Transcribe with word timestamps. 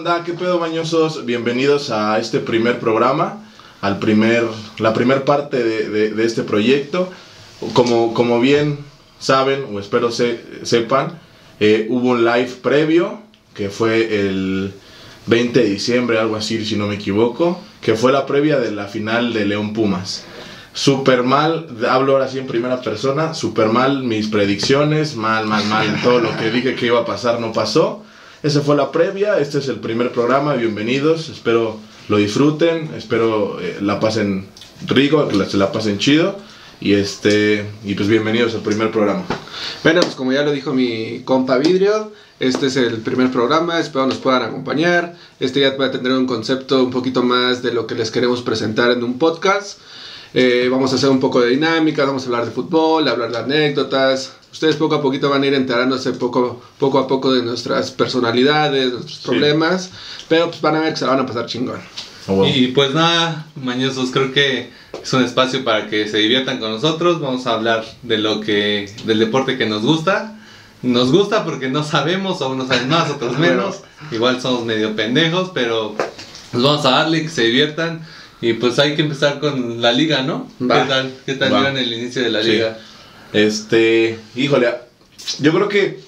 ¿Qué 0.00 0.04
pedo 0.04 0.12
banda? 0.14 0.24
¿Qué 0.24 0.32
pedo 0.32 0.58
bañosos? 0.58 1.26
Bienvenidos 1.26 1.90
a 1.90 2.18
este 2.18 2.38
primer 2.40 2.78
programa, 2.78 3.44
al 3.82 3.98
primer, 3.98 4.44
la 4.78 4.94
primer 4.94 5.24
parte 5.24 5.62
de, 5.62 5.90
de- 5.90 6.10
de 6.14 6.24
este 6.24 6.42
proyecto. 6.42 7.10
Como, 7.74 8.14
como 8.14 8.40
bien 8.40 8.78
saben, 9.18 9.66
o 9.70 9.78
espero 9.78 10.10
se, 10.10 10.40
sepan, 10.62 11.18
eh, 11.60 11.86
hubo 11.90 12.10
un 12.10 12.24
live 12.24 12.50
previo, 12.62 13.20
que 13.52 13.68
fue 13.68 14.20
el 14.26 14.72
20 15.26 15.60
de 15.60 15.68
diciembre, 15.68 16.18
algo 16.18 16.36
así, 16.36 16.64
si 16.64 16.76
no 16.76 16.86
me 16.86 16.94
equivoco, 16.94 17.60
que 17.82 17.94
fue 17.94 18.10
la 18.10 18.24
previa 18.24 18.58
de 18.58 18.70
la 18.72 18.86
final 18.86 19.34
de 19.34 19.44
León 19.44 19.74
Pumas. 19.74 20.24
Super 20.72 21.24
mal, 21.24 21.66
hablo 21.90 22.12
ahora 22.12 22.28
sí 22.28 22.38
en 22.38 22.46
primera 22.46 22.80
persona, 22.80 23.34
super 23.34 23.66
mal 23.68 24.02
mis 24.02 24.28
predicciones, 24.28 25.14
mal, 25.14 25.46
mal, 25.46 25.64
mal, 25.66 26.00
todo 26.02 26.20
lo 26.20 26.34
que 26.38 26.50
dije 26.50 26.74
que 26.74 26.86
iba 26.86 27.00
a 27.00 27.04
pasar 27.04 27.38
no 27.38 27.52
pasó. 27.52 28.02
Esa 28.42 28.62
fue 28.62 28.76
la 28.76 28.90
previa, 28.90 29.38
este 29.38 29.58
es 29.58 29.68
el 29.68 29.80
primer 29.80 30.12
programa, 30.12 30.54
bienvenidos, 30.54 31.28
espero 31.28 31.78
lo 32.08 32.16
disfruten, 32.16 32.90
espero 32.96 33.60
eh, 33.60 33.78
la 33.82 34.00
pasen 34.00 34.46
rico, 34.86 35.28
que 35.28 35.36
la- 35.36 35.46
se 35.48 35.58
la 35.58 35.70
pasen 35.72 35.98
chido 35.98 36.36
y 36.80 36.94
este 36.94 37.66
y 37.84 37.94
pues 37.94 38.08
bienvenidos 38.08 38.54
al 38.54 38.62
primer 38.62 38.90
programa. 38.90 39.24
Bueno, 39.84 40.00
pues 40.00 40.14
como 40.14 40.32
ya 40.32 40.42
lo 40.42 40.52
dijo 40.52 40.72
mi 40.72 41.20
compa 41.24 41.58
Vidrio, 41.58 42.12
este 42.40 42.66
es 42.68 42.76
el 42.76 42.96
primer 42.98 43.30
programa, 43.30 43.78
espero 43.78 44.06
nos 44.06 44.16
puedan 44.16 44.42
acompañar. 44.42 45.14
Este 45.38 45.60
ya 45.60 45.76
va 45.76 45.86
a 45.86 45.90
tener 45.90 46.12
un 46.12 46.26
concepto 46.26 46.82
un 46.82 46.90
poquito 46.90 47.22
más 47.22 47.62
de 47.62 47.74
lo 47.74 47.86
que 47.86 47.94
les 47.94 48.10
queremos 48.10 48.40
presentar 48.40 48.90
en 48.90 49.04
un 49.04 49.18
podcast. 49.18 49.78
Eh, 50.32 50.68
vamos 50.70 50.92
a 50.92 50.94
hacer 50.94 51.10
un 51.10 51.20
poco 51.20 51.42
de 51.42 51.50
dinámica, 51.50 52.06
vamos 52.06 52.22
a 52.22 52.26
hablar 52.26 52.46
de 52.46 52.52
fútbol, 52.52 53.06
hablar 53.08 53.30
de 53.32 53.38
anécdotas. 53.38 54.32
Ustedes 54.52 54.76
poco 54.76 54.96
a 54.96 55.02
poquito 55.02 55.30
van 55.30 55.42
a 55.42 55.46
ir 55.46 55.54
enterándose 55.54 56.12
poco, 56.12 56.60
poco 56.78 56.98
a 56.98 57.06
poco 57.06 57.32
de 57.32 57.42
nuestras 57.42 57.90
personalidades, 57.92 58.92
nuestros 58.92 59.18
problemas, 59.18 59.90
pero 60.28 60.48
pues 60.48 60.60
van 60.60 60.76
a 60.76 60.80
ver 60.80 60.92
que 60.92 60.98
se 60.98 61.04
la 61.04 61.12
van 61.12 61.20
a 61.20 61.26
pasar 61.26 61.46
chingón. 61.46 61.80
Ah, 62.26 62.32
bueno. 62.32 62.54
Y 62.54 62.68
pues 62.68 62.92
nada, 62.92 63.46
mañosos, 63.56 64.10
creo 64.10 64.32
que 64.32 64.70
es 65.02 65.12
un 65.12 65.24
espacio 65.24 65.64
para 65.64 65.88
que 65.88 66.08
se 66.08 66.18
diviertan 66.18 66.58
con 66.58 66.70
nosotros. 66.70 67.20
Vamos 67.20 67.46
a 67.46 67.54
hablar 67.54 67.84
de 68.02 68.18
lo 68.18 68.40
que, 68.40 68.92
del 69.04 69.18
deporte 69.18 69.56
que 69.56 69.66
nos 69.66 69.82
gusta. 69.82 70.36
Nos 70.82 71.12
gusta 71.12 71.44
porque 71.44 71.68
no 71.68 71.84
sabemos, 71.84 72.40
o 72.40 72.50
unos 72.50 72.68
saben 72.68 72.88
más, 72.88 73.10
otros 73.10 73.38
menos. 73.38 73.80
Igual 74.10 74.40
somos 74.40 74.64
medio 74.64 74.96
pendejos, 74.96 75.50
pero 75.54 75.94
pues 76.50 76.62
vamos 76.62 76.84
a 76.86 76.90
darle 76.90 77.22
que 77.22 77.28
se 77.28 77.44
diviertan. 77.44 78.06
Y 78.40 78.54
pues 78.54 78.78
hay 78.78 78.96
que 78.96 79.02
empezar 79.02 79.38
con 79.38 79.82
la 79.82 79.92
liga, 79.92 80.22
¿no? 80.22 80.48
Va. 80.60 80.82
¿Qué 80.82 80.88
tal? 80.88 81.14
¿Qué 81.26 81.34
tal 81.34 81.50
vieron 81.50 81.76
el 81.76 81.92
inicio 81.92 82.22
de 82.22 82.30
la 82.30 82.42
Sí. 82.42 82.60
Este, 83.32 84.18
híjole, 84.34 84.68
yo 85.40 85.52
creo 85.52 85.68
que 85.68 86.00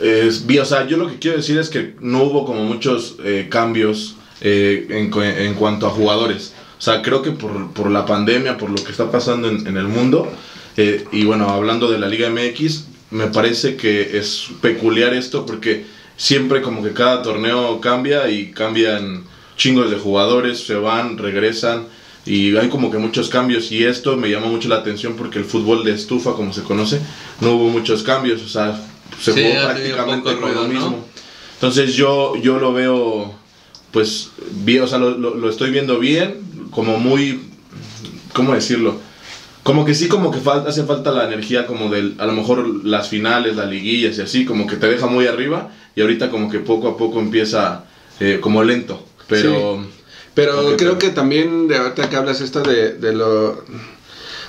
es, 0.00 0.44
o 0.60 0.64
sea, 0.64 0.86
yo 0.86 0.96
lo 0.96 1.08
que 1.08 1.18
quiero 1.18 1.36
decir 1.36 1.58
es 1.58 1.68
que 1.68 1.94
no 2.00 2.22
hubo 2.22 2.44
como 2.44 2.64
muchos 2.64 3.16
eh, 3.24 3.48
cambios 3.50 4.16
eh, 4.40 4.86
en, 4.90 5.12
en 5.22 5.54
cuanto 5.54 5.86
a 5.86 5.90
jugadores. 5.90 6.52
O 6.78 6.82
sea, 6.82 7.02
creo 7.02 7.22
que 7.22 7.32
por, 7.32 7.72
por 7.72 7.90
la 7.90 8.06
pandemia, 8.06 8.56
por 8.56 8.70
lo 8.70 8.82
que 8.82 8.90
está 8.90 9.10
pasando 9.10 9.48
en, 9.48 9.66
en 9.66 9.76
el 9.76 9.86
mundo, 9.86 10.30
eh, 10.76 11.04
y 11.12 11.24
bueno, 11.24 11.50
hablando 11.50 11.90
de 11.90 11.98
la 11.98 12.08
Liga 12.08 12.30
MX, 12.30 12.84
me 13.10 13.26
parece 13.26 13.76
que 13.76 14.16
es 14.18 14.48
peculiar 14.62 15.12
esto 15.12 15.44
porque 15.44 15.84
siempre 16.16 16.62
como 16.62 16.82
que 16.82 16.92
cada 16.92 17.22
torneo 17.22 17.80
cambia 17.80 18.30
y 18.30 18.52
cambian 18.52 19.24
chingos 19.56 19.90
de 19.90 19.98
jugadores, 19.98 20.60
se 20.64 20.74
van, 20.74 21.18
regresan 21.18 21.86
y 22.26 22.56
hay 22.56 22.68
como 22.68 22.90
que 22.90 22.98
muchos 22.98 23.28
cambios 23.28 23.72
y 23.72 23.84
esto 23.84 24.16
me 24.16 24.28
llama 24.30 24.46
mucho 24.48 24.68
la 24.68 24.76
atención 24.76 25.14
porque 25.16 25.38
el 25.38 25.44
fútbol 25.44 25.84
de 25.84 25.92
estufa, 25.92 26.34
como 26.34 26.52
se 26.52 26.62
conoce, 26.62 27.00
no 27.40 27.52
hubo 27.54 27.68
muchos 27.70 28.02
cambios, 28.02 28.42
o 28.42 28.48
sea, 28.48 28.78
se 29.20 29.32
Sí, 29.32 29.42
jugó 29.42 29.64
prácticamente 29.64 30.22
con 30.24 30.40
lo 30.40 30.46
ruido, 30.46 30.62
¿no? 30.62 30.68
mismo. 30.68 31.04
Entonces 31.54 31.94
yo, 31.94 32.36
yo 32.36 32.58
lo 32.58 32.72
veo, 32.72 33.34
pues, 33.90 34.30
bien, 34.64 34.82
o 34.82 34.86
sea, 34.86 34.98
lo, 34.98 35.10
lo- 35.10 35.34
lo 35.34 35.50
estoy 35.50 35.70
viendo 35.70 35.98
bien, 35.98 36.36
como 36.70 36.98
muy, 36.98 37.40
¿cómo 38.32 38.54
decirlo? 38.54 38.98
Como 39.62 39.84
que 39.84 39.94
sí, 39.94 40.08
como 40.08 40.30
que 40.30 40.38
falta, 40.40 40.70
hace 40.70 40.84
falta 40.84 41.10
la 41.12 41.24
energía 41.26 41.66
como 41.66 41.90
del, 41.90 42.14
a 42.18 42.24
lo 42.26 42.32
mejor 42.32 42.84
las 42.84 43.08
finales, 43.08 43.56
las 43.56 43.68
liguillas 43.68 44.16
y 44.18 44.22
así, 44.22 44.44
como 44.46 44.66
que 44.66 44.76
te 44.76 44.86
deja 44.88 45.06
muy 45.06 45.26
arriba 45.26 45.70
y 45.94 46.00
ahorita 46.00 46.30
como 46.30 46.50
que 46.50 46.60
poco 46.60 46.88
a 46.88 46.96
poco 46.96 47.20
empieza 47.20 47.84
eh, 48.20 48.38
como 48.40 48.62
lento, 48.62 49.04
pero... 49.28 49.84
Pero 50.40 50.76
creo 50.76 50.98
que 50.98 51.10
también, 51.10 51.68
de 51.68 51.76
ahorita 51.76 52.08
que 52.08 52.16
hablas 52.16 52.40
esta 52.40 52.60
de, 52.60 52.92
de, 52.94 53.12
lo, 53.12 53.62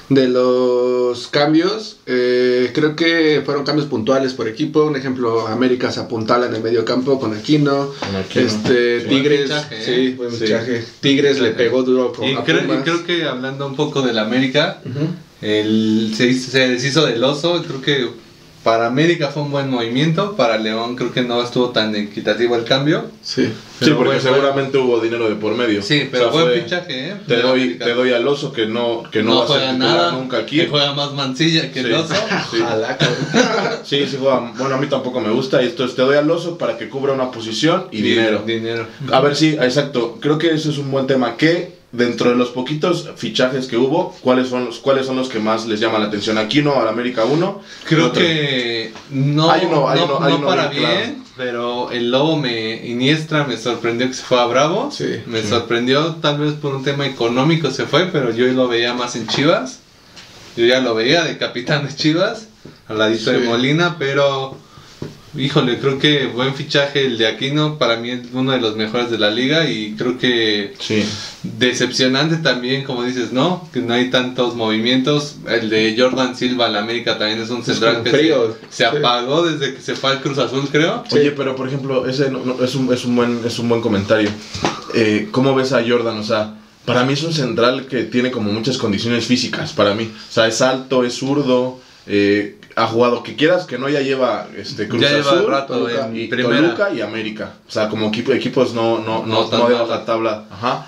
de 0.10 0.28
los 0.30 1.28
cambios, 1.28 1.98
eh, 2.06 2.72
creo 2.74 2.96
que 2.96 3.42
fueron 3.46 3.64
cambios 3.64 3.88
puntuales 3.88 4.34
por 4.34 4.48
equipo. 4.48 4.84
Un 4.86 4.96
ejemplo, 4.96 5.48
América 5.48 5.92
se 5.92 6.00
apuntala 6.00 6.48
en 6.48 6.56
el 6.56 6.62
medio 6.64 6.84
campo 6.86 7.20
con 7.20 7.34
Aquino. 7.36 7.92
Con 8.00 8.16
Aquino. 8.16 8.46
Este, 8.46 9.02
Sí. 9.02 9.08
Tigres, 9.08 9.42
fichaje, 9.44 9.76
¿eh? 9.78 9.84
sí, 9.86 10.14
buen 10.16 10.32
Sí. 10.32 10.38
fichaje. 10.46 10.86
Tigres 11.02 11.40
le 11.40 11.52
pegó 11.52 11.84
duro 11.84 12.14
con 12.14 12.28
Y 12.28 12.34
a 12.36 12.44
creo, 12.44 12.62
y 12.64 12.82
creo 12.84 13.06
que 13.06 13.24
hablando 13.26 13.68
un 13.68 13.76
poco 13.76 14.02
del 14.02 14.18
América, 14.20 14.82
Ujú. 14.86 15.08
El, 15.42 16.14
se, 16.16 16.28
hizo- 16.28 16.52
se 16.52 16.68
deshizo 16.70 17.06
del 17.06 17.24
oso, 17.24 17.64
creo 17.68 17.82
que 17.82 18.08
para 18.64 18.86
América 18.88 19.30
fue 19.30 19.42
un 19.44 19.52
buen 19.52 19.70
movimiento, 19.70 20.36
para 20.36 20.58
León 20.58 20.96
creo 20.96 21.12
que 21.12 21.24
no 21.24 21.42
estuvo 21.42 21.70
tan 21.70 21.96
equitativo 21.96 22.56
el 22.56 22.64
cambio. 22.64 23.06
Sí. 23.24 23.52
Sí, 23.80 23.90
porque 23.92 24.10
buen- 24.10 24.22
seguramente 24.22 24.78
hubo 24.78 25.00
dinero 25.00 25.28
de 25.28 25.36
por 25.36 25.56
medio. 25.56 25.82
Sí, 25.82 26.04
O 26.08 26.12
pero 26.12 26.24
sea, 26.26 26.32
buen 26.32 26.46
fue- 26.46 26.62
fichaje, 26.62 27.10
¿eh? 27.10 27.16
Te 27.28 27.38
doy, 27.42 27.80
te 27.80 27.94
doy 27.96 28.14
al 28.14 28.28
oso 28.28 28.54
que 28.54 28.68
no, 28.68 29.02
que 29.12 29.24
no, 29.24 29.32
no 29.34 29.40
va 29.50 29.56
a 29.56 29.60
ser 29.60 29.74
nada, 29.80 30.12
nunca 30.12 30.38
aquí. 30.38 30.58
que 30.58 30.68
juega 30.68 30.94
más 30.94 31.12
mancilla 31.14 31.72
que 31.72 31.80
el 31.80 31.88
Sí. 31.88 31.92
oso. 31.94 32.14
Sí. 32.52 32.58
Ojalá. 32.62 32.98
Sí, 33.84 34.06
sí 34.08 34.18
juega. 34.20 34.54
Bueno, 34.58 34.76
a 34.76 34.78
mí 34.78 34.86
tampoco 34.88 35.20
me 35.20 35.32
gusta. 35.32 35.62
Y 35.64 35.66
entonces 35.68 35.96
te 35.96 36.04
doy 36.04 36.16
al 36.18 36.30
oso 36.30 36.58
para 36.58 36.78
que 36.78 36.88
cubra 36.88 37.14
una 37.14 37.32
posición 37.32 37.88
y 37.92 38.02
dinero. 38.02 38.44
Dinero. 38.46 38.86
A 39.12 39.20
ver, 39.22 39.36
sí, 39.36 39.58
exacto. 39.60 40.18
Creo 40.22 40.38
que 40.38 40.52
eso 40.54 40.70
es 40.70 40.78
un 40.78 40.92
buen 40.92 41.08
tema. 41.08 41.36
Que 41.36 41.81
dentro 41.92 42.30
de 42.30 42.36
los 42.38 42.50
poquitos 42.50 43.10
fichajes 43.18 43.68
que 43.68 43.78
hubo, 43.78 44.16
¿cuáles 44.22 44.48
son 44.48 44.66
los, 44.66 44.80
cuáles 44.80 45.06
son 45.06 45.18
los 45.18 45.28
que 45.30 45.40
más 45.40 45.66
les 45.68 45.80
llama 45.80 46.00
la 46.00 46.06
atención? 46.06 46.38
Aquí 46.38 46.62
no, 46.62 46.80
al 46.80 46.88
América 46.88 47.26
1. 47.26 47.62
Creo 47.86 48.12
que 48.14 48.94
no, 49.10 49.52
Hay 49.52 49.66
uno- 49.66 49.90
hay 49.90 50.00
no, 50.00 50.06
uno- 50.06 50.26
hay 50.26 50.32
no 50.34 50.38
uno 50.40 50.48
para 50.48 50.68
bien 50.68 50.82
claro. 50.84 51.14
pero 51.38 51.92
el 51.92 52.10
lobo 52.12 52.38
me 52.38 52.88
Iniestra 52.88 53.44
me 53.46 53.58
sorprendió 53.58 54.08
que 54.08 54.14
se 54.14 54.24
fue 54.24 54.40
a 54.40 54.46
Bravo. 54.46 54.90
Sí, 54.92 55.22
me 55.26 55.42
sí. 55.42 55.50
sorprendió 55.50 56.16
tal 56.22 56.40
vez 56.40 56.54
por 56.54 56.74
un 56.76 56.84
tema 56.84 57.06
económico 57.06 57.70
se 57.72 57.86
fue, 57.86 58.06
pero 58.06 58.32
yo 58.34 58.46
lo 58.48 58.68
veía 58.68 58.94
más 58.94 59.16
en 59.16 59.28
Chivas. 59.28 59.80
Yo 60.58 60.66
ya 60.66 60.80
lo 60.82 60.96
veía 60.96 61.24
de 61.24 61.38
capitán 61.38 61.88
de 61.88 61.96
Chivas, 61.96 62.48
al 62.88 62.98
ladito 63.00 63.32
de. 63.32 63.40
Molina, 63.40 63.96
pero 63.98 64.58
híjole, 65.38 65.80
creo 65.80 65.98
que 65.98 66.28
buen 66.28 66.54
fichaje 66.56 67.06
el 67.06 67.18
de 67.18 67.28
Aquino, 67.28 67.78
para 67.78 67.96
mí 67.98 68.10
es 68.12 68.20
uno 68.34 68.52
de 68.52 68.60
los 68.60 68.76
mejores 68.76 69.10
de 69.10 69.18
la 69.18 69.32
liga 69.32 69.70
y 69.70 69.94
creo 69.98 70.18
que 70.18 70.74
Sí. 70.80 71.04
Decepcionante 71.44 72.38
también, 72.38 72.84
como 72.84 73.04
dices, 73.04 73.32
¿no? 73.32 73.68
Que 73.74 73.80
no 73.82 73.94
hay 73.94 74.10
tantos 74.10 74.56
movimientos. 74.56 75.38
El 75.48 75.70
de 75.70 75.96
Jordan 75.98 76.36
Silva 76.36 76.66
al 76.68 76.76
América 76.76 77.18
también 77.18 77.40
es 77.42 77.50
un 77.50 77.64
central 77.64 78.04
que 78.04 78.12
se, 78.12 78.34
Sí. 78.70 78.84
apagó 78.84 79.44
desde 79.44 79.74
que 79.74 79.82
se 79.82 79.96
fue 79.96 80.12
al 80.12 80.22
Cruz 80.22 80.38
Azul, 80.38 80.68
creo. 80.72 81.04
Sí. 81.10 81.18
Oye, 81.20 81.32
pero 81.32 81.56
por 81.56 81.68
ejemplo, 81.68 82.08
ese 82.08 82.30
no- 82.30 82.44
no- 82.46 82.64
es, 82.64 82.76
un, 82.76 82.94
es, 82.94 83.06
un 83.06 83.16
buen, 83.16 83.40
es 83.46 83.58
un 83.60 83.70
buen 83.70 83.82
comentario. 83.82 84.30
Eh, 84.94 85.28
¿Cómo 85.32 85.56
ves 85.56 85.72
a 85.74 85.84
Jordan? 85.88 86.18
O 86.18 86.24
sea, 86.24 86.56
para 86.86 87.04
mí 87.06 87.14
es 87.14 87.24
un 87.24 87.34
central 87.34 87.86
que 87.88 88.04
tiene 88.04 88.32
como 88.32 88.52
muchas 88.52 88.78
condiciones 88.78 89.26
físicas, 89.26 89.72
para 89.74 89.94
mí. 89.94 90.04
O 90.30 90.32
sea, 90.34 90.48
es 90.48 90.62
alto, 90.62 91.04
es 91.04 91.14
zurdo, 91.14 91.80
eh, 92.08 92.58
ha 92.76 92.88
jugado 92.88 93.24
que 93.24 93.36
quieras, 93.36 93.66
que 93.66 93.78
no 93.78 93.90
ya 93.90 94.02
lleva 94.02 94.48
este, 94.56 94.88
Cruz 94.88 95.02
Ya 95.02 95.10
lleva 95.10 95.32
Azul, 95.32 95.48
rato 95.48 95.74
Toluca, 95.74 96.08
en 96.08 96.18
y 96.18 96.28
primera. 96.28 96.62
Toluca 96.62 96.94
y 96.94 97.02
América. 97.02 97.54
O 97.68 97.72
sea, 97.72 97.90
como 97.90 98.08
equipo, 98.10 98.32
equipos 98.32 98.74
no, 98.74 99.00
no, 99.00 99.26
no, 99.26 99.48
No 99.50 99.58
no 99.58 99.70
de 99.70 99.76
baja 99.76 100.06
tabla. 100.06 100.46
Ajá. 100.50 100.88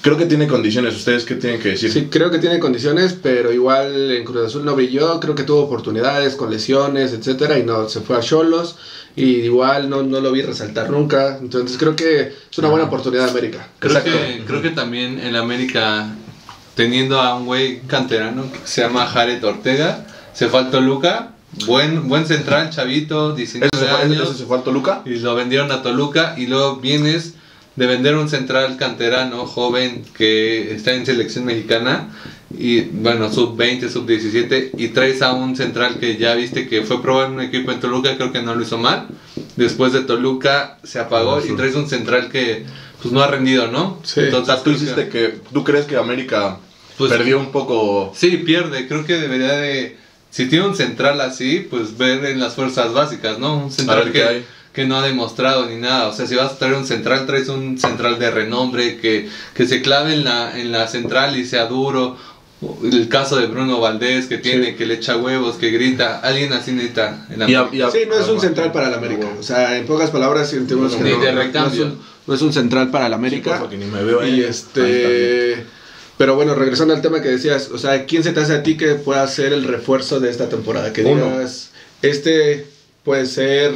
Creo 0.00 0.16
que 0.16 0.26
tiene 0.26 0.46
condiciones. 0.48 0.96
¿Ustedes 0.96 1.24
qué 1.24 1.34
tienen 1.36 1.60
que 1.60 1.70
decir? 1.70 1.92
Sí, 1.92 2.08
creo 2.10 2.30
que 2.30 2.38
tiene 2.38 2.58
condiciones, 2.58 3.14
pero 3.20 3.52
igual 3.52 4.10
en 4.10 4.24
Cruz 4.24 4.46
Azul 4.46 4.64
no 4.64 4.74
brilló, 4.74 5.20
creo 5.20 5.34
que 5.34 5.44
tuvo 5.44 5.62
oportunidades 5.62 6.34
con 6.34 6.50
lesiones, 6.50 7.12
etcétera, 7.12 7.58
y 7.58 7.62
no 7.64 7.88
se 7.88 8.00
fue 8.00 8.16
a 8.16 8.20
Cholos 8.20 8.76
y 9.14 9.24
igual 9.24 9.90
no, 9.90 10.02
no 10.02 10.20
lo 10.20 10.32
vi 10.32 10.42
resaltar 10.42 10.90
nunca, 10.90 11.38
entonces 11.38 11.76
creo 11.76 11.94
que 11.94 12.32
es 12.50 12.58
una 12.58 12.68
buena 12.68 12.86
oportunidad 12.86 13.24
de 13.24 13.30
América. 13.30 13.68
Creo 13.78 13.96
Exacto. 13.96 14.18
que, 14.18 14.44
creo 14.46 14.62
que 14.62 14.70
también 14.70 15.18
el 15.18 15.36
América, 15.36 16.08
teniendo 16.74 17.20
a 17.20 17.36
un 17.36 17.46
güey 17.46 17.80
canterano 17.80 18.50
que 18.50 18.60
se 18.64 18.80
llama 18.80 19.06
Jared 19.06 19.44
Ortega, 19.44 20.06
se 20.34 20.48
fue 20.48 20.60
al 20.60 20.70
Toluca. 20.70 21.32
Buen, 21.66 22.08
buen 22.08 22.24
central, 22.26 22.70
chavito, 22.70 23.34
19 23.34 23.68
¿Ese 23.74 23.84
se, 23.84 23.90
fue, 23.90 24.02
años. 24.02 24.28
ese 24.30 24.38
se 24.38 24.44
fue 24.46 24.56
al 24.56 24.62
Toluca? 24.64 25.02
y 25.04 25.16
lo 25.16 25.34
vendieron 25.34 25.70
a 25.70 25.82
Toluca 25.82 26.34
y 26.38 26.46
luego 26.46 26.76
vienes 26.76 27.34
de 27.76 27.86
vender 27.86 28.16
un 28.16 28.28
central 28.30 28.76
canterano 28.78 29.44
joven 29.46 30.02
que 30.16 30.74
está 30.74 30.92
en 30.94 31.04
selección 31.04 31.44
mexicana 31.44 32.08
y 32.58 32.80
bueno, 32.82 33.30
sub 33.32 33.54
20, 33.56 33.90
sub 33.90 34.06
17 34.06 34.72
y 34.78 34.88
traes 34.88 35.20
a 35.20 35.32
un 35.34 35.54
central 35.56 35.98
que 35.98 36.16
ya 36.16 36.34
viste 36.34 36.68
que 36.68 36.82
fue 36.82 37.02
probar 37.02 37.30
un 37.30 37.40
equipo 37.42 37.70
en 37.70 37.80
Toluca, 37.80 38.16
creo 38.16 38.32
que 38.32 38.40
no 38.42 38.54
lo 38.54 38.62
hizo 38.62 38.78
mal. 38.78 39.08
Después 39.56 39.92
de 39.92 40.00
Toluca 40.00 40.78
se 40.84 41.00
apagó 41.00 41.38
y 41.44 41.54
traes 41.54 41.74
un 41.74 41.86
central 41.88 42.30
que 42.30 42.64
pues 43.02 43.12
no 43.12 43.22
ha 43.22 43.26
rendido, 43.26 43.66
¿no? 43.68 43.98
Sí. 44.04 44.22
Sea, 44.44 44.62
tú 44.62 44.70
hiciste 44.70 45.08
que... 45.08 45.40
¿Tú 45.52 45.64
crees 45.64 45.84
que 45.86 45.96
América 45.98 46.58
Pues- 46.96 47.10
perdió 47.12 47.38
un 47.38 47.52
poco... 47.52 48.12
Sí, 48.16 48.38
pierde. 48.38 48.86
Creo 48.88 49.04
que 49.04 49.18
debería 49.18 49.52
de. 49.54 50.00
Si 50.32 50.46
tiene 50.46 50.66
un 50.66 50.74
central 50.74 51.20
así, 51.20 51.66
pues 51.70 51.96
ver 51.98 52.24
en 52.24 52.40
las 52.40 52.54
fuerzas 52.54 52.92
básicas, 52.94 53.38
¿no? 53.38 53.54
Un 53.66 53.70
central 53.70 54.10
que, 54.12 54.44
que 54.72 54.86
no 54.86 54.96
ha 54.96 55.02
demostrado 55.06 55.66
ni 55.66 55.76
nada. 55.76 56.08
O 56.08 56.14
sea, 56.14 56.26
si 56.26 56.34
vas 56.34 56.52
a 56.52 56.58
traer 56.58 56.72
un 56.74 56.86
central, 56.86 57.26
traes 57.26 57.48
un 57.48 57.78
central 57.78 58.18
de 58.18 58.30
renombre 58.30 58.96
que, 58.96 59.28
que 59.54 59.66
se 59.66 59.82
clave 59.82 60.14
en 60.14 60.24
la, 60.24 60.58
en 60.58 60.72
la 60.72 60.88
central 60.88 61.36
y 61.38 61.44
sea 61.44 61.66
duro. 61.66 62.16
El 62.82 63.08
caso 63.08 63.36
de 63.36 63.46
Bruno 63.46 63.78
Valdés 63.80 64.26
que 64.26 64.38
tiene, 64.38 64.74
que 64.76 64.86
le 64.86 64.94
echa 64.94 65.16
huevos, 65.18 65.56
que 65.56 65.70
grita. 65.70 66.20
Alguien 66.20 66.52
así 66.54 66.72
necesita. 66.72 67.26
En 67.28 67.40
la 67.40 67.50
Y 67.50 67.54
a- 67.54 67.68
y 67.70 67.82
a- 67.82 67.90
Sí, 67.90 67.98
no 68.08 68.14
es 68.16 68.26
un 68.28 68.40
central 68.40 68.72
para 68.72 68.88
el 68.88 68.94
América. 68.94 69.26
O 69.38 69.42
sea, 69.42 69.76
en 69.76 69.84
pocas 69.84 70.10
palabras, 70.10 70.48
que 70.50 70.60
Ni 70.60 70.66
no, 70.66 70.88
de 70.88 70.96
no- 70.96 70.98
no 70.98 71.28
es 71.28 71.34
recambio. 71.34 71.84
un, 71.86 71.98
no 72.26 72.34
es 72.34 72.40
un 72.40 72.52
central 72.54 72.90
para 72.90 73.06
el 73.08 73.12
América. 73.12 73.58
porfa, 73.58 73.68
que 73.68 73.76
ni 73.76 73.84
me 73.84 74.02
veo, 74.02 74.26
y 74.26 74.42
este. 74.44 75.66
Pero 76.22 76.36
bueno, 76.36 76.54
regresando 76.54 76.94
al 76.94 77.02
tema 77.02 77.20
que 77.20 77.30
decías, 77.30 77.70
o 77.72 77.78
sea, 77.78 78.06
¿quién 78.06 78.22
se 78.22 78.30
te 78.30 78.38
hace 78.38 78.54
a 78.54 78.62
ti 78.62 78.76
que 78.76 78.94
pueda 78.94 79.26
ser 79.26 79.52
el 79.52 79.64
refuerzo 79.64 80.20
de 80.20 80.30
esta 80.30 80.48
temporada? 80.48 80.92
Que 80.92 81.02
Uno. 81.02 81.24
digas, 81.24 81.70
este 82.00 82.64
puede 83.02 83.26
ser, 83.26 83.72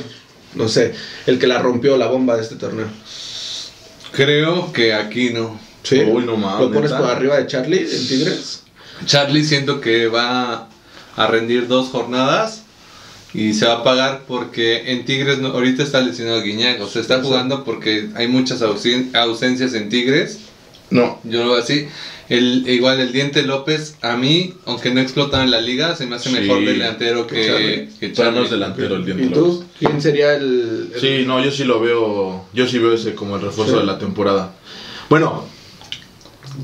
no 0.54 0.68
sé, 0.68 0.92
el 1.26 1.40
que 1.40 1.48
la 1.48 1.58
rompió 1.58 1.96
la 1.96 2.06
bomba 2.06 2.36
de 2.36 2.42
este 2.44 2.54
torneo. 2.54 2.86
Creo 4.12 4.72
que 4.72 4.94
aquí 4.94 5.30
no. 5.30 5.58
¿Sí? 5.82 5.98
Uy, 6.06 6.22
no 6.24 6.36
mames, 6.36 6.68
¿Lo 6.68 6.72
pones 6.72 6.92
por 6.92 7.10
arriba 7.10 7.36
de 7.36 7.48
Charlie 7.48 7.80
en 7.80 8.06
Tigres? 8.06 8.62
Charlie 9.06 9.42
siento 9.44 9.80
que 9.80 10.06
va 10.06 10.68
a 11.16 11.26
rendir 11.26 11.66
dos 11.66 11.88
jornadas 11.88 12.62
y 13.34 13.54
se 13.54 13.66
va 13.66 13.74
a 13.78 13.82
pagar 13.82 14.22
porque 14.28 14.92
en 14.92 15.04
Tigres 15.04 15.38
no- 15.38 15.48
ahorita 15.48 15.82
está 15.82 16.00
lesionado 16.00 16.42
Guiñac, 16.42 16.80
o 16.80 16.86
sea, 16.88 17.02
está 17.02 17.20
jugando 17.20 17.64
porque 17.64 18.10
hay 18.14 18.28
muchas 18.28 18.62
ausen- 18.62 19.12
ausencias 19.16 19.74
en 19.74 19.88
Tigres. 19.88 20.38
No, 20.90 21.18
Yo 21.24 21.42
lo 21.42 21.50
veo 21.54 21.60
así. 21.60 21.88
El, 22.28 22.68
igual 22.68 22.98
el 23.00 23.12
Diente 23.12 23.42
López, 23.44 23.96
a 24.02 24.16
mí, 24.16 24.54
aunque 24.64 24.90
no 24.90 25.00
explota 25.00 25.42
en 25.44 25.50
la 25.52 25.60
liga, 25.60 25.94
se 25.94 26.06
me 26.06 26.16
hace 26.16 26.30
Sí, 26.30 26.34
mejor 26.34 26.64
delantero 26.64 27.26
que 27.26 27.46
Charlie. 27.46 27.88
que, 28.00 28.12
Charlie. 28.12 28.42
es 28.44 28.50
delantero 28.50 28.96
el 28.96 29.04
Diente 29.04 29.22
¿Y 29.24 29.28
López. 29.28 29.42
tú? 29.42 29.64
¿Quién 29.78 30.02
sería 30.02 30.34
el...? 30.34 30.90
el- 30.94 31.00
Sí, 31.00 31.24
no, 31.24 31.42
yo 31.44 31.50
sí 31.52 31.64
lo 31.64 31.78
veo, 31.80 32.44
yo 32.52 32.66
sí 32.66 32.78
veo 32.80 32.92
ese 32.94 33.14
como 33.14 33.36
el 33.36 33.42
refuerzo 33.42 33.74
Sí. 33.74 33.78
de 33.80 33.84
la 33.86 33.98
temporada. 33.98 34.52
Bueno, 35.08 35.44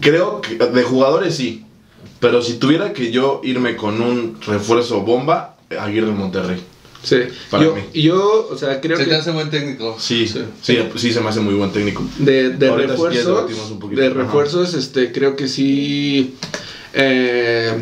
creo 0.01 0.41
que 0.41 0.57
de 0.57 0.83
jugadores 0.83 1.37
sí, 1.37 1.65
pero 2.19 2.43
si 2.43 2.55
tuviera 2.55 2.93
que 2.93 3.11
yo 3.13 3.41
irme 3.45 3.77
con 3.77 4.01
un 4.01 4.39
refuerzo 4.45 5.03
bomba, 5.03 5.57
Aguirre 5.79 6.09
en 6.09 6.19
Monterrey. 6.19 6.61
Sí. 7.03 7.17
Para 7.51 7.65
yo, 7.65 7.75
mí. 7.75 7.83
yo, 8.01 8.49
o 8.51 8.57
sea, 8.57 8.81
creo 8.81 8.97
Se 8.97 9.05
que... 9.05 9.11
te 9.11 9.17
hace 9.17 9.31
buen 9.33 9.51
técnico. 9.51 9.97
Sí, 9.99 10.27
Sí. 10.27 10.45
sí, 10.63 10.79
sí, 10.97 11.13
se 11.13 11.21
me 11.21 11.29
hace 11.29 11.41
muy 11.41 11.55
buen 11.55 11.73
técnico. 11.73 12.05
De, 12.19 12.51
de 12.51 12.69
Ahorita 12.69 12.93
refuerzos, 12.93 13.51
un 13.81 13.95
de 13.95 14.07
Ajá. 14.07 14.15
refuerzos, 14.15 14.75
este, 14.75 15.11
creo 15.13 15.35
que 15.35 15.49
sí 15.49 16.35
eh, 16.95 17.73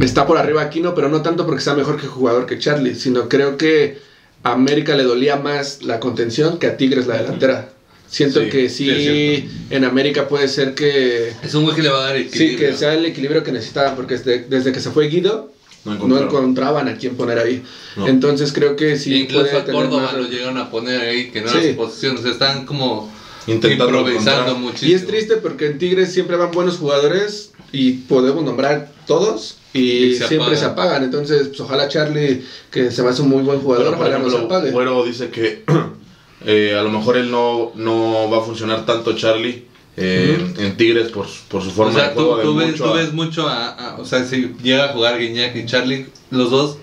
está 0.00 0.26
por 0.26 0.38
arriba 0.38 0.62
Aquino, 0.62 0.94
pero 0.94 1.08
no 1.08 1.22
tanto 1.22 1.46
porque 1.46 1.62
sea 1.62 1.74
mejor 1.74 2.00
que 2.00 2.06
jugador 2.06 2.46
que 2.46 2.58
Charlie, 2.58 2.94
sino 2.94 3.28
creo 3.28 3.56
que 3.56 3.98
a 4.42 4.52
América 4.52 4.96
le 4.96 5.02
dolía 5.02 5.36
más 5.36 5.82
la 5.82 6.00
contención 6.00 6.58
que 6.58 6.66
a 6.66 6.76
Tigres 6.76 7.06
la 7.06 7.16
delantera. 7.18 7.70
Siento 8.08 8.40
Sí, 8.40 8.48
que 8.48 8.68
sí, 8.68 8.86
sí, 8.86 9.50
en 9.70 9.84
América 9.84 10.26
puede 10.26 10.48
ser 10.48 10.74
que 10.74 11.32
Es 11.44 11.54
un 11.54 11.62
güey 11.62 11.76
que 11.76 11.82
le 11.82 11.90
va 11.90 12.00
a 12.00 12.06
dar 12.08 12.16
sí 12.16 12.22
equilibrio. 12.22 12.70
que 12.70 12.76
sea 12.76 12.94
el 12.94 13.04
equilibrio 13.04 13.44
que 13.44 13.52
necesitaban, 13.52 13.94
porque 13.94 14.16
desde, 14.16 14.46
desde 14.48 14.72
que 14.72 14.80
se 14.80 14.90
fue 14.90 15.08
Guido 15.08 15.52
No 15.84 16.18
encontraban 16.18 16.88
a 16.88 16.96
quién 16.96 17.16
poner 17.16 17.38
ahí. 17.38 17.62
No. 17.96 18.06
Entonces 18.06 18.52
creo 18.52 18.76
que 18.76 18.96
sí 18.96 19.14
Incluso 19.22 19.44
puede 19.46 19.56
a 19.58 19.64
Córdoba 19.64 20.02
más- 20.02 20.14
lo 20.14 20.28
llegaron 20.28 20.58
a 20.58 20.70
poner 20.70 21.00
ahí, 21.00 21.30
que 21.30 21.40
no 21.40 21.48
Sí. 21.50 21.58
era 21.58 21.70
su 21.70 21.76
posición. 21.76 22.16
O 22.18 22.22
sea, 22.22 22.30
están 22.32 22.66
como 22.66 23.10
Intentando 23.46 23.86
improvisando 23.98 24.30
encontrar. 24.42 24.56
muchísimo. 24.62 24.90
Y 24.92 24.94
es 24.94 25.06
triste 25.06 25.36
porque 25.36 25.66
en 25.66 25.78
Tigres 25.78 26.12
siempre 26.12 26.36
van 26.36 26.50
buenos 26.50 26.76
jugadores 26.76 27.52
y 27.72 27.92
podemos 27.92 28.44
nombrar 28.44 28.92
todos 29.06 29.56
y, 29.72 29.80
Y 29.80 30.12
se 30.16 30.26
siempre 30.28 30.48
apagan. 30.48 30.58
se 30.58 30.64
apagan. 30.66 31.04
Entonces, 31.04 31.48
pues, 31.48 31.60
ojalá 31.60 31.88
Charlie, 31.88 32.44
que 32.70 32.90
se 32.90 33.02
me 33.02 33.08
hace 33.08 33.22
un 33.22 33.30
muy 33.30 33.42
buen 33.42 33.60
jugador, 33.60 33.94
ojalá 33.94 34.18
no 34.18 34.28
se 34.30 34.36
apague. 34.36 34.70
Güero 34.72 35.04
dice 35.04 35.30
que 35.30 35.64
eh, 36.44 36.76
a 36.78 36.82
lo 36.82 36.90
mejor 36.90 37.16
él 37.16 37.30
no, 37.30 37.72
no 37.74 38.30
va 38.30 38.38
a 38.38 38.42
funcionar 38.42 38.84
tanto 38.84 39.14
Charlie 39.16 39.64
eh, 40.00 40.54
en 40.58 40.76
Tigres 40.76 41.10
por, 41.10 41.26
su- 41.28 41.42
por 41.48 41.62
su 41.62 41.70
forma 41.70 41.92
o 41.92 41.94
sea, 41.94 42.08
de 42.08 42.14
juego. 42.14 42.30
tú, 42.32 42.36
de 42.38 42.42
tú 42.44 42.54
ves, 42.56 42.68
mucho 42.70 42.84
tú 42.84 42.90
a- 42.90 42.94
ves 42.96 43.12
mucho 43.12 43.48
a, 43.48 43.68
a- 43.68 43.96
O 44.00 44.04
sea, 44.04 44.24
si 44.24 44.54
llega 44.62 44.86
a 44.86 44.88
jugar 44.88 45.18
Guiñac 45.18 45.54
y 45.56 45.66
Charlie, 45.66 46.06
los 46.30 46.50
dos. 46.50 46.78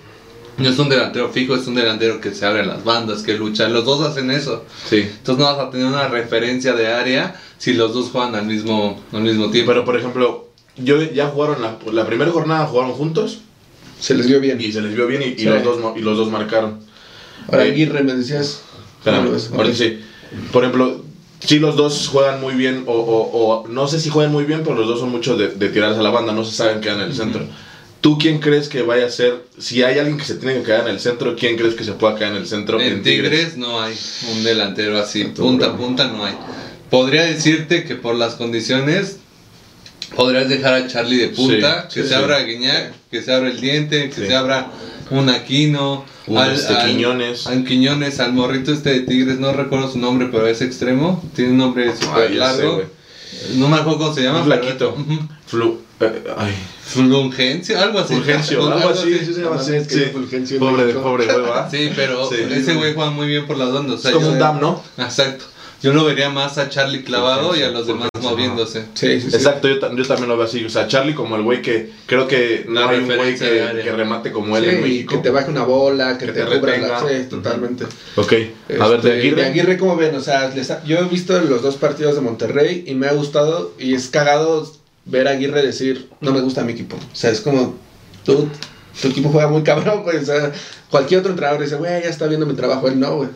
No 0.58 0.68
es 0.68 0.76
un 0.80 0.88
delantero 0.88 1.28
fijo, 1.30 1.54
es 1.54 1.68
un 1.68 1.76
delantero 1.76 2.20
que 2.20 2.32
se 2.34 2.44
abre 2.44 2.66
las 2.66 2.82
bandas, 2.82 3.22
que 3.22 3.34
lucha. 3.38 3.68
Los 3.68 3.84
dos 3.84 4.00
hacen 4.04 4.28
eso. 4.32 4.64
Sí. 4.88 4.96
Entonces 5.02 5.38
no 5.38 5.44
vas 5.54 5.58
a 5.64 5.70
tener 5.70 5.86
una 5.86 6.08
referencia 6.08 6.72
de 6.72 6.88
área 6.88 7.40
si 7.58 7.74
los 7.74 7.94
dos 7.94 8.10
juegan 8.10 8.34
al 8.34 8.44
mismo, 8.46 9.00
al 9.12 9.20
mismo 9.22 9.50
tiempo. 9.50 9.70
Pero 9.70 9.84
por 9.84 9.96
ejemplo, 9.96 10.48
yo 10.76 11.00
ya 11.00 11.28
jugaron 11.28 11.62
la, 11.62 11.76
la 11.92 12.04
primera 12.06 12.32
jornada 12.32 12.66
jugaron 12.66 12.90
juntos 12.92 13.38
Se 14.00 14.14
les 14.16 14.26
vio 14.26 14.40
bien. 14.40 14.60
y 14.60 14.72
se 14.72 14.80
les 14.80 14.96
vio 14.96 15.06
bien 15.06 15.22
y, 15.22 15.26
y 15.26 15.38
Sí. 15.38 15.44
los, 15.44 15.62
dos, 15.62 15.78
y 15.96 16.00
los 16.00 16.16
dos 16.16 16.28
marcaron. 16.28 16.80
Ahora, 17.46 17.64
Eh, 17.64 17.70
Aguirre, 17.70 18.02
me 18.02 18.14
decías. 18.14 18.62
Por 20.52 20.64
ejemplo, 20.64 21.04
sí 21.40 21.58
los 21.58 21.76
dos 21.76 22.08
juegan 22.08 22.40
muy 22.40 22.54
bien, 22.54 22.84
o, 22.86 22.92
o- 22.92 23.62
o 23.62 23.68
no 23.68 23.86
sé 23.88 24.00
si 24.00 24.10
juegan 24.10 24.32
muy 24.32 24.44
bien, 24.44 24.62
pero 24.64 24.74
los 24.76 24.86
dos 24.86 25.00
son 25.00 25.10
muchos 25.10 25.38
de, 25.38 25.48
de 25.48 25.68
tirarse 25.68 26.00
a 26.00 26.02
la 26.02 26.10
banda, 26.10 26.32
no 26.32 26.44
se 26.44 26.54
saben 26.56 26.80
quedar 26.80 26.96
en 27.00 27.04
el 27.06 27.14
centro. 27.14 27.46
¿Tú 28.00 28.16
quién 28.16 28.38
crees 28.38 28.68
que 28.68 28.82
vaya 28.82 29.06
a 29.06 29.10
ser, 29.10 29.42
si 29.58 29.82
hay 29.82 29.98
alguien 29.98 30.18
que 30.18 30.24
se 30.24 30.34
tiene 30.36 30.54
que 30.56 30.62
quedar 30.62 30.82
en 30.82 30.94
el 30.94 31.00
centro, 31.00 31.34
quién 31.36 31.56
crees 31.56 31.74
que 31.74 31.82
se 31.84 31.92
pueda 31.92 32.14
quedar 32.14 32.30
en 32.32 32.38
el 32.38 32.46
centro? 32.46 32.80
en 32.80 33.02
Tigres 33.02 33.56
no 33.56 33.80
hay 33.80 33.94
un 34.32 34.44
delantero 34.44 34.98
así, 34.98 35.24
punta 35.24 35.66
a 35.66 35.76
punta 35.76 36.06
no 36.06 36.24
hay. 36.24 36.34
Podría 36.90 37.24
decirte 37.24 37.84
que 37.84 37.96
por 37.96 38.14
las 38.14 38.34
condiciones 38.36 39.16
podrías 40.14 40.48
dejar 40.48 40.74
a 40.74 40.86
Charlie 40.88 41.16
de 41.18 41.28
punta, 41.28 41.82
Sí, 41.90 41.94
que 41.96 42.02
sí, 42.02 42.08
se 42.08 42.14
sí. 42.14 42.20
abra 42.20 42.40
Guiñac, 42.40 42.92
que 43.10 43.20
se 43.22 43.32
abra 43.32 43.50
el 43.50 43.60
diente, 43.60 44.08
que 44.10 44.26
se 44.26 44.34
abra 44.34 44.70
un 45.10 45.28
Aquino, 45.30 46.04
Un, 46.26 46.38
este, 46.44 46.74
Quiñones. 46.86 47.46
al 47.46 47.64
Quiñones, 47.64 48.20
al 48.20 48.32
morrito 48.32 48.72
este 48.72 48.90
de 48.90 49.00
Tigres, 49.00 49.38
no 49.38 49.52
recuerdo 49.52 49.90
su 49.90 49.98
nombre, 49.98 50.28
pero 50.30 50.46
es 50.46 50.60
extremo, 50.60 51.22
tiene 51.34 51.52
un 51.52 51.58
nombre 51.58 51.90
súper 51.96 52.28
sé, 52.28 52.34
largo. 52.34 52.74
güey. 52.74 52.86
no 53.56 53.68
me 53.68 53.76
acuerdo 53.76 53.98
cómo 53.98 54.14
se 54.14 54.22
llama. 54.22 54.42
Un 54.42 54.48
pero- 54.48 54.62
flaquito. 54.62 54.90
Ujú. 54.98 55.18
Flu, 55.46 55.80
eh, 56.00 56.24
ay, 56.36 56.52
Fulgencio, 56.84 57.78
algo 57.80 57.98
así. 57.98 58.14
Fulgencio, 58.14 58.62
Algo 58.62 58.72
algo 58.78 58.88
así, 58.90 59.14
así. 59.14 59.34
sí 59.34 59.40
No 59.40 59.50
mames, 59.50 59.86
que 59.86 59.94
sí. 59.94 60.04
Fulgencio 60.12 60.56
en 60.56 60.60
Pobre, 60.60 60.92
pobre 60.94 61.24
güey. 61.26 61.44
Sí, 61.70 61.92
pero 61.94 62.28
Sí. 62.28 62.36
ese 62.50 62.74
güey 62.74 62.94
juega 62.94 63.10
muy 63.10 63.26
bien 63.28 63.46
por 63.46 63.56
las 63.58 63.68
ondas. 63.68 63.96
o 63.96 63.98
sea, 63.98 64.10
Es 64.10 64.16
como 64.16 64.28
un 64.30 64.38
dam, 64.38 64.60
¿no? 64.60 64.82
Exacto. 64.98 65.44
Yo 65.80 65.92
lo 65.92 66.04
vería 66.04 66.28
más 66.28 66.58
a 66.58 66.68
Charlie 66.68 67.04
clavado 67.04 67.54
y 67.54 67.62
a 67.62 67.70
los 67.70 67.86
demás 67.86 68.08
moviéndose. 68.20 68.86
Sí, 68.94 69.20
sí, 69.20 69.30
sí. 69.30 69.36
Exacto, 69.36 69.68
yo, 69.68 69.78
ta- 69.78 69.94
yo 69.94 70.04
también 70.04 70.28
lo 70.28 70.36
veo 70.36 70.46
así. 70.46 70.64
O 70.64 70.68
sea, 70.70 70.88
Charlie 70.88 71.14
como 71.14 71.36
el 71.36 71.42
güey 71.42 71.62
que 71.62 71.90
creo 72.06 72.26
que 72.26 72.64
no 72.68 72.80
La 72.80 72.88
hay 72.90 72.98
un 72.98 73.06
güey 73.06 73.36
que, 73.38 73.92
remate 73.92 74.32
como 74.32 74.56
él 74.56 74.64
en 74.64 74.82
México. 74.82 75.14
que 75.14 75.18
te 75.22 75.30
baje 75.30 75.50
una 75.50 75.62
bola, 75.62 76.18
que, 76.18 76.26
Que 76.26 76.32
te, 76.32 76.42
te 76.44 76.58
cubra 76.58 76.78
la... 76.78 77.00
Sí, 77.00 77.26
totalmente. 77.30 77.84
Ok, 78.16 78.32
a 78.80 78.88
ver, 78.88 78.96
Este, 78.96 79.08
de 79.12 79.18
Aguirre. 79.20 79.36
de 79.42 79.46
Aguirre, 79.46 79.78
¿cómo 79.78 79.96
ven? 79.96 80.14
O 80.16 80.20
sea, 80.20 80.48
les 80.48 80.68
ha- 80.72 80.82
yo 80.84 80.98
he 80.98 81.04
visto 81.04 81.40
los 81.40 81.62
dos 81.62 81.76
partidos 81.76 82.16
de 82.16 82.22
Monterrey 82.22 82.82
y 82.86 82.94
me 82.94 83.06
ha 83.06 83.12
gustado 83.12 83.72
y 83.78 83.94
es 83.94 84.08
cagado 84.08 84.68
ver 85.04 85.28
a 85.28 85.30
Aguirre 85.30 85.62
decir, 85.62 86.08
no 86.20 86.32
me 86.32 86.40
gusta 86.40 86.64
mi 86.64 86.72
equipo. 86.72 86.96
O 86.96 87.16
sea, 87.16 87.30
es 87.30 87.40
como, 87.40 87.76
tú, 88.24 88.48
tu 89.00 89.08
equipo 89.08 89.28
juega 89.28 89.46
muy 89.48 89.62
cabrón, 89.62 90.02
pues. 90.04 90.22
O 90.22 90.26
sea, 90.26 90.52
cualquier 90.90 91.20
otro 91.20 91.30
entrenador 91.30 91.62
dice, 91.62 91.76
güey, 91.76 92.02
ya 92.02 92.08
está 92.08 92.26
viendo 92.26 92.46
mi 92.46 92.54
trabajo. 92.54 92.88
Él 92.88 92.98
no, 92.98 93.14
güey. 93.18 93.28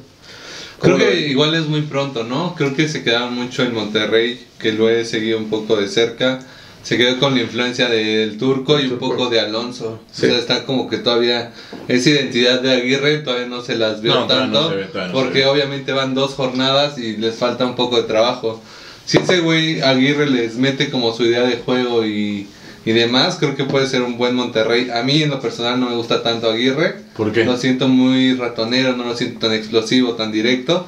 Creo 0.83 0.97
¿Cómo 0.97 1.05
lo 1.07 1.11
que 1.11 1.29
igual 1.29 1.55
es 1.55 1.67
muy 1.69 1.83
pronto, 1.83 2.25
¿no? 2.25 2.55
Creo 2.57 2.75
que 2.75 2.89
se 2.89 3.03
quedaron 3.05 3.35
mucho 3.35 3.63
en 3.63 3.73
Monterrey, 3.73 4.45
que 4.59 4.73
lo 4.73 4.91
he 4.91 5.05
seguido 5.05 5.39
un 5.39 5.49
poco 5.49 5.77
de 5.77 5.87
cerca. 5.89 6.41
Se 6.83 6.97
quedó 6.97 7.21
con 7.21 7.37
la 7.37 7.43
influencia 7.43 7.89
del 7.89 8.37
turco 8.39 8.81
y 8.81 8.87
un 8.87 8.99
poco 8.99 9.31
de 9.31 9.39
Alonso. 9.39 10.01
Sí. 10.11 10.27
O 10.27 10.31
sea, 10.31 10.39
está 10.39 10.65
como 10.65 10.89
que 10.91 10.99
todavía 10.99 11.53
esa 11.87 12.11
identidad 12.11 12.61
de 12.61 12.73
Aguirre 12.73 13.19
todavía 13.19 13.47
no 13.47 13.63
se 13.63 13.77
las 13.77 14.03
vio 14.03 14.13
No, 14.15 14.21
no 14.23 14.27
tanto. 14.27 14.69
se 14.71 14.75
ve, 14.77 14.89
no 14.93 15.13
porque 15.13 15.47
obviamente 15.47 15.93
van 15.93 16.15
dos 16.15 16.35
jornadas 16.35 16.99
y 16.99 17.17
les 17.17 17.37
falta 17.37 17.65
un 17.65 17.77
poco 17.77 17.99
de 17.99 18.03
trabajo. 18.09 18.61
Si 19.07 19.19
ese 19.19 19.39
güey 19.39 19.81
Aguirre 19.81 20.29
les 20.29 20.57
mete 20.57 20.91
como 20.91 21.13
su 21.15 21.25
idea 21.25 21.43
de 21.43 21.59
juego 21.59 22.05
y, 22.05 22.49
y 22.85 22.91
demás, 22.91 23.37
creo 23.39 23.55
que 23.55 23.63
puede 23.65 23.87
ser 23.87 24.03
un 24.03 24.19
buen 24.19 24.35
Monterrey. 24.35 24.91
A 24.91 25.05
mí 25.05 25.23
en 25.23 25.31
lo 25.31 25.41
personal 25.41 25.79
no 25.79 25.89
me 25.89 25.95
gusta 25.95 26.25
tanto 26.25 26.51
Aguirre. 26.51 26.97
¿Por 27.17 27.33
qué? 27.33 27.45
Lo 27.45 27.57
siento 27.57 27.89
muy 27.89 28.35
ratonero, 28.35 28.97
no 28.97 29.05
lo 29.05 29.17
siento 29.17 29.47
tan 29.47 29.53
explosivo, 29.57 30.15
tan 30.15 30.33
directo. 30.33 30.87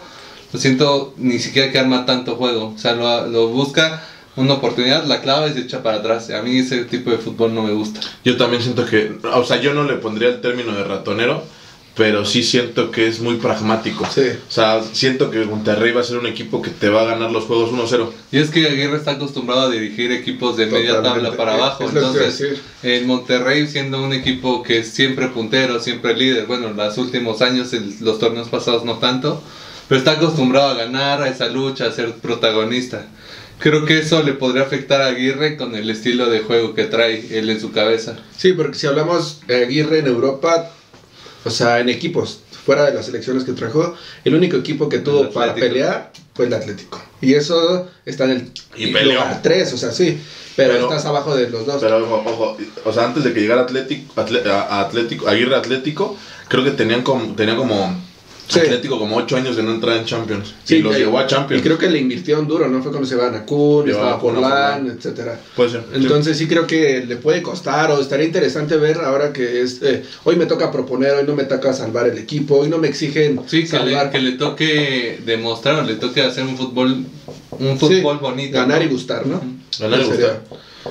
Lo 0.52 0.60
siento 0.60 1.14
ni 1.18 1.38
siquiera 1.38 1.70
que 1.70 1.78
arma 1.78 2.06
tanto 2.06 2.36
juego. 2.36 2.72
O 2.74 2.78
sea, 2.78 2.94
lo, 2.94 3.26
lo 3.26 3.48
busca 3.48 4.02
una 4.36 4.54
oportunidad, 4.54 5.04
la 5.04 5.20
clava 5.20 5.48
y 5.48 5.52
se 5.52 5.60
echa 5.60 5.82
para 5.82 5.98
atrás. 5.98 6.30
A 6.30 6.42
mí 6.42 6.58
ese 6.58 6.84
tipo 6.84 7.10
de 7.10 7.18
fútbol 7.18 7.54
no 7.54 7.62
me 7.62 7.72
gusta. 7.72 8.00
Yo 8.24 8.36
también 8.36 8.62
siento 8.62 8.84
que, 8.86 9.16
o 9.32 9.44
sea, 9.44 9.60
yo 9.60 9.74
no 9.74 9.84
le 9.84 9.94
pondría 9.94 10.28
el 10.28 10.40
término 10.40 10.72
de 10.72 10.84
ratonero, 10.84 11.44
pero 11.96 12.24
sí 12.24 12.42
siento 12.42 12.90
que 12.90 13.06
es 13.06 13.20
muy 13.20 13.36
pragmático. 13.36 14.04
Sí. 14.12 14.22
O 14.48 14.50
sea, 14.50 14.82
siento 14.92 15.30
que 15.30 15.44
Monterrey 15.44 15.92
va 15.92 16.00
a 16.00 16.04
ser 16.04 16.18
un 16.18 16.26
equipo 16.26 16.60
que 16.60 16.70
te 16.70 16.88
va 16.88 17.02
a 17.02 17.04
ganar 17.04 17.30
los 17.30 17.44
juegos 17.44 17.70
1-0. 17.70 18.10
Y 18.32 18.38
es 18.38 18.50
que 18.50 18.66
Aguirre 18.66 18.96
está 18.96 19.12
acostumbrado 19.12 19.62
a 19.62 19.70
dirigir 19.70 20.10
equipos 20.10 20.56
de 20.56 20.66
media 20.66 20.96
Totalmente. 20.96 21.30
tabla 21.30 21.36
para 21.36 21.54
abajo. 21.54 21.84
Entonces, 21.88 22.58
el 22.82 23.06
Monterrey 23.06 23.66
siendo 23.68 24.02
un 24.02 24.12
equipo 24.12 24.62
que 24.64 24.78
es 24.78 24.88
siempre 24.88 25.28
puntero, 25.28 25.78
siempre 25.78 26.16
líder. 26.16 26.46
Bueno, 26.46 26.68
en 26.68 26.76
los 26.76 26.98
últimos 26.98 27.42
años, 27.42 27.72
el- 27.72 27.94
los 28.00 28.18
torneos 28.18 28.48
pasados 28.48 28.84
no 28.84 28.98
tanto. 28.98 29.40
Pero 29.88 29.98
está 29.98 30.12
acostumbrado 30.12 30.70
a 30.70 30.74
ganar, 30.74 31.22
a 31.22 31.28
esa 31.28 31.46
lucha, 31.48 31.86
a 31.86 31.92
ser 31.92 32.12
protagonista. 32.14 33.06
Creo 33.60 33.84
que 33.84 33.98
eso 33.98 34.22
le 34.22 34.32
podría 34.32 34.62
afectar 34.62 35.00
a 35.00 35.06
Aguirre 35.08 35.56
con 35.56 35.76
el 35.76 35.88
estilo 35.90 36.28
de 36.28 36.40
juego 36.40 36.74
que 36.74 36.84
trae 36.84 37.38
él 37.38 37.48
en 37.50 37.60
su 37.60 37.70
cabeza. 37.70 38.16
Sí, 38.36 38.52
porque 38.54 38.76
si 38.78 38.86
hablamos 38.88 39.42
de 39.46 39.62
Aguirre 39.62 40.00
en 40.00 40.06
Europa, 40.08 40.70
o 41.44 41.50
sea, 41.50 41.80
en 41.80 41.88
equipos, 41.88 42.40
fuera 42.64 42.84
de 42.86 42.94
las 42.94 43.08
elecciones 43.08 43.44
que 43.44 43.52
trajo, 43.52 43.94
el 44.24 44.34
único 44.34 44.56
equipo 44.56 44.88
que 44.88 44.98
tuvo 44.98 45.30
para 45.30 45.54
pelear 45.54 46.12
fue 46.34 46.46
el 46.46 46.54
Atlético. 46.54 47.00
Y 47.20 47.34
eso 47.34 47.88
está 48.04 48.24
en 48.24 48.30
el 48.30 48.52
Y 48.76 48.86
lugar 48.90 49.40
3, 49.42 49.72
o 49.72 49.76
sea, 49.76 49.92
sí, 49.92 50.20
pero, 50.56 50.74
Pero- 50.74 50.84
estás 50.84 51.04
abajo 51.06 51.34
de 51.36 51.50
los 51.50 51.66
dos. 51.66 51.80
Pero 51.80 52.04
ojo, 52.04 52.22
ojo, 52.26 52.56
o 52.84 52.92
sea, 52.92 53.04
antes 53.06 53.24
de 53.24 53.32
que 53.32 53.40
llegara 53.40 53.62
Atlético, 53.62 54.20
Atlético, 54.20 55.28
Aguirre 55.28 55.56
Atlético, 55.56 56.16
creo 56.48 56.64
que 56.64 56.70
tenían 56.72 57.02
como, 57.02 57.34
tenían 57.34 57.56
como 57.56 57.94
Sí. 58.46 58.60
Atlético 58.60 58.98
como 58.98 59.16
8 59.16 59.36
años 59.36 59.56
de 59.56 59.62
no 59.62 59.72
entrar 59.72 59.96
en 59.96 60.04
Champions. 60.04 60.54
Sí, 60.64 60.76
y 60.76 60.82
los 60.82 60.94
y- 60.94 60.98
llevó 61.00 61.18
a 61.18 61.26
Champions. 61.26 61.60
Y 61.60 61.64
creo 61.64 61.78
que 61.78 61.88
le 61.88 61.98
invirtieron 61.98 62.46
duro, 62.46 62.68
¿no? 62.68 62.82
Fue 62.82 62.90
cuando 62.90 63.08
se 63.08 63.16
van 63.16 63.34
a 63.34 63.46
Kun, 63.46 63.88
estaba 63.88 64.20
Forlán, 64.20 64.86
etcétera. 64.88 65.40
Puede 65.56 65.70
ser. 65.70 65.80
sí. 65.82 65.96
Entonces 66.02 66.36
sí 66.36 66.46
creo 66.46 66.66
que 66.66 67.04
le 67.06 67.16
puede 67.16 67.40
costar 67.42 67.90
o 67.90 68.00
estaría 68.00 68.26
interesante 68.26 68.76
ver 68.76 68.98
ahora 68.98 69.32
que 69.32 69.62
es, 69.62 69.80
eh, 69.82 70.02
hoy 70.24 70.36
me 70.36 70.46
toca 70.46 70.70
proponer, 70.70 71.12
hoy 71.14 71.24
no 71.26 71.34
me 71.34 71.44
toca 71.44 71.72
salvar 71.72 72.06
el 72.06 72.18
equipo, 72.18 72.56
hoy 72.56 72.68
no 72.68 72.76
me 72.78 72.88
exigen 72.88 73.40
Sí, 73.46 73.62
que 73.62 73.66
salvar, 73.66 74.06
le, 74.06 74.12
que 74.12 74.18
le 74.20 74.32
toque 74.32 75.20
demostrar 75.24 75.76
o 75.76 75.82
le 75.82 75.94
toque 75.94 76.20
hacer 76.22 76.44
un 76.44 76.56
fútbol 76.56 77.04
un 77.58 77.78
Sí, 77.78 77.86
fútbol 77.86 78.18
bonito. 78.18 78.58
ganar 78.58 78.80
¿no? 78.80 78.84
y 78.84 78.88
gustar, 78.88 79.26
¿no? 79.26 79.40
Ganar 79.80 80.00
y 80.00 80.04
Sería- 80.04 80.26
gustar. 80.26 80.42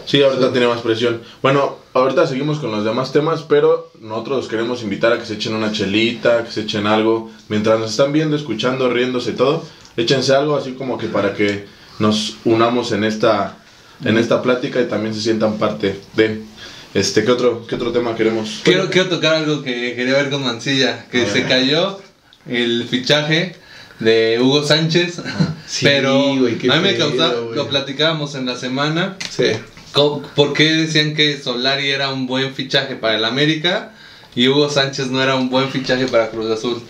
Sí, 0.05 0.21
ahorita 0.21 0.51
tiene 0.51 0.67
más 0.67 0.81
presión. 0.81 1.21
Bueno, 1.41 1.77
ahorita 1.93 2.27
seguimos 2.27 2.59
con 2.59 2.71
los 2.71 2.83
demás 2.83 3.11
temas, 3.11 3.43
pero 3.43 3.91
nosotros 4.01 4.47
queremos 4.47 4.81
invitar 4.83 5.13
a 5.13 5.19
que 5.19 5.25
se 5.25 5.35
echen 5.35 5.53
una 5.53 5.71
chelita, 5.71 6.43
que 6.43 6.51
se 6.51 6.61
echen 6.61 6.87
algo. 6.87 7.31
Mientras 7.49 7.79
nos 7.79 7.91
están 7.91 8.11
viendo, 8.11 8.35
escuchando, 8.35 8.89
riéndose 8.89 9.31
y 9.31 9.33
todo, 9.35 9.63
échense 9.97 10.33
algo 10.33 10.55
así 10.57 10.73
como 10.73 10.97
que 10.97 11.07
para 11.07 11.33
que 11.33 11.65
nos 11.99 12.37
unamos 12.45 12.91
en 12.91 13.03
esta, 13.03 13.57
en 14.03 14.17
esta 14.17 14.41
plática 14.41 14.81
y 14.81 14.85
también 14.85 15.13
se 15.13 15.21
sientan 15.21 15.57
parte 15.57 15.99
de... 16.15 16.41
Este, 16.93 17.23
¿qué 17.25 17.31
otro, 17.31 17.65
qué 17.65 17.73
otro 17.75 17.91
tema 17.91 18.15
queremos? 18.15 18.61
Quiero, 18.63 18.87
quiero 18.91 19.09
tocar 19.09 19.35
algo 19.35 19.63
que 19.63 19.95
quería 19.95 20.13
ver 20.13 20.29
con 20.29 20.43
Mancilla, 20.43 21.07
que 21.09 21.25
se 21.25 21.43
cayó 21.47 21.99
el 22.47 22.87
fichaje 22.87 23.55
de 23.99 24.39
Hugo 24.39 24.63
Sánchez, 24.63 25.19
Sí, 25.65 25.85
pero 25.85 26.33
a 26.33 26.35
mí 26.35 26.45
me 26.81 26.93
güey. 26.93 27.55
lo 27.55 27.67
platicábamos 27.67 28.35
en 28.35 28.45
la 28.45 28.55
semana, 28.57 29.17
Sí. 29.29 29.45
¿Por 29.93 30.53
qué 30.53 30.73
decían 30.73 31.15
que 31.15 31.39
Solari 31.39 31.89
era 31.89 32.11
un 32.11 32.27
buen 32.27 32.53
fichaje 32.53 32.95
para 32.95 33.15
el 33.15 33.25
América 33.25 33.93
y 34.35 34.47
Hugo 34.47 34.69
Sánchez 34.69 35.07
no 35.07 35.21
era 35.21 35.35
un 35.35 35.49
buen 35.49 35.69
fichaje 35.69 36.07
para 36.07 36.29
Cruz 36.29 36.49
Azul? 36.49 36.81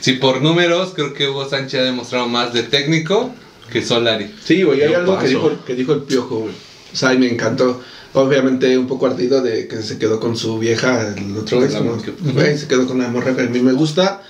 Si 0.00 0.14
por 0.14 0.40
números, 0.40 0.92
creo 0.94 1.12
que 1.12 1.28
Hugo 1.28 1.48
Sánchez 1.48 1.80
ha 1.80 1.84
demostrado 1.84 2.26
más 2.28 2.52
de 2.54 2.62
técnico 2.62 3.32
que 3.70 3.82
Solari. 3.82 4.34
Sí, 4.42 4.62
güey, 4.62 4.82
hay 4.82 4.94
algo 4.94 5.18
que 5.18 5.28
dijo, 5.28 5.64
que 5.66 5.74
dijo 5.74 5.92
el 5.92 6.02
piojo, 6.02 6.40
güey. 6.40 6.54
O 6.92 6.96
sea, 6.96 7.14
y 7.14 7.18
me 7.18 7.30
encantó. 7.30 7.80
Obviamente 8.12 8.76
un 8.76 8.88
poco 8.88 9.06
ardido 9.06 9.40
de 9.40 9.68
que 9.68 9.82
se 9.82 9.98
quedó 9.98 10.18
con 10.18 10.36
su 10.36 10.58
vieja 10.58 11.14
el 11.16 11.36
otro 11.36 11.60
vez, 11.60 12.60
se 12.60 12.66
quedó 12.66 12.88
con 12.88 12.98
la 12.98 13.08
morra 13.08 13.36
que 13.36 13.42
a 13.42 13.46
mí 13.46 13.60
me 13.60 13.72
gusta. 13.72 14.22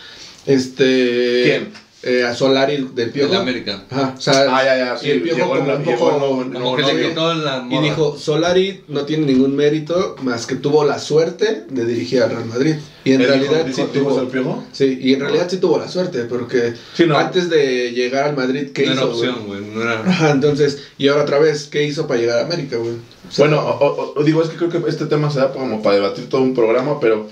Este. 0.44 1.42
¿Quién? 1.44 1.72
Eh, 2.02 2.24
a 2.24 2.34
Solari 2.34 2.88
del 2.94 3.10
piojo. 3.10 3.30
Del 3.30 3.42
América. 3.42 3.84
Ajá, 3.90 4.14
o 4.16 4.20
sea, 4.22 4.46
Ah, 4.48 4.64
ya, 4.64 4.78
ya, 4.78 4.96
y 4.96 4.98
sí, 5.04 5.10
el 5.10 5.20
piojo 5.20 5.50
como 5.50 5.60
un 5.74 5.84
poco- 5.84 6.18
Como 6.50 6.74
que 6.76 6.82
le 6.82 6.92
novio. 6.94 7.08
quitó 7.10 7.34
la 7.34 7.66
Y 7.70 7.78
dijo, 7.82 8.16
Solari 8.18 8.80
no 8.88 9.02
tiene 9.04 9.26
ningún 9.26 9.54
mérito 9.54 10.16
más 10.22 10.46
que 10.46 10.54
tuvo 10.54 10.84
la 10.84 10.98
suerte 10.98 11.66
de 11.68 11.84
dirigir 11.84 12.22
al 12.22 12.30
Real 12.30 12.46
Madrid. 12.46 12.76
Y 13.04 13.12
en 13.12 13.20
¿Él 13.20 13.28
realidad 13.28 13.66
dijo- 13.66 13.76
sí 13.76 13.98
tuvo... 13.98 14.18
el 14.18 14.28
piojo? 14.28 14.64
Sí, 14.72 14.98
y 15.02 15.12
en 15.12 15.20
realidad 15.20 15.48
sí 15.50 15.58
tuvo 15.58 15.78
la 15.78 15.88
suerte, 15.88 16.20
porque 16.24 16.72
Sí, 16.94 17.04
no. 17.04 17.18
antes 17.18 17.50
de 17.50 17.92
llegar 17.92 18.24
al 18.24 18.34
Madrid, 18.36 18.70
¿qué 18.72 18.86
no 18.86 18.92
hizo? 18.94 19.02
era 19.02 19.10
güey? 19.12 19.28
opción, 19.28 19.46
güey. 19.46 19.60
No 19.66 19.82
era... 19.82 20.00
Ajá, 20.00 20.30
entonces, 20.30 20.78
y 20.96 21.08
ahora 21.08 21.24
otra 21.24 21.38
vez, 21.38 21.68
¿qué 21.70 21.84
hizo 21.84 22.06
para 22.06 22.18
llegar 22.18 22.38
a 22.38 22.46
América, 22.46 22.78
güey? 22.78 22.92
O 23.28 23.30
sea, 23.30 23.44
Bueno, 23.46 23.60
o- 23.60 24.22
digo, 24.24 24.42
es 24.42 24.48
que 24.48 24.56
creo 24.56 24.70
que 24.70 24.88
este 24.88 25.04
tema 25.04 25.30
se 25.30 25.40
da 25.40 25.52
como 25.52 25.82
para 25.82 25.96
debatir 25.96 26.30
todo 26.30 26.40
un 26.40 26.54
programa, 26.54 26.98
pero 26.98 27.28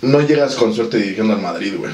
no 0.00 0.20
llegas 0.22 0.54
con 0.54 0.72
suerte 0.74 0.96
dirigiendo 0.96 1.34
al 1.34 1.42
Madrid, 1.42 1.74
güey. 1.78 1.92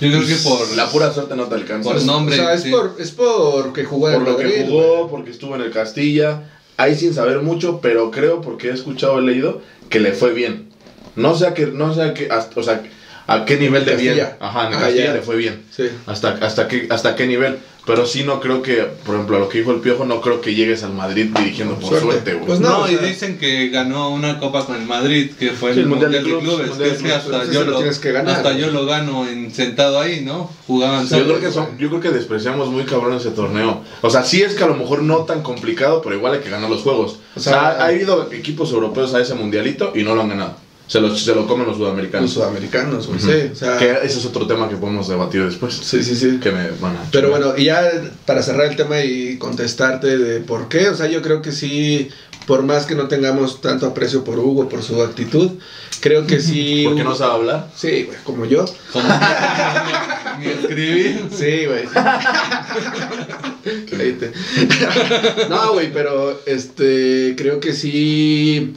Yo 0.00 0.08
creo 0.08 0.26
que 0.26 0.34
por 0.36 0.76
La 0.76 0.88
pura 0.88 1.12
suerte 1.12 1.36
no 1.36 1.44
te 1.44 1.54
alcanza. 1.56 1.90
Por 1.92 2.02
nombre, 2.04 2.34
o 2.34 2.38
sea, 2.42 2.54
es, 2.54 2.62
sí. 2.62 2.70
por, 2.70 2.96
es 2.98 3.10
porque 3.10 3.84
jugó 3.84 4.08
en 4.10 4.14
Por 4.18 4.26
el 4.26 4.32
lo 4.32 4.38
que 4.38 4.64
jugó, 4.66 5.08
porque 5.10 5.30
estuvo 5.30 5.54
en 5.56 5.60
el 5.62 5.70
Castilla, 5.70 6.42
ahí 6.76 6.94
sin 6.96 7.12
saber 7.14 7.40
mucho, 7.40 7.80
pero 7.82 8.10
creo 8.10 8.40
porque 8.40 8.68
he 8.68 8.72
escuchado, 8.72 9.18
he 9.18 9.22
leído 9.22 9.60
que 9.88 10.00
le 10.00 10.12
fue 10.12 10.32
bien. 10.32 10.68
No 11.16 11.34
sé 11.36 11.46
a 11.46 11.54
qué, 11.54 11.66
no 11.66 11.92
sé 11.94 12.02
a 12.02 12.14
qué, 12.14 12.28
hasta- 12.30 12.58
o 12.58 12.62
sea, 12.62 12.82
a 13.26 13.44
qué 13.44 13.56
nivel 13.58 13.84
de 13.84 13.96
bien. 13.96 14.26
Ajá, 14.40 14.66
en 14.66 14.72
el 14.72 14.78
Ah, 14.78 14.80
Castilla 14.82 15.04
ya. 15.06 15.12
le 15.14 15.20
fue 15.22 15.36
bien. 15.36 15.62
Sí. 15.74 15.84
Hasta, 16.06 16.30
hasta, 16.40 16.66
qué, 16.66 16.86
hasta 16.90 17.14
qué 17.14 17.26
nivel. 17.26 17.58
Pero 17.90 18.06
sí 18.06 18.24
no 18.24 18.40
creo 18.40 18.62
que, 18.62 18.76
por 19.04 19.14
ejemplo, 19.14 19.36
a 19.36 19.40
lo 19.40 19.48
que 19.48 19.58
dijo 19.58 19.72
el 19.72 19.80
Piojo, 19.80 20.04
no 20.04 20.20
creo 20.20 20.40
que 20.40 20.54
llegues 20.54 20.82
al 20.82 20.94
Madrid 20.94 21.26
dirigiendo 21.36 21.74
por 21.74 21.88
Suerte. 21.90 22.06
suerte, 22.06 22.34
güey. 22.34 22.46
Pues 22.46 22.60
No, 22.60 22.68
No, 22.70 22.84
o 22.84 22.88
y 22.88 22.96
dicen 22.96 23.38
que 23.38 23.68
ganó 23.68 24.10
una 24.10 24.38
copa 24.38 24.64
con 24.66 24.76
el 24.76 24.86
Madrid, 24.86 25.30
que 25.38 25.50
fue 25.50 25.72
Sí, 25.74 25.80
el 25.80 25.84
el 25.84 25.88
Mundial, 25.90 26.10
Mundial 26.12 26.24
de 26.24 26.30
Clubes, 26.30 26.48
Clubes. 26.48 26.68
Mundial 26.70 26.90
que 26.90 26.96
es 26.96 27.02
que 27.02 27.12
hasta 27.12 27.26
entonces 27.26 27.54
yo 27.54 27.64
lo 27.64 28.00
que 28.00 28.12
ganar, 28.12 28.36
hasta 28.36 28.52
yo 28.56 28.70
lo 28.70 28.86
gano 28.86 29.26
en, 29.26 29.52
sentado 29.52 29.98
ahí, 30.00 30.22
¿no? 30.24 30.50
Jugaban 30.66 31.06
Yo 31.08 31.24
creo, 31.24 31.40
que 31.40 31.50
son- 31.50 31.78
yo 31.78 31.88
creo 31.88 32.00
que 32.00 32.10
despreciamos 32.10 32.68
muy 32.68 32.84
cabrón 32.84 33.16
ese 33.16 33.30
torneo. 33.30 33.82
O 34.02 34.10
sea, 34.10 34.24
sí 34.24 34.42
es 34.42 34.54
que 34.54 34.64
a 34.64 34.68
lo 34.68 34.76
mejor 34.76 35.02
no 35.02 35.18
tan 35.24 35.42
complicado, 35.42 36.00
pero 36.02 36.14
igual 36.14 36.34
hay 36.34 36.40
que 36.40 36.50
ganar 36.50 36.70
los 36.70 36.82
juegos. 36.82 37.18
O 37.34 37.40
sea, 37.40 37.52
sea, 37.52 37.62
ha, 37.70 37.84
ha 37.86 37.92
ido 37.92 38.30
equipos 38.32 38.72
europeos 38.72 39.14
a 39.14 39.20
ese 39.20 39.34
mundialito 39.34 39.92
y 39.94 40.02
no 40.02 40.14
lo 40.14 40.22
han 40.22 40.28
ganado. 40.28 40.54
Se 40.90 41.00
lo, 41.00 41.14
se 41.16 41.32
lo 41.36 41.46
comen 41.46 41.68
los 41.68 41.78
Los 41.78 41.86
sudamericanos. 41.86 42.32
sudamericanos, 42.32 43.06
güey, 43.06 43.20
Ujú. 43.20 43.30
sí. 43.30 43.50
O 43.52 43.54
sea, 43.54 43.76
Que 43.78 43.92
ese 44.02 44.18
es 44.18 44.26
otro 44.26 44.44
tema 44.48 44.68
que 44.68 44.74
podemos 44.74 45.06
debatir 45.08 45.44
después. 45.44 45.72
sí, 45.74 46.02
sí, 46.02 46.16
sí. 46.16 46.38
Que 46.42 46.50
me 46.50 46.68
van 46.80 46.96
a 46.96 47.04
Pero 47.12 47.30
bueno, 47.30 47.56
y 47.56 47.66
ya 47.66 47.80
para 48.26 48.42
cerrar 48.42 48.66
el 48.66 48.74
tema 48.76 49.00
y 49.04 49.38
contestarte 49.38 50.18
de 50.18 50.40
por 50.40 50.68
qué, 50.68 50.88
o 50.88 50.96
sea, 50.96 51.06
yo 51.06 51.22
creo 51.22 51.42
que 51.42 51.52
sí, 51.52 52.08
por 52.44 52.64
más 52.64 52.86
que 52.86 52.96
no 52.96 53.06
tengamos 53.06 53.60
tanto 53.60 53.86
aprecio 53.86 54.24
por 54.24 54.40
Hugo, 54.40 54.68
por 54.68 54.82
su 54.82 55.00
actitud, 55.00 55.52
creo 56.00 56.26
que 56.26 56.40
sí. 56.40 56.82
¿Por 56.84 56.96
qué 56.96 57.04
no 57.04 57.14
sabe 57.14 57.34
hablar? 57.34 57.68
Sí, 57.76 58.02
güey, 58.06 58.18
como 58.24 58.44
yo. 58.46 58.64
Ni, 60.40 60.46
escribir. 60.46 61.28
Sí, 61.30 61.66
güey. 61.66 61.84
No, 65.48 65.72
güey, 65.74 65.92
pero 65.92 66.40
este, 66.46 67.34
creo 67.36 67.60
que 67.60 67.72
sí. 67.74 68.74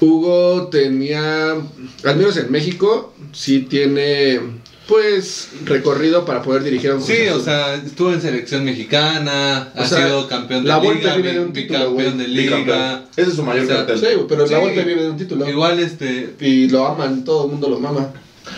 Hugo 0.00 0.68
tenía, 0.68 1.52
al 1.52 2.16
menos 2.16 2.36
en 2.36 2.50
México, 2.52 3.14
sí 3.32 3.60
tiene, 3.60 4.40
pues, 4.86 5.48
recorrido 5.64 6.24
para 6.24 6.42
poder 6.42 6.62
dirigir 6.64 6.90
a 6.90 6.94
un 6.96 7.02
Sí, 7.02 7.28
o 7.32 7.40
sea, 7.40 7.74
estuvo 7.74 8.12
en 8.12 8.20
selección 8.20 8.64
mexicana, 8.64 9.72
O 9.74 9.80
ha 9.80 9.86
sea, 9.86 10.06
sido 10.06 10.28
campeón 10.28 10.64
de 10.64 10.68
la 10.68 10.80
liga, 10.80 11.16
vive 11.16 11.32
de 11.32 11.40
un 11.40 11.52
título, 11.52 11.78
bicampeón 11.92 12.18
de 12.18 12.28
liga. 12.28 12.56
Bicampeón. 12.58 13.02
Ese 13.16 13.30
es 13.30 13.36
su 13.36 13.42
mayor 13.42 13.64
O 13.64 13.66
sea, 13.66 13.76
cartel. 13.86 13.98
Sí, 13.98 14.06
pero 14.28 14.46
la. 14.46 14.58
Volpe 14.58 14.84
vive 14.84 15.02
de 15.02 15.10
un 15.10 15.16
título. 15.16 15.48
Igual 15.48 15.78
este 15.80 16.34
Y 16.40 16.68
lo 16.68 16.86
aman, 16.86 17.24
todo 17.24 17.46
el 17.46 17.50
mundo 17.52 17.68
lo 17.68 17.78
mama. 17.80 18.12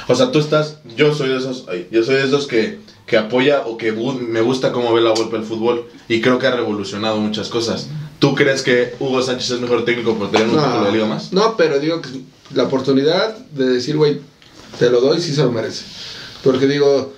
O 0.06 0.14
sea, 0.14 0.30
tú 0.30 0.38
estás, 0.38 0.78
yo 0.96 1.14
soy 1.14 1.30
de 1.30 1.38
esos, 1.38 1.64
ay, 1.68 1.86
yo 1.90 2.02
soy 2.02 2.16
de 2.16 2.24
esos 2.24 2.46
que, 2.46 2.78
que 3.06 3.16
apoya 3.16 3.62
o 3.64 3.78
que 3.78 3.94
bu- 3.96 4.18
me 4.20 4.42
gusta 4.42 4.70
cómo 4.70 4.92
ve 4.92 5.00
la 5.00 5.10
golpe 5.10 5.36
el 5.36 5.44
fútbol 5.44 5.86
y 6.10 6.20
creo 6.20 6.38
que 6.38 6.46
ha 6.46 6.50
revolucionado 6.50 7.16
muchas 7.18 7.48
cosas. 7.48 7.88
¿Tú 8.18 8.34
crees 8.34 8.62
que 8.62 8.94
Hugo 8.98 9.22
Sánchez 9.22 9.52
es 9.52 9.60
mejor 9.60 9.84
técnico 9.84 10.16
por 10.16 10.30
tener 10.30 10.48
un 10.48 10.56
título 10.56 10.84
de 10.84 10.92
liga 10.92 11.06
más? 11.06 11.32
no, 11.32 11.56
pero 11.56 11.78
digo 11.78 12.00
que 12.00 12.08
la 12.54 12.64
oportunidad 12.64 13.36
de 13.36 13.66
decir, 13.66 13.96
güey, 13.96 14.20
te 14.78 14.90
lo 14.90 15.00
doy, 15.00 15.20
sí 15.20 15.32
se 15.32 15.42
lo 15.42 15.52
merece. 15.52 15.84
Porque 16.42 16.66
digo, 16.66 17.12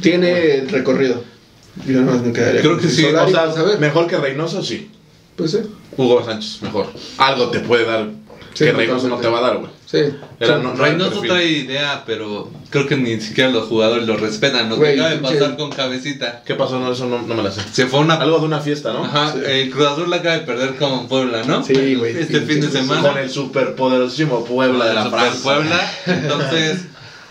tiene 0.00 0.64
recorrido. 0.68 1.22
Yo 1.86 2.02
más 2.02 2.22
me 2.22 2.32
quedaría. 2.32 2.60
Creo 2.60 2.78
que 2.78 2.88
sí, 2.88 3.02
Solari, 3.02 3.32
o 3.32 3.52
sea, 3.52 3.64
pues, 3.64 3.78
mejor 3.78 4.06
que 4.06 4.16
Reynoso, 4.16 4.62
sí. 4.62 4.90
pues 5.36 5.52
sí. 5.52 5.58
Hugo 5.96 6.24
Sánchez, 6.24 6.62
mejor. 6.62 6.86
Algo 7.18 7.50
te 7.50 7.60
puede 7.60 7.84
dar 7.84 8.08
Sí, 8.58 8.64
que 8.64 8.72
Reynoso 8.72 9.08
no 9.08 9.16
te 9.18 9.28
va 9.28 9.38
a 9.38 9.42
dar, 9.42 9.58
güey. 9.58 9.70
Sí. 9.86 9.98
Era- 10.40 10.58
no- 10.58 10.74
no 10.74 10.84
Reynoso 10.84 11.20
trae 11.20 11.46
idea, 11.46 12.02
pero 12.04 12.50
creo 12.70 12.86
que 12.88 12.96
ni 12.96 13.20
siquiera 13.20 13.50
los 13.50 13.68
jugadores 13.68 14.06
lo 14.06 14.16
respetan. 14.16 14.68
Lo 14.68 14.74
que 14.74 14.80
Güey, 14.80 14.94
acaba 14.94 15.10
de 15.10 15.18
pasar 15.18 15.56
con 15.56 15.70
Cabecita. 15.70 16.42
¿Qué 16.44 16.54
pasó? 16.54 16.80
No, 16.80 16.90
eso 16.92 17.06
no, 17.06 17.22
no 17.22 17.34
me 17.34 17.42
la 17.44 17.52
sé. 17.52 17.60
Se 17.72 17.86
fue 17.86 18.00
una... 18.00 18.14
Algo 18.14 18.40
de 18.40 18.46
una 18.46 18.58
fiesta, 18.60 18.92
¿no? 18.92 19.04
Ajá, 19.04 19.32
Sí. 19.32 19.38
el 19.46 19.70
Cruz 19.70 19.86
Azul 19.86 20.10
la 20.10 20.16
acaba 20.16 20.34
de 20.38 20.44
perder 20.44 20.74
con 20.74 21.06
Puebla, 21.08 21.42
¿no? 21.44 21.62
Sí, 21.62 21.94
güey, 21.94 22.18
Este 22.18 22.40
fin 22.40 22.60
de 22.60 22.68
semana. 22.68 23.02
Con 23.08 23.18
el 23.18 23.30
superpoderosísimo 23.30 24.44
Puebla 24.44 24.86
de 24.86 24.94
la 24.94 25.04
Super 25.04 25.20
Francia. 25.20 25.42
Puebla. 25.44 25.92
Entonces, 26.06 26.80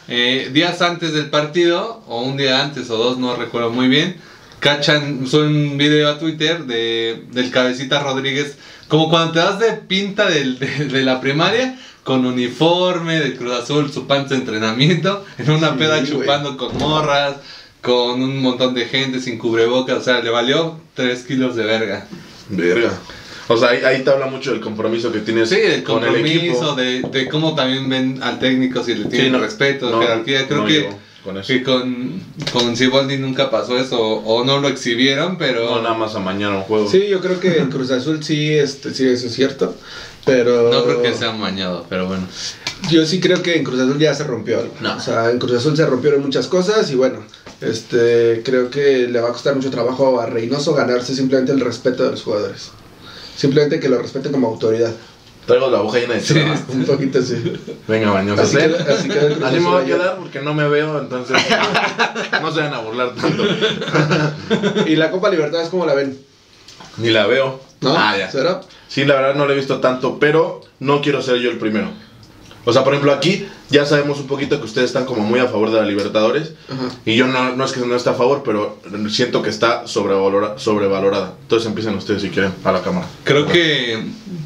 eh, 0.08 0.50
días 0.54 0.82
antes 0.82 1.12
del 1.14 1.30
partido, 1.30 2.02
o 2.08 2.22
un 2.22 2.38
día 2.38 2.64
antes 2.64 2.90
o 2.90 2.96
dos, 2.98 3.18
no 3.18 3.36
recuerdo 3.36 3.70
muy 3.72 3.90
bien, 3.90 4.16
cachan, 4.60 5.28
suben 5.28 5.56
un 5.72 5.78
video 5.78 6.10
a 6.10 6.18
Twitter 6.20 6.64
de, 6.66 7.26
del 7.32 7.52
Cabecita 7.52 8.02
Rodríguez, 8.02 8.58
como 8.88 9.10
cuando 9.10 9.34
te 9.34 9.40
das 9.40 9.60
de 9.60 9.72
pinta 9.74 10.28
del- 10.30 10.60
de, 10.60 10.68
de 10.86 11.04
la 11.04 11.20
primaria, 11.22 11.78
con 12.04 12.26
uniforme 12.26 13.20
del 13.20 13.36
Cruz 13.36 13.54
Azul, 13.54 13.92
su 13.92 14.08
panza 14.08 14.34
de 14.36 14.42
entrenamiento, 14.42 15.26
en 15.38 15.50
una 15.52 15.72
Sí, 15.72 15.76
peda 15.78 16.04
chupando 16.06 16.56
con 16.58 16.78
morras, 16.78 17.36
con 17.82 18.22
un 18.24 18.42
montón 18.42 18.74
de 18.74 18.86
gente 18.86 19.20
sin 19.20 19.38
cubrebocas, 19.38 19.98
o 19.98 20.02
sea, 20.02 20.22
le 20.22 20.30
valió 20.30 20.80
3 20.94 21.24
kilos 21.24 21.56
de 21.56 21.66
verga. 21.66 22.08
Verga. 22.50 22.94
O 23.50 23.56
sea, 23.58 23.70
ahí, 23.70 23.84
ahí 23.84 24.04
te 24.04 24.10
habla 24.10 24.28
mucho 24.28 24.52
del 24.52 24.60
compromiso 24.62 25.12
que 25.12 25.20
tienes 25.20 25.50
Sí, 25.50 25.56
el 25.62 25.84
con 25.84 26.04
el 26.04 26.16
equipo. 26.16 26.58
compromiso, 26.58 26.76
de, 26.76 27.02
de 27.02 27.30
cómo 27.30 27.56
también 27.56 27.88
ven 27.90 28.20
al 28.22 28.40
técnico, 28.40 28.84
si 28.84 28.94
le 28.96 29.06
tienen 29.06 29.34
no, 29.34 29.40
respeto, 29.40 29.90
no, 29.90 30.02
jerarquía. 30.02 30.48
Creo 30.48 30.60
no 30.62 30.66
que, 30.68 30.90
con 31.28 31.38
eso. 31.38 31.48
que 31.48 31.64
con, 31.64 32.22
con 32.54 32.78
Siboldi 32.78 33.18
nunca 33.18 33.52
pasó 33.52 33.78
eso, 33.78 34.00
o 34.00 34.46
no 34.46 34.60
lo 34.60 34.70
exhibieron, 34.70 35.38
pero 35.38 35.66
No, 35.66 35.82
nada 35.82 35.96
más 35.96 36.16
amañaron 36.16 36.62
juego. 36.64 36.90
Sí, 36.90 37.08
yo 37.08 37.20
creo 37.20 37.40
que 37.40 37.58
en 37.58 37.70
Cruz 37.70 37.92
Azul 37.92 38.24
sí, 38.24 38.54
este, 38.54 38.94
sí, 38.94 39.08
eso 39.08 39.28
es 39.28 39.34
cierto. 39.34 39.76
Pero. 40.26 40.72
no 40.72 40.84
creo 40.84 41.02
que 41.02 41.14
sea 41.14 41.32
mañado, 41.34 41.86
pero 41.90 42.08
bueno. 42.08 42.26
Yo 42.90 43.06
sí 43.06 43.20
creo 43.20 43.42
que 43.42 43.58
en 43.58 43.64
Cruz 43.64 43.80
Azul 43.80 44.00
ya 44.00 44.14
se 44.14 44.24
rompió 44.24 44.60
algo. 44.60 44.74
No. 44.80 44.96
O 44.96 45.00
sea, 45.00 45.30
en 45.30 45.40
Cruz 45.40 45.54
Azul 45.54 45.76
se 45.76 45.86
rompieron 45.86 46.22
muchas 46.22 46.48
cosas 46.48 46.90
y 46.92 46.96
bueno, 46.96 47.20
este, 47.60 48.42
creo 48.46 48.70
que 48.70 49.08
le 49.08 49.20
va 49.20 49.30
a 49.30 49.34
costar 49.34 49.56
mucho 49.56 49.70
trabajo 49.70 50.20
a 50.22 50.28
Reynoso 50.28 50.74
ganarse 50.74 51.14
simplemente 51.14 51.52
el 51.52 51.60
respeto 51.60 52.04
de 52.04 52.12
los 52.12 52.24
jugadores. 52.24 52.72
Simplemente 53.36 53.80
que 53.80 53.90
lo 53.90 54.02
respeten 54.02 54.32
como 54.32 54.48
autoridad. 54.48 54.94
Traigo 55.48 55.72
la 55.72 55.82
hoja 55.82 55.98
llena 56.00 56.14
de 56.16 56.22
chela. 56.22 56.60
Un 56.68 56.86
poquito 56.86 57.20
así. 57.20 57.54
Venga, 57.88 58.12
bañosos. 58.12 58.46
Así 58.46 58.58
queda- 58.58 58.94
así 58.94 59.08
queda 59.10 59.50
me 59.52 59.60
voy 59.62 59.82
a 59.82 59.86
quedar 59.86 60.18
porque 60.18 60.42
no 60.42 60.54
me 60.54 60.68
veo, 60.68 61.00
entonces 61.00 61.38
no 62.42 62.52
se 62.52 62.60
van 62.60 62.74
a 62.74 62.80
burlar 62.80 63.12
tanto. 63.16 63.44
Y 64.88 64.96
la 64.96 65.10
Copa 65.12 65.30
Libertadores, 65.30 65.70
¿cómo 65.70 65.86
la 65.86 65.94
ven? 65.94 66.18
Ni 66.98 67.10
la 67.10 67.26
veo. 67.28 67.60
¿No? 67.82 67.96
Ah, 67.98 68.16
ya. 68.18 68.30
¿Será? 68.32 68.62
Sí, 68.88 69.06
la 69.06 69.16
verdad 69.16 69.36
no 69.36 69.46
la 69.46 69.54
he 69.54 69.56
visto 69.56 69.80
tanto, 69.80 70.18
pero 70.20 70.62
no 70.80 71.02
quiero 71.02 71.22
ser 71.22 71.38
yo 71.38 71.50
el 71.50 71.58
primero. 71.58 71.90
O 72.66 72.74
sea, 72.74 72.84
por 72.84 72.94
ejemplo, 72.94 73.14
aquí 73.14 73.48
ya 73.70 73.86
sabemos 73.86 74.20
un 74.20 74.28
poquito 74.28 74.60
que 74.60 74.66
ustedes 74.66 74.88
están 74.88 75.06
como 75.06 75.22
muy 75.22 75.40
a 75.40 75.46
favor 75.48 75.72
de 75.72 75.80
la 75.80 75.86
Libertadores. 75.86 76.54
Ajá. 76.70 76.90
Y 77.06 77.16
yo 77.16 77.26
no, 77.28 77.56
no 77.56 77.64
es 77.64 77.72
que 77.72 77.80
no 77.80 77.96
esté 77.96 78.10
a 78.10 78.14
favor, 78.14 78.42
pero 78.44 78.78
siento 79.10 79.42
que 79.42 79.50
está 79.50 79.86
sobrevalora- 79.86 80.58
sobrevalorada. 80.58 81.34
Entonces 81.44 81.68
empiecen 81.68 81.96
ustedes 81.96 82.24
si 82.24 82.30
quieren 82.30 82.54
a 82.66 82.72
la 82.74 82.82
cámara. 82.82 83.08
Creo 83.24 83.46
que 83.48 84.04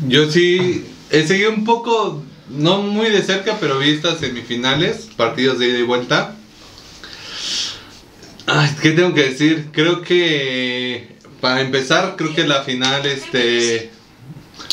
yo 0.08 0.30
sí 0.30 0.91
he 1.12 1.28
seguido 1.28 1.52
un 1.52 1.66
poco, 1.66 2.24
no 2.50 2.82
muy 2.82 3.10
de 3.10 3.22
cerca, 3.22 3.58
pero 3.60 3.80
vi 3.80 3.92
estas 3.92 4.20
semifinales, 4.20 5.08
partidos 5.16 5.60
de 5.60 5.68
ida 5.70 5.80
y 5.80 5.84
vuelta. 5.84 6.36
Ay, 8.48 8.70
¿qué 8.82 8.92
tengo 8.92 9.14
que 9.14 9.30
decir? 9.30 9.68
Creo 9.72 10.02
que 10.02 11.16
para 11.40 11.62
empezar, 11.62 12.16
creo 12.18 12.34
que 12.36 12.46
la 12.48 12.64
final, 12.64 13.06
este... 13.06 13.92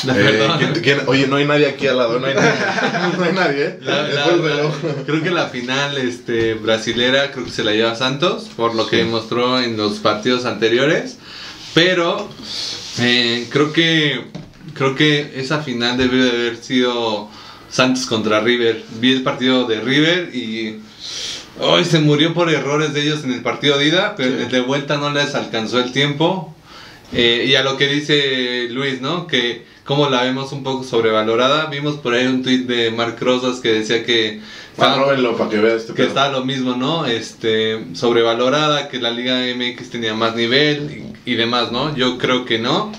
La 0.05 0.13
Eh, 0.19 0.23
perdón. 0.25 0.59
¿quién- 0.59 0.75
quién- 0.83 1.01
oye, 1.07 1.27
no 1.27 1.37
hay 1.37 1.45
nadie 1.45 1.67
aquí 1.67 1.87
al 1.87 1.97
lado, 1.99 2.19
no 2.19 2.27
hay 2.27 2.35
nadie. 2.35 2.53
No 3.19 3.25
hay 3.25 3.33
nadie, 3.33 3.65
¿eh? 3.67 3.79
La- 3.83 4.03
la- 4.03 4.27
la- 4.37 4.71
creo 5.07 5.23
que 5.23 5.31
la 5.31 5.49
final 5.49 5.97
este, 5.99 6.55
brasilera 6.55 7.31
creo 7.33 7.45
que 7.47 7.51
se 7.51 7.65
la 7.65 7.73
lleva 7.73 7.95
Santos 7.95 8.45
por 8.57 8.75
lo 8.75 8.87
que 8.89 8.97
demostró 8.99 9.61
en 9.61 9.77
los 9.77 9.99
partidos 9.99 10.45
anteriores 10.45 11.19
pero 11.75 12.29
eh, 12.99 13.47
creo 13.51 13.73
que 13.73 14.25
creo 14.79 14.95
que 14.95 15.33
esa 15.37 15.63
final 15.63 15.99
debió 15.99 16.25
de 16.25 16.31
haber 16.31 16.57
sido 16.57 17.29
Santos 17.69 18.07
contra 18.07 18.41
River 18.41 18.83
vi 19.01 19.13
el 19.13 19.23
partido 19.23 19.67
de 19.67 19.81
River 19.81 20.35
y 20.35 20.81
hoy 21.61 21.85
se 21.85 21.99
murió 21.99 22.33
por 22.33 22.49
errores 22.49 22.95
de 22.95 23.03
ellos 23.03 23.25
en 23.25 23.33
el 23.33 23.43
partido 23.43 23.77
de 23.77 23.89
ida 23.89 24.15
pero 24.17 24.39
el 24.39 24.49
de 24.49 24.61
vuelta 24.61 24.97
no 24.97 25.11
les 25.11 25.35
alcanzó 25.35 25.81
el 25.81 25.93
tiempo 25.93 26.55
eh, 27.13 27.47
y 27.49 27.55
a 27.55 27.63
lo 27.63 27.77
que 27.77 27.87
dice 27.87 28.69
Luis, 28.71 29.01
¿no? 29.01 29.27
Que 29.27 29.65
como 29.85 30.11
la 30.11 30.23
vemos 30.23 30.53
un 30.53 30.63
poco 30.63 30.85
sobrevalorada. 30.85 31.67
Vimos 31.67 31.97
por 31.97 32.13
ahí 32.15 32.27
un 32.27 32.43
tweet 32.43 32.65
de 32.65 32.91
Mark 32.91 33.17
Rosas 33.21 33.61
que 33.61 33.73
decía 33.73 34.05
que 34.05 34.41
róbenlo 34.77 35.37
para 35.37 35.49
que 35.49 35.59
veas 35.59 35.83
este 35.83 35.95
que 35.95 36.05
estaba 36.05 36.29
lo 36.29 36.45
mismo, 36.45 36.77
¿no? 36.77 37.07
Este, 37.07 37.87
sobrevalorada, 37.95 38.89
que 38.89 38.99
la 38.99 39.11
Liga 39.11 39.41
MX 39.57 39.91
tenía 39.91 40.15
más 40.15 40.37
nivel 40.37 41.15
y, 41.25 41.33
y 41.33 41.35
demás, 41.37 41.73
¿no? 41.73 41.97
Yo 41.97 42.19
creo 42.19 42.45
que 42.45 42.59
no. 42.59 42.93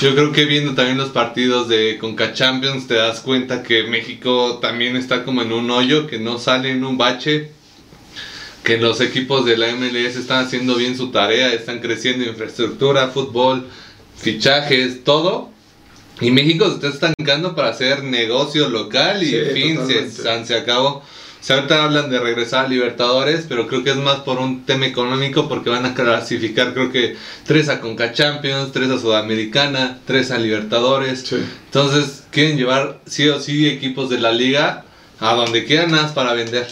Yo 0.00 0.14
creo 0.14 0.30
que 0.30 0.44
viendo 0.44 0.74
también 0.74 0.96
los 0.96 1.10
partidos 1.10 1.66
de 1.66 1.98
Conca 1.98 2.32
Champions 2.32 2.86
te 2.86 2.94
das 2.94 3.18
cuenta 3.18 3.64
que 3.64 3.82
México 3.84 4.60
también 4.62 4.94
está 4.94 5.24
como 5.24 5.42
en 5.42 5.52
un 5.52 5.68
hoyo, 5.72 6.06
que 6.06 6.20
no 6.20 6.38
sale 6.38 6.70
en 6.70 6.84
un 6.84 6.96
bache, 6.96 7.50
que 8.62 8.76
los 8.76 9.00
equipos 9.00 9.44
de 9.44 9.56
la 9.56 9.74
MLS 9.74 10.14
están 10.14 10.44
haciendo 10.44 10.76
bien 10.76 10.96
su 10.96 11.10
tarea, 11.10 11.52
están 11.52 11.80
creciendo 11.80 12.24
infraestructura, 12.24 13.08
fútbol, 13.08 13.66
fichajes, 14.16 15.02
todo. 15.02 15.50
Y 16.20 16.30
México 16.30 16.68
se 16.68 16.74
está 16.74 17.08
estancando 17.08 17.56
para 17.56 17.70
hacer 17.70 18.04
negocio 18.04 18.68
local 18.68 19.24
y 19.24 19.30
Sí, 19.30 19.40
fin, 19.52 19.80
se, 19.84 20.10
se 20.10 20.54
acabó. 20.54 21.02
O 21.40 21.44
sea, 21.44 21.56
ahorita 21.56 21.84
hablan 21.84 22.10
de 22.10 22.18
regresar 22.18 22.66
a 22.66 22.68
Libertadores, 22.68 23.46
pero 23.48 23.68
creo 23.68 23.84
que 23.84 23.90
es 23.90 23.96
más 23.96 24.16
por 24.16 24.38
un 24.38 24.64
tema 24.64 24.86
económico 24.86 25.48
porque 25.48 25.70
van 25.70 25.86
a 25.86 25.94
clasificar 25.94 26.74
creo 26.74 26.90
que 26.90 27.16
tres 27.46 27.68
a 27.68 27.80
Conca 27.80 28.12
Champions, 28.12 28.72
tres 28.72 28.90
a 28.90 28.98
Sudamericana, 28.98 29.98
tres 30.04 30.30
a 30.30 30.38
Libertadores. 30.38 31.20
Sí. 31.20 31.36
Entonces 31.66 32.24
quieren 32.30 32.56
llevar 32.56 33.00
sí 33.06 33.28
o 33.28 33.40
sí 33.40 33.68
equipos 33.68 34.10
de 34.10 34.18
la 34.18 34.32
liga 34.32 34.84
a 35.20 35.34
donde 35.34 35.64
quieran 35.64 35.92
más 35.92 36.12
para 36.12 36.32
vender. 36.32 36.66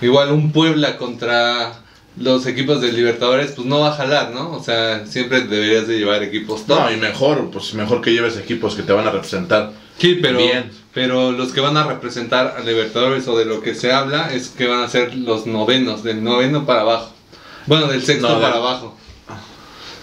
Igual 0.00 0.32
un 0.32 0.52
Puebla 0.52 0.96
contra 0.96 1.82
los 2.16 2.46
equipos 2.46 2.80
de 2.80 2.92
Libertadores, 2.92 3.52
pues 3.52 3.66
no 3.66 3.80
va 3.80 3.88
a 3.88 3.96
jalar, 3.96 4.32
¿no? 4.32 4.52
O 4.52 4.62
sea, 4.62 5.06
siempre 5.06 5.42
deberías 5.42 5.86
de 5.86 5.98
llevar 5.98 6.22
equipos 6.22 6.66
top. 6.66 6.80
No, 6.80 6.92
y 6.92 6.96
mejor, 6.96 7.50
pues 7.50 7.72
mejor 7.74 8.00
que 8.00 8.12
lleves 8.12 8.36
equipos 8.36 8.74
que 8.74 8.82
te 8.82 8.92
van 8.92 9.06
a 9.06 9.10
representar. 9.10 9.72
Sí, 10.02 10.18
pero, 10.20 10.38
Bien. 10.38 10.70
pero 10.92 11.32
los 11.32 11.52
que 11.52 11.60
van 11.60 11.76
a 11.76 11.84
representar 11.86 12.56
a 12.58 12.60
Libertadores 12.60 13.26
o 13.28 13.38
de 13.38 13.44
lo 13.46 13.62
que 13.62 13.74
se 13.74 13.92
habla 13.92 14.34
es 14.34 14.48
que 14.48 14.66
van 14.66 14.80
a 14.82 14.88
ser 14.88 15.14
los 15.14 15.46
novenos, 15.46 16.02
del 16.02 16.22
noveno 16.24 16.66
para 16.66 16.80
abajo. 16.82 17.12
Bueno, 17.66 17.86
del 17.86 18.02
sexto 18.02 18.28
No, 18.28 18.40
para 18.40 18.56
abajo. 18.56 18.96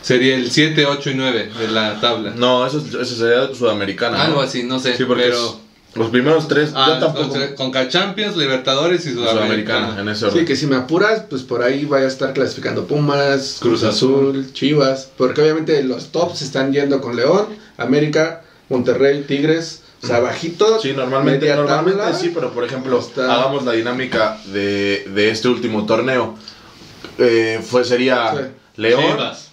Sería 0.01 0.35
el 0.37 0.49
7, 0.49 0.85
8 0.85 1.09
y 1.11 1.15
9 1.15 1.51
de 1.59 1.67
la 1.67 1.99
tabla. 1.99 2.31
No, 2.35 2.65
eso, 2.65 2.79
eso 2.79 3.03
sería 3.15 3.53
Sudamericana. 3.53 4.17
¿no? 4.17 4.23
Algo 4.23 4.41
así, 4.41 4.63
no 4.63 4.79
sé. 4.79 4.95
Sí, 4.95 5.03
porque 5.03 5.23
pero... 5.23 5.59
los 5.95 6.09
primeros 6.09 6.47
tres, 6.47 6.71
Ah, 6.73 6.93
yo 6.93 7.05
tampoco. 7.05 7.29
con- 7.29 7.55
Conca 7.55 7.89
Champions, 7.89 8.37
Libertadores 8.37 9.05
y 9.05 9.11
Sudamericana, 9.11 9.41
Sudamericana. 9.87 10.01
en 10.01 10.07
ese 10.09 10.25
orden. 10.27 10.39
Sí, 10.39 10.45
que 10.45 10.55
si 10.55 10.65
me 10.67 10.77
apuras, 10.77 11.23
pues 11.29 11.43
por 11.43 11.61
ahí 11.61 11.83
vaya 11.83 12.05
a 12.05 12.07
estar 12.07 12.31
clasificando 12.33 12.85
Pumas, 12.87 13.57
Cruz 13.59 13.81
Cruz 13.81 13.83
Azul, 13.83 14.53
Chivas, 14.53 15.09
porque 15.17 15.41
obviamente 15.41 15.83
los 15.83 16.13
tops 16.13 16.41
están 16.41 16.71
yendo 16.71 17.01
con 17.01 17.17
León, 17.17 17.47
América, 17.77 18.43
Monterrey, 18.69 19.25
Tigres, 19.27 19.81
o 20.01 20.07
sea, 20.07 20.19
bajito. 20.19 20.79
Sí, 20.79 20.93
normalmente, 20.93 21.41
media 21.41 21.55
normalmente 21.55 22.01
tabla. 22.01 22.17
sí, 22.17 22.31
pero 22.33 22.51
por 22.51 22.63
ejemplo, 22.63 22.99
Está- 22.99 23.33
hagamos 23.35 23.65
la 23.65 23.73
dinámica 23.73 24.37
de, 24.47 25.05
de 25.13 25.29
este 25.31 25.47
último 25.49 25.85
torneo. 25.85 26.35
Eh, 27.17 27.61
fue, 27.65 27.83
sería 27.83 28.31
Sí. 28.33 28.41
León, 28.81 29.03
Chivas. 29.11 29.51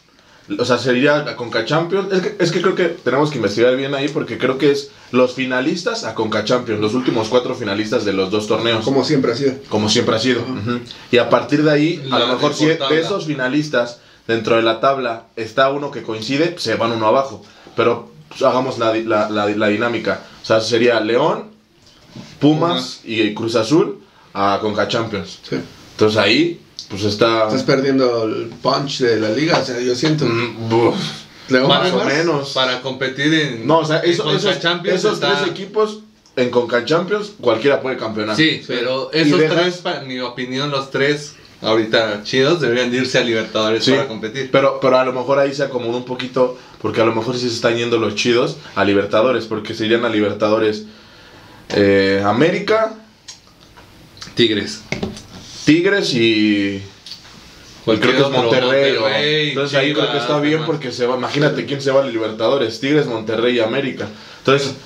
o 0.59 0.65
sea, 0.65 0.79
sería 0.79 1.19
la 1.25 1.35
Conca 1.37 1.65
Champions. 1.65 2.13
Es 2.13 2.21
que, 2.21 2.37
es 2.39 2.53
que 2.53 2.61
creo 2.63 2.75
que 2.77 2.85
tenemos 2.85 3.31
que 3.31 3.37
investigar 3.39 3.75
bien 3.77 3.95
ahí 3.95 4.09
porque 4.09 4.39
creo 4.39 4.57
que 4.57 4.71
es 4.71 4.91
los 5.11 5.35
finalistas 5.35 6.05
a 6.05 6.15
Conca 6.15 6.45
Champions, 6.45 6.81
los 6.81 6.95
últimos 6.95 7.29
cuatro 7.29 7.55
finalistas 7.57 8.05
de 8.05 8.13
los 8.13 8.31
dos 8.31 8.47
torneos. 8.47 8.85
Como 8.85 9.05
siempre 9.05 9.33
ha 9.33 9.35
sido. 9.35 9.55
Como 9.69 9.89
siempre 9.89 10.15
ha 10.15 10.19
sido. 10.21 10.43
Y 11.11 11.19
a 11.19 11.29
partir 11.29 11.65
de 11.65 11.71
ahí, 11.73 12.09
a 12.13 12.19
lo 12.21 12.29
mejor 12.29 12.55
si 12.55 12.67
de 12.67 12.79
esos 13.01 13.27
finalistas 13.27 13.99
dentro 14.29 14.57
de 14.57 14.63
la 14.63 14.79
tabla 14.81 15.25
está 15.35 15.71
uno 15.71 15.91
que 15.91 16.03
coincide, 16.03 16.55
se 16.59 16.77
van 16.77 16.93
uno 16.93 17.07
abajo. 17.09 17.45
Pero 17.75 18.11
hagamos 18.43 18.79
la, 18.79 18.95
la- 18.95 19.29
la- 19.31 19.47
la 19.49 19.69
dinámica. 19.69 20.21
O 20.43 20.45
sea, 20.47 20.61
sería 20.61 21.01
León, 21.01 21.51
Pumas, 22.41 23.01
y 23.05 23.35
Cruz 23.35 23.55
Azul 23.57 24.01
a 24.35 24.59
Conca 24.61 24.89
Champions. 24.89 25.39
Sí. 25.49 25.57
Entonces 25.93 26.19
ahí, 26.19 26.61
pues 26.89 27.05
está... 27.05 27.45
Estás 27.47 27.63
perdiendo 27.63 28.25
el 28.25 28.47
punch 28.63 28.99
de 29.01 29.19
la 29.21 29.31
liga, 29.31 29.59
o 29.59 29.65
sea, 29.65 29.81
yo 29.81 29.95
siento. 29.95 30.25
Mm. 30.27 30.93
León, 31.49 31.69
más 31.69 31.93
o 31.93 32.05
menos. 32.05 32.53
Para 32.53 32.81
competir 32.83 33.33
en. 33.33 33.67
No, 33.67 33.79
o 33.79 33.85
sea, 33.85 34.01
en 34.01 34.11
eso- 34.11 34.25
Conca 34.25 34.37
esos, 34.39 34.61
Champions 34.61 34.99
esos 34.99 35.15
está- 35.15 35.37
tres 35.39 35.51
equipos 35.51 36.01
en 36.35 36.51
Conca 36.51 36.85
Champions, 36.85 37.33
cualquiera 37.41 37.81
puede 37.81 37.97
campeonar. 37.97 38.37
Sí, 38.37 38.63
pero 38.67 39.11
esos 39.13 39.41
tres, 39.49 39.77
para 39.79 40.03
mi 40.03 40.21
opinión, 40.21 40.71
los 40.71 40.91
tres 40.91 41.35
ahorita 41.63 42.23
chidos 42.25 42.61
deberían 42.61 42.91
de 42.91 42.99
irse 42.99 43.19
a 43.19 43.23
Libertadores 43.23 43.85
Sí, 43.85 43.93
para 43.93 44.07
competir. 44.09 44.51
Pero, 44.53 44.79
pero 44.81 44.99
a 44.99 45.05
lo 45.05 45.13
mejor 45.15 45.39
ahí 45.39 45.55
se 45.55 45.63
acomoda 45.63 45.97
un 45.97 46.05
poquito, 46.05 46.59
porque 46.87 47.01
a 47.01 47.05
lo 47.05 47.17
mejor 47.17 47.35
sí 47.35 47.49
se 47.49 47.57
están 47.57 47.77
yendo 47.77 47.99
los 47.99 48.15
chidos 48.15 48.59
a 48.77 48.85
Libertadores, 48.85 49.47
porque 49.47 49.75
se 49.75 49.87
irían 49.87 50.05
a 50.05 50.09
Libertadores 50.09 50.85
eh, 51.71 52.23
América, 52.25 52.95
Tigres. 54.37 54.83
Tigres 55.65 56.15
y, 56.15 56.81
creo 57.85 57.99
que 58.01 58.09
es 58.21 58.31
Monterrey. 58.31 58.97
o- 58.99 59.09
entonces 59.09 59.77
ahí 59.77 59.93
creo 59.95 60.13
que 60.13 60.19
está 60.19 60.39
bien 60.39 60.53
demás. 60.61 60.67
porque 60.69 60.93
se 60.93 61.07
va, 61.07 61.17
imagínate 61.17 61.67
quién 61.67 61.83
se 61.83 61.91
va 61.91 62.05
a 62.05 62.07
Libertadores, 62.07 62.79
Tigres, 62.79 63.07
Monterrey 63.07 63.57
y 63.57 63.59
América. 63.59 64.07
Entonces, 64.39 64.77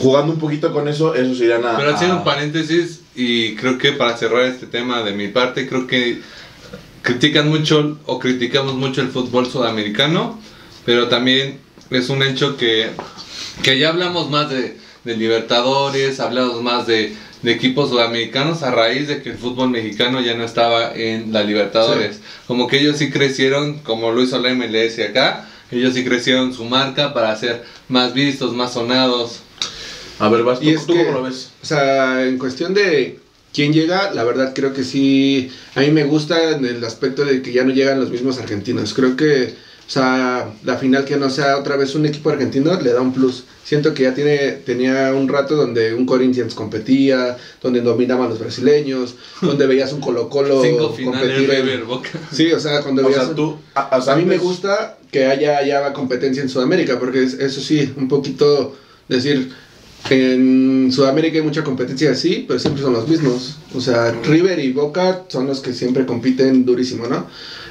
jugando 0.00 0.34
un 0.34 0.38
poquito 0.38 0.72
con 0.72 0.86
eso, 0.86 1.16
esos 1.16 1.40
irían 1.40 1.66
a... 1.66 1.76
Pero 1.76 1.92
haciendo 1.92 2.18
un 2.18 2.24
paréntesis, 2.24 3.00
y 3.16 3.56
creo 3.56 3.78
que 3.78 3.90
para 3.94 4.16
cerrar 4.16 4.44
este 4.44 4.68
tema 4.68 5.02
de 5.02 5.10
mi 5.10 5.26
parte, 5.26 5.68
creo 5.68 5.88
que 5.88 6.20
critican 7.02 7.48
mucho 7.48 7.98
o 8.06 8.20
criticamos 8.20 8.74
mucho 8.74 9.00
el 9.00 9.08
fútbol 9.08 9.50
sudamericano, 9.50 10.38
pero 10.88 11.08
también 11.08 11.58
es 11.90 12.08
un 12.08 12.22
hecho 12.22 12.56
que, 12.56 12.88
que 13.62 13.78
ya 13.78 13.90
hablamos 13.90 14.30
más 14.30 14.48
de, 14.48 14.74
de 15.04 15.16
Libertadores, 15.18 16.18
hablamos 16.18 16.62
más 16.62 16.86
de, 16.86 17.12
de 17.42 17.52
equipos 17.52 17.90
sudamericanos 17.90 18.62
a 18.62 18.70
raíz 18.70 19.06
de 19.06 19.20
que 19.22 19.28
el 19.28 19.36
fútbol 19.36 19.68
mexicano 19.68 20.22
ya 20.22 20.32
no 20.34 20.44
estaba 20.46 20.94
en 20.94 21.30
la 21.30 21.42
Libertadores. 21.44 22.20
Como 22.46 22.68
que 22.68 22.80
ellos 22.80 22.96
sí 22.96 23.10
crecieron, 23.10 23.80
como 23.80 24.12
lo 24.12 24.22
hizo 24.22 24.38
la 24.38 24.48
MLS 24.54 24.98
acá, 25.00 25.46
ellos 25.70 25.92
sí 25.92 26.06
crecieron 26.06 26.54
su 26.54 26.64
marca 26.64 27.12
para 27.12 27.36
ser 27.36 27.64
más 27.90 28.14
vistos, 28.14 28.54
más 28.54 28.72
sonados. 28.72 29.40
A 30.18 30.30
ver, 30.30 30.42
vas, 30.42 30.58
¿tú, 30.60 30.64
Y 30.64 30.70
es 30.70 30.86
tú 30.86 30.94
que- 30.94 31.04
cómo 31.04 31.18
lo 31.18 31.22
ves? 31.24 31.50
O 31.62 31.66
sea, 31.66 32.24
en 32.26 32.38
cuestión 32.38 32.72
de 32.72 33.18
quién 33.52 33.74
llega, 33.74 34.10
la 34.14 34.24
verdad 34.24 34.54
creo 34.54 34.72
que 34.72 34.84
sí, 34.84 35.50
a 35.74 35.80
mí 35.80 35.90
me 35.90 36.04
gusta 36.04 36.52
en 36.52 36.64
el 36.64 36.82
aspecto 36.82 37.26
de 37.26 37.42
que 37.42 37.52
ya 37.52 37.64
no 37.64 37.74
llegan 37.74 38.00
los 38.00 38.08
mismos 38.08 38.38
argentinos. 38.38 38.94
Creo 38.94 39.16
que 39.16 39.67
O 39.88 39.90
sea, 39.90 40.52
la 40.64 40.76
final 40.76 41.06
que 41.06 41.16
no 41.16 41.30
sea 41.30 41.56
otra 41.56 41.76
vez 41.76 41.94
un 41.94 42.04
equipo 42.04 42.28
argentino 42.28 42.78
le 42.78 42.92
da 42.92 43.00
un 43.00 43.10
plus. 43.10 43.44
Siento 43.64 43.94
que 43.94 44.02
ya 44.02 44.12
tiene, 44.12 44.50
tenía 44.50 45.14
un 45.14 45.26
rato 45.28 45.56
donde 45.56 45.94
un 45.94 46.04
Corinthians 46.04 46.54
competía, 46.54 47.38
donde 47.62 47.80
dominaban 47.80 48.28
los 48.28 48.38
brasileños, 48.38 49.14
donde 49.40 49.66
veías 49.66 49.90
un 49.94 50.00
Colo 50.00 50.28
Colo 50.28 50.62
Cinco 50.62 50.94
competir 51.02 51.50
en- 51.50 51.64
River 51.64 51.84
Boca. 51.84 52.10
Sí, 52.32 52.52
o 52.52 52.60
sea, 52.60 52.82
cuando 52.82 53.02
O 53.02 53.06
veías 53.08 53.24
sea, 53.26 53.34
tú. 53.34 53.56
A, 53.74 53.96
o 53.96 54.02
sea, 54.02 54.12
a 54.12 54.16
mí 54.16 54.26
me 54.26 54.36
gusta 54.36 54.98
que 55.10 55.24
haya 55.24 55.62
ya 55.62 55.90
competencia 55.94 56.42
en 56.42 56.50
Sudamérica, 56.50 56.98
porque 56.98 57.22
es- 57.22 57.32
eso 57.34 57.62
sí, 57.62 57.90
un 57.96 58.08
poquito 58.08 58.76
decir, 59.08 59.48
en 60.10 60.90
Sudamérica 60.92 61.38
hay 61.38 61.42
mucha 61.44 61.64
competencia 61.64 62.10
así, 62.10 62.44
pero 62.46 62.58
siempre 62.58 62.82
son 62.82 62.92
los 62.92 63.08
mismos. 63.08 63.56
O 63.74 63.80
sea, 63.80 64.10
River 64.10 64.58
y 64.58 64.70
Boca 64.70 65.22
son 65.28 65.46
los 65.46 65.60
que 65.60 65.72
siempre 65.72 66.04
compiten 66.06 66.64
durísimo, 66.64 67.06
¿no? 67.06 67.26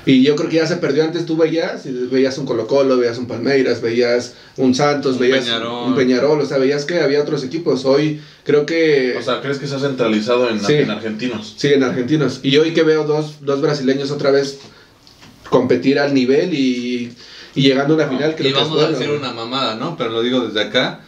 Y 0.07 0.23
yo 0.23 0.35
creo 0.35 0.49
que 0.49 0.55
ya 0.55 0.65
se 0.65 0.77
perdió 0.77 1.03
antes, 1.03 1.25
tú 1.25 1.35
veías, 1.37 1.85
y 1.85 1.91
veías 1.91 2.37
un 2.37 2.45
Colo 2.45 2.65
Colo, 2.65 2.97
veías 2.97 3.17
un 3.17 3.27
Palmeiras, 3.27 3.81
veías 3.81 4.33
un 4.55 4.73
Santos, 4.73 5.13
Un 5.15 5.19
veías 5.19 5.45
Peñarol. 5.45 5.87
un 5.89 5.95
Peñarol, 5.95 6.39
o 6.41 6.45
sea, 6.45 6.57
veías 6.57 6.85
que 6.85 6.99
había 7.01 7.21
otros 7.21 7.43
equipos. 7.43 7.83
Hoy 7.85 8.21
creo 8.43 8.65
que... 8.65 9.15
O 9.19 9.21
sea, 9.21 9.41
¿crees 9.41 9.57
que 9.57 9.67
se 9.67 9.75
ha 9.75 9.79
centralizado 9.79 10.49
en, 10.49 10.59
Sí. 10.59 10.73
en 10.75 10.89
argentinos? 10.91 11.53
Sí, 11.57 11.73
en 11.73 11.83
argentinos. 11.83 12.39
Y 12.41 12.57
hoy 12.57 12.73
que 12.73 12.83
veo 12.83 13.03
dos, 13.03 13.37
dos 13.41 13.59
brasileños 13.61 14.09
otra 14.11 14.31
vez 14.31 14.59
competir 15.49 15.99
al 15.99 16.13
nivel 16.13 16.53
y, 16.53 17.11
y 17.55 17.61
llegando 17.61 17.93
a 17.93 17.97
una 17.97 18.07
final, 18.07 18.35
creo 18.35 18.49
Y 18.49 18.53
que 18.53 18.59
es 18.59 18.63
vamos 18.65 18.79
a 18.79 18.85
bueno. 18.87 18.97
decir 18.99 19.13
una 19.13 19.33
mamada, 19.33 19.75
¿no? 19.75 19.97
Pero 19.97 20.09
lo 20.11 20.21
digo 20.21 20.41
desde 20.41 20.61
acá. 20.61 21.01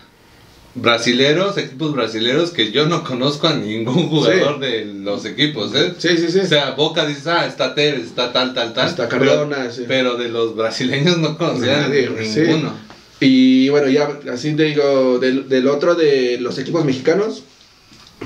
Brasileros, 0.81 1.57
equipos 1.57 1.93
brasileros 1.93 2.51
que 2.51 2.71
yo 2.71 2.85
no 2.87 3.03
conozco 3.03 3.47
a 3.47 3.53
ningún 3.55 4.07
jugador 4.09 4.59
de 4.59 4.85
los 4.85 5.25
equipos, 5.25 5.73
¿eh? 5.75 5.93
Sí, 5.97 6.17
sí, 6.17 6.31
sí. 6.31 6.39
O 6.39 6.45
sea, 6.45 6.71
Boca 6.71 7.05
dice, 7.05 7.29
ah, 7.29 7.45
está 7.45 7.75
Tevez, 7.75 8.05
está 8.05 8.31
tal, 8.31 8.53
tal, 8.53 8.73
tal. 8.73 8.93
Pero, 8.95 9.09
Cardona, 9.09 9.71
sí. 9.71 9.85
pero 9.87 10.15
de 10.15 10.29
los 10.29 10.55
brasileños 10.55 11.17
no 11.17 11.37
conocía 11.37 11.81
Nadie, 11.81 12.09
sí. 12.25 12.41
ninguno. 12.41 12.73
Y 13.19 13.67
bueno, 13.69 13.89
ya 13.89 14.09
así 14.31 14.53
te 14.53 14.63
digo, 14.63 15.19
del, 15.19 15.49
del 15.49 15.67
otro 15.67 15.95
de 15.95 16.37
los 16.39 16.57
equipos 16.57 16.85
mexicanos, 16.85 17.43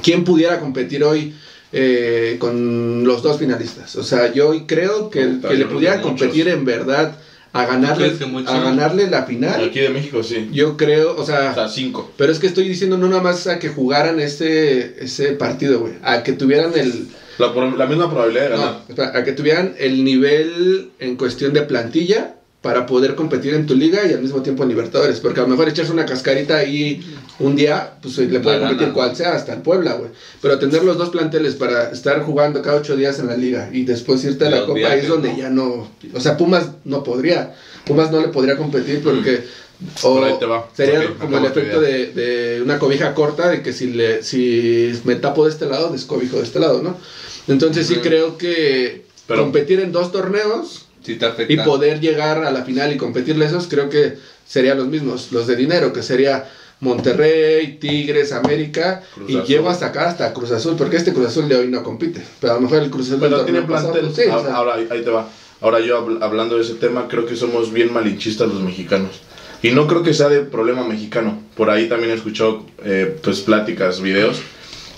¿quién 0.04 0.24
pudiera 0.24 0.60
competir 0.60 1.04
hoy 1.04 1.34
eh, 1.72 2.36
con 2.40 3.04
los 3.04 3.24
dos 3.24 3.40
finalistas? 3.40 3.96
O 3.96 4.04
sea, 4.04 4.32
yo 4.32 4.50
hoy 4.50 4.66
creo 4.68 5.10
que, 5.10 5.20
que 5.42 5.54
le 5.56 5.66
creo 5.66 5.70
pudiera 5.70 5.96
que 6.00 6.06
muchos. 6.08 6.20
competir 6.20 6.48
en 6.50 6.66
verdad 6.66 7.18
a 7.54 7.66
ganarle, 7.68 8.12
a 8.48 8.60
ganarle 8.60 9.10
la 9.10 9.24
final. 9.24 9.64
Aquí 9.64 9.80
de 9.80 9.90
México 9.90 10.24
sí. 10.24 10.50
Yo 10.52 10.76
creo, 10.76 11.16
o 11.16 11.22
O 11.22 11.26
sea, 11.26 11.54
sea, 11.54 11.70
cinco. 11.70 12.12
pero 12.18 12.32
es 12.32 12.40
que 12.40 12.48
estoy 12.48 12.68
diciendo 12.68 12.98
no 12.98 13.08
nada 13.08 13.22
más 13.22 13.46
a 13.48 13.60
que 13.60 13.70
jugaran 13.70 14.20
ese, 14.20 14.96
ese 15.04 15.34
partido, 15.34 15.80
güey, 15.80 15.94
a 16.02 16.24
que 16.24 16.34
tuvieran 16.34 16.72
el, 16.76 17.08
La, 17.38 17.86
misma 17.86 18.10
probabilidad 18.10 18.44
de 18.44 18.50
ganar. 18.50 18.72
No, 18.74 18.80
espera, 18.90 19.18
a 19.18 19.24
que 19.24 19.34
tuvieran 19.34 19.76
el 19.78 20.04
nivel 20.04 20.92
en 21.00 21.16
cuestión 21.16 21.54
de 21.54 21.62
plantilla 21.62 22.36
para 22.64 22.86
poder 22.86 23.14
competir 23.14 23.54
en 23.56 23.68
tu 23.68 23.76
liga 23.76 24.08
y 24.08 24.14
al 24.14 24.22
mismo 24.22 24.42
tiempo 24.42 24.64
en 24.64 24.70
Libertadores. 24.70 25.20
Porque 25.20 25.42
a 25.42 25.44
lo 25.44 25.50
mejor 25.50 25.68
echarse 25.68 25.92
una 25.92 26.06
cascarita 26.06 26.56
ahí 26.56 27.06
un 27.40 27.58
día, 27.58 27.96
pues 28.02 28.18
le 28.18 28.40
puede 28.40 28.58
La 28.60 28.70
competir 28.70 28.94
cual 28.94 29.14
sea, 29.18 29.36
hasta 29.36 29.54
el 29.54 29.62
Puebla, 29.62 29.96
güey. 29.96 30.12
Pero 30.42 30.58
tener 30.58 30.82
los 30.82 30.98
dos 30.98 31.10
planteles 31.10 31.56
para 31.56 31.92
estar 31.92 32.22
jugando 32.24 32.62
cada 32.62 32.78
ocho 32.78 32.96
días 32.96 33.20
en 33.20 33.28
la 33.28 33.36
liga 33.36 33.70
y 33.74 33.84
después 33.84 34.24
irte 34.24 34.46
a 34.48 34.50
la 34.50 34.58
Los 34.60 34.66
Copa 34.68 34.78
viajes, 34.80 35.04
es 35.04 35.10
donde 35.10 35.34
¿no? 35.34 35.38
ya 35.38 35.50
no. 35.50 35.92
O 36.14 36.20
sea, 36.22 36.38
Pumas 36.38 36.70
no 36.86 37.04
podría. 37.04 37.54
Pumas 37.86 38.10
no 38.12 38.22
le 38.22 38.30
podría 38.30 38.56
competir 38.56 39.02
porque. 39.04 39.44
O 40.02 40.16
Por 40.16 40.24
ahí 40.24 40.36
te 40.40 40.46
va. 40.46 40.70
sería 40.74 41.14
como 41.20 41.38
el 41.40 41.44
efecto 41.44 41.82
de, 41.82 42.14
de 42.14 42.62
una 42.62 42.80
cobija 42.80 43.14
corta, 43.14 43.50
de 43.50 43.62
que 43.62 43.74
si, 43.74 43.88
le, 43.88 44.24
si 44.24 44.94
me 45.04 45.16
tapo 45.16 45.44
de 45.44 45.52
este 45.52 45.66
lado, 45.66 45.90
descobijo 45.92 46.38
de 46.38 46.44
este 46.44 46.62
lado, 46.62 46.82
¿no? 46.82 46.96
Entonces 47.50 47.88
sí 47.88 47.96
creo 47.96 48.38
que 48.38 49.04
Pero- 49.28 49.42
competir 49.42 49.82
en 49.82 49.92
dos 49.92 50.14
torneos 50.14 50.86
Sí 51.04 51.16
te 51.16 51.26
afecta. 51.26 51.52
y 51.54 51.58
poder 51.58 52.00
llegar 52.00 52.44
a 52.44 52.52
la 52.52 52.64
final 52.64 52.92
y 52.94 52.98
competirle 52.98 53.46
esos, 53.46 53.68
creo 53.68 53.90
que 53.90 54.14
serían 54.48 54.78
los 54.78 54.88
mismos, 54.88 55.32
los 55.32 55.48
de 55.48 55.56
dinero, 55.56 55.92
que 55.94 56.02
sería 56.04 56.46
Monterrey, 56.80 57.78
Tigres, 57.80 58.32
América, 58.32 59.02
Cruz 59.16 59.30
y 59.30 59.36
Azul. 59.38 59.48
llevo 59.48 59.70
hasta 59.70 59.88
acá, 59.88 60.08
hasta 60.10 60.34
Cruz 60.34 60.52
Azul, 60.52 60.76
porque 60.78 60.98
este 60.98 61.14
Cruz 61.14 61.28
Azul 61.28 61.48
de 61.50 61.56
hoy 61.56 61.68
no 61.68 61.82
compite, 61.82 62.22
pero 62.40 62.54
a 62.54 62.56
lo 62.58 62.62
mejor 62.62 62.84
el 62.84 62.90
Cruz 62.90 63.08
Azul 63.08 63.20
Pero 63.20 63.44
tiene 63.46 63.62
pasado, 63.64 63.94
plantel. 63.94 64.12
pues, 64.14 64.28
o 64.28 64.32
ahora, 64.32 64.46
sea, 64.46 64.56
ahora, 64.56 64.74
ahí 64.90 65.02
te 65.02 65.10
va. 65.10 65.28
Ahora 65.62 65.80
yo 65.80 66.06
habl- 66.06 66.18
hablando 66.22 66.58
de 66.58 66.62
ese 66.64 66.74
tema, 66.76 67.08
creo 67.08 67.26
que 67.26 67.36
somos 67.36 67.72
bien 67.72 67.92
malinchistas 67.92 68.48
los 68.50 68.62
mexicanos. 68.62 69.22
Y 69.62 69.72
no 69.72 69.88
creo 69.88 70.04
que 70.04 70.14
sea 70.14 70.28
de 70.28 70.42
problema 70.42 70.86
mexicano. 70.86 71.40
Por 71.56 71.70
ahí 71.70 71.88
también 71.88 72.12
he 72.12 72.16
escuchado 72.16 72.66
eh, 72.84 73.18
pues 73.24 73.40
pláticas, 73.40 74.02
videos, 74.02 74.42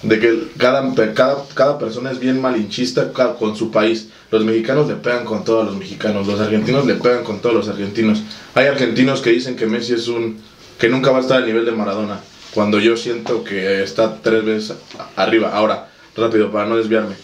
de 0.05 0.19
que 0.19 0.47
cada, 0.57 0.93
cada, 1.13 1.45
cada 1.53 1.79
persona 1.79 2.11
es 2.11 2.19
bien 2.19 2.39
malinchista 2.41 3.11
con 3.11 3.55
su 3.55 3.71
país. 3.71 4.09
Los 4.31 4.45
mexicanos 4.45 4.87
le 4.87 4.95
pegan 4.95 5.25
con 5.25 5.43
todos 5.43 5.65
los 5.65 5.75
mexicanos, 5.75 6.27
los 6.27 6.39
argentinos 6.39 6.85
le 6.85 6.95
pegan 6.95 7.23
con 7.23 7.39
todos 7.39 7.55
los 7.55 7.67
argentinos. 7.67 8.21
Hay 8.53 8.67
argentinos 8.67 9.21
que 9.21 9.31
dicen 9.31 9.55
que 9.55 9.65
Messi 9.65 9.93
es 9.93 10.07
un... 10.07 10.39
que 10.77 10.89
nunca 10.89 11.11
va 11.11 11.17
a 11.17 11.21
estar 11.21 11.37
al 11.37 11.45
nivel 11.45 11.65
de 11.65 11.71
Maradona, 11.71 12.19
cuando 12.53 12.79
yo 12.79 12.95
siento 12.97 13.43
que 13.43 13.81
está 13.83 14.21
tres 14.21 14.45
veces 14.45 14.77
arriba. 15.15 15.51
Ahora, 15.53 15.89
rápido, 16.15 16.51
para 16.51 16.67
no 16.67 16.77
desviarme. 16.77 17.15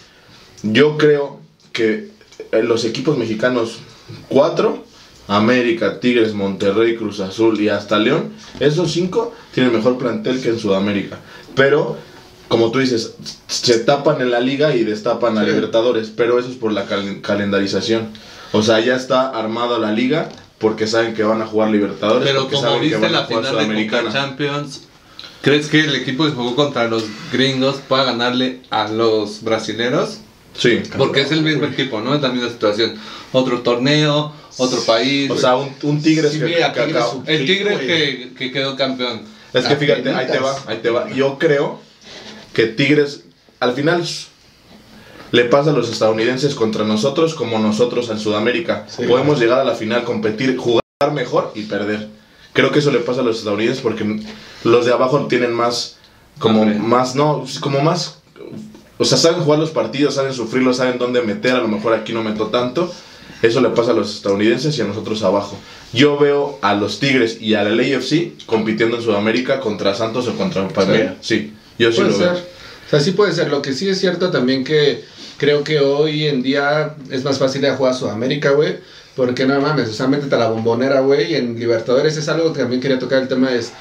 Yo 0.63 0.97
creo 0.97 1.39
que 1.71 2.09
eh, 2.51 2.63
los 2.63 2.83
equipos 2.85 3.17
mexicanos, 3.17 3.79
cuatro, 4.27 4.83
América, 5.27 5.99
Tigres, 5.99 6.33
Monterrey, 6.33 6.97
Cruz 6.97 7.19
Azul 7.19 7.59
y 7.61 7.69
hasta 7.69 7.97
León, 7.97 8.33
esos 8.59 8.91
cinco 8.91 9.33
tienen 9.53 9.71
mejor 9.71 9.97
plantel 9.97 10.41
que 10.41 10.49
en 10.49 10.59
Sudamérica. 10.59 11.19
Pero, 11.55 11.97
como 12.51 12.69
tú 12.71 12.79
dices, 12.79 13.13
se 13.47 13.79
tapan 13.79 14.19
en 14.21 14.29
la 14.29 14.39
liga 14.41 14.75
y 14.75 14.83
destapan 14.83 15.37
a 15.37 15.41
Sí. 15.45 15.51
Libertadores, 15.51 16.11
pero 16.15 16.37
eso 16.37 16.49
es 16.49 16.55
por 16.57 16.71
la 16.73 16.85
cal- 16.85 17.21
calendarización. 17.21 18.09
O 18.51 18.61
sea, 18.61 18.79
ya 18.81 18.95
está 18.95 19.29
armada 19.29 19.79
la 19.79 19.91
liga 19.93 20.27
porque 20.59 20.85
saben 20.85 21.13
que 21.13 21.23
van 21.23 21.41
a 21.41 21.45
jugar 21.47 21.69
Libertadores. 21.71 22.27
Pero 22.27 22.41
porque 22.41 22.55
como 22.57 22.67
saben 22.67 22.81
que 22.81 22.87
viste 22.89 23.05
a 23.05 23.09
la 23.09 23.25
jugar 23.25 23.27
final 23.27 23.43
de 23.43 23.49
Sudamericana. 23.63 24.11
Champions, 24.11 24.81
¿crees 25.41 25.67
que 25.67 25.79
el 25.79 25.95
equipo 25.95 26.25
que 26.25 26.31
jugó 26.31 26.55
contra 26.55 26.87
los 26.89 27.05
gringos 27.31 27.77
pueda 27.87 28.03
ganarle 28.03 28.59
a 28.69 28.87
los 28.89 29.41
brasileros? 29.43 30.19
Sí. 30.57 30.81
Porque 30.97 31.21
es 31.21 31.31
el 31.31 31.43
mismo 31.43 31.65
equipo, 31.65 32.01
¿no? 32.01 32.13
Es 32.13 32.21
la 32.21 32.27
misma 32.29 32.49
situación. 32.49 32.95
Otro 33.31 33.61
torneo, 33.61 34.33
otro 34.57 34.81
país. 34.81 35.31
O 35.31 35.37
sea, 35.37 35.55
un, 35.55 35.73
un 35.83 36.01
Tigres 36.01 36.33
Sí, 36.33 36.39
que, 36.39 36.45
mira, 36.45 36.73
que 36.73 36.81
Tigres 36.81 37.01
acabó- 37.03 37.23
el 37.25 37.45
Tigre 37.45 37.73
güey. 37.75 37.87
que, 37.87 38.33
que 38.37 38.51
quedó 38.51 38.75
campeón. 38.75 39.21
Es 39.53 39.65
que 39.65 39.75
fíjate, 39.77 40.09
ahí 40.13 40.27
te 40.27 40.39
va, 40.39 40.55
ahí 40.67 40.77
te 40.83 40.89
va. 40.89 41.09
Yo 41.11 41.37
creo 41.39 41.79
que 42.53 42.67
Tigres, 42.67 43.23
al 43.59 43.73
final, 43.73 44.03
le 45.31 45.45
pasa 45.45 45.71
a 45.71 45.73
los 45.73 45.89
estadounidenses 45.89 46.55
contra 46.55 46.83
nosotros 46.83 47.35
como 47.35 47.59
nosotros 47.59 48.09
en 48.09 48.19
Sudamérica. 48.19 48.85
Sí. 48.87 49.03
Podemos 49.05 49.39
llegar 49.39 49.59
a 49.59 49.63
la 49.63 49.75
final, 49.75 50.03
competir, 50.03 50.57
jugar 50.57 50.81
mejor 51.13 51.51
y 51.55 51.63
perder. 51.63 52.09
Creo 52.53 52.71
que 52.71 52.79
eso 52.79 52.91
le 52.91 52.99
pasa 52.99 53.21
a 53.21 53.23
los 53.23 53.39
estadounidenses 53.39 53.81
porque 53.81 54.21
los 54.63 54.85
de 54.85 54.91
abajo 54.91 55.27
tienen 55.27 55.53
más, 55.53 55.97
como 56.37 56.65
más, 56.65 57.15
no, 57.15 57.45
como 57.61 57.79
más, 57.81 58.21
o 58.97 59.05
sea, 59.05 59.17
saben 59.17 59.41
jugar 59.41 59.59
los 59.59 59.71
partidos, 59.71 60.15
saben 60.15 60.33
sufrirlos, 60.33 60.77
saben 60.77 60.99
dónde 60.99 61.21
meter, 61.21 61.55
a 61.55 61.59
lo 61.59 61.67
mejor 61.67 61.93
aquí 61.93 62.13
no 62.13 62.23
meto 62.23 62.47
tanto. 62.47 62.93
Eso 63.41 63.59
le 63.59 63.69
pasa 63.69 63.91
a 63.91 63.93
los 63.95 64.13
estadounidenses 64.13 64.77
y 64.77 64.81
a 64.81 64.83
nosotros 64.83 65.23
abajo. 65.23 65.57
Yo 65.93 66.17
veo 66.19 66.59
a 66.61 66.75
los 66.75 66.99
Tigres 66.99 67.41
y 67.41 67.55
al 67.55 67.75
LAFC 67.75 68.45
compitiendo 68.45 68.97
en 68.97 69.01
Sudamérica 69.01 69.59
contra 69.59 69.95
Santos 69.95 70.27
o 70.27 70.35
contra 70.35 70.67
Palmeiras. 70.67 71.15
Sí, 71.21 71.53
yo 71.81 71.91
sí 71.91 71.97
Puede 71.97 72.11
lo 72.11 72.17
ser. 72.17 72.27
veo. 72.33 72.37
O 72.37 72.89
sea, 72.89 72.99
sí 72.99 73.11
puede 73.11 73.31
ser. 73.33 73.49
Lo 73.49 73.61
que 73.61 73.73
sí 73.73 73.89
es 73.89 73.99
cierto 73.99 74.31
también 74.31 74.63
que 74.63 75.03
creo 75.37 75.63
que 75.63 75.79
hoy 75.79 76.27
en 76.27 76.43
día 76.43 76.95
es 77.09 77.23
más 77.23 77.39
fácil 77.39 77.61
de 77.61 77.71
jugar 77.71 77.93
a 77.93 77.97
Sudamérica, 77.97 78.51
güey. 78.51 78.77
Porque 79.15 79.45
no 79.45 79.59
mames, 79.59 79.89
o 79.89 79.93
sea, 79.93 80.07
métete 80.07 80.35
a 80.35 80.39
la 80.39 80.49
bombonera, 80.49 81.01
güey. 81.01 81.33
y 81.33 81.35
En 81.35 81.59
Libertadores 81.59 82.15
es 82.15 82.29
algo 82.29 82.53
que 82.53 82.59
también 82.59 82.81
quería 82.81 82.99
tocar 82.99 83.21
el 83.21 83.27
tema 83.27 83.51
es... 83.53 83.71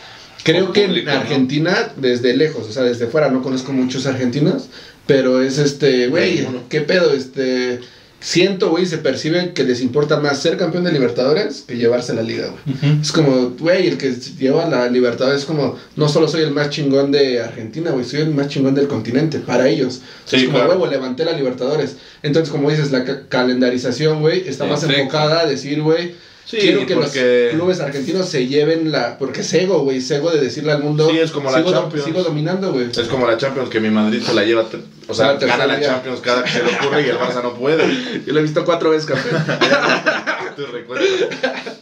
Creo 0.42 0.72
que 0.72 0.84
en. 0.84 1.08
Argentina, 1.08 1.92
desde 1.96 2.34
lejos, 2.34 2.66
o 2.66 2.72
sea, 2.72 2.82
desde 2.82 3.06
fuera, 3.06 3.30
no 3.30 3.42
conozco 3.42 3.72
muchos 3.72 4.06
argentinos, 4.06 4.68
pero 5.06 5.42
es 5.42 5.58
este, 5.58 6.08
güey. 6.08 6.48
¿qué 6.70 6.80
pedo? 6.80 7.12
Este, 7.12 7.80
siento, 8.20 8.68
güey, 8.70 8.84
se 8.86 8.98
percibe 8.98 9.52
que 9.54 9.64
les 9.64 9.80
importa 9.80 10.20
más 10.20 10.40
ser 10.42 10.56
campeón 10.56 10.84
de 10.84 10.92
Libertadores 10.92 11.64
que 11.66 11.76
llevarse 11.76 12.12
la 12.14 12.22
liga, 12.22 12.48
güey. 12.48 13.00
Es 13.00 13.12
como, 13.12 13.50
güey, 13.58 13.86
el 13.88 13.96
que 13.96 14.12
lleva 14.38 14.68
la 14.68 14.88
Libertadores 14.88 15.40
es 15.40 15.46
como, 15.46 15.76
no 15.96 16.08
solo 16.08 16.28
soy 16.28 16.42
el 16.42 16.50
más 16.50 16.70
chingón 16.70 17.10
de 17.12 17.40
Argentina, 17.40 17.90
güey, 17.92 18.04
soy 18.04 18.20
el 18.20 18.30
más 18.34 18.48
chingón 18.48 18.74
del 18.74 18.88
continente, 18.88 19.38
para 19.38 19.68
ellos. 19.68 20.00
Sí, 20.26 20.36
es 20.36 20.44
como, 20.44 20.56
claro. 20.58 20.70
huevo, 20.72 20.86
levanté 20.86 21.24
la 21.24 21.32
Libertadores. 21.32 21.96
Entonces, 22.22 22.50
como 22.50 22.70
dices, 22.70 22.90
la 22.92 23.04
ca- 23.04 23.22
calendarización, 23.28 24.20
güey, 24.20 24.46
está 24.48 24.66
más 24.66 24.82
enfocada 24.84 25.40
a 25.40 25.46
decir, 25.46 25.80
güey, 25.82 26.14
Sí, 26.50 26.56
quiero 26.58 26.84
que 26.86 26.94
porque- 26.94 27.46
los 27.52 27.54
clubes 27.54 27.80
argentinos 27.80 28.28
se 28.28 28.46
lleven 28.48 28.90
la... 28.90 29.16
Porque 29.18 29.42
es 29.42 29.52
ego, 29.54 29.80
güey, 29.82 29.98
es 29.98 30.10
ego 30.10 30.30
de 30.30 30.40
decirle 30.40 30.72
al 30.72 30.82
mundo, 30.82 31.08
Sí, 31.08 31.18
es 31.18 31.30
como 31.30 31.50
la 31.50 31.58
sigo, 31.58 31.70
Champions. 31.72 32.04
sigo 32.04 32.22
dominando, 32.24 32.72
güey. 32.72 32.90
Es 32.90 33.08
como 33.08 33.26
la 33.26 33.36
Champions 33.36 33.70
que 33.70 33.80
mi 33.80 33.90
Madrid 33.90 34.20
se 34.22 34.34
la 34.34 34.44
lleva, 34.44 34.66
o 35.08 35.14
sea, 35.14 35.34
gana 35.34 35.66
la. 35.66 35.80
Champions 35.80 36.20
cada 36.20 36.42
que 36.44 36.50
se 36.50 36.62
le 36.62 36.74
ocurre 36.74 37.06
y 37.06 37.10
el 37.10 37.16
Barça 37.18 37.42
no 37.42 37.54
puede. 37.54 37.84
Yo 38.26 38.32
lo 38.32 38.40
he 38.40 38.42
visto 38.42 38.64
cuatro 38.64 38.90
veces, 38.90 39.06
campeón. 39.06 39.42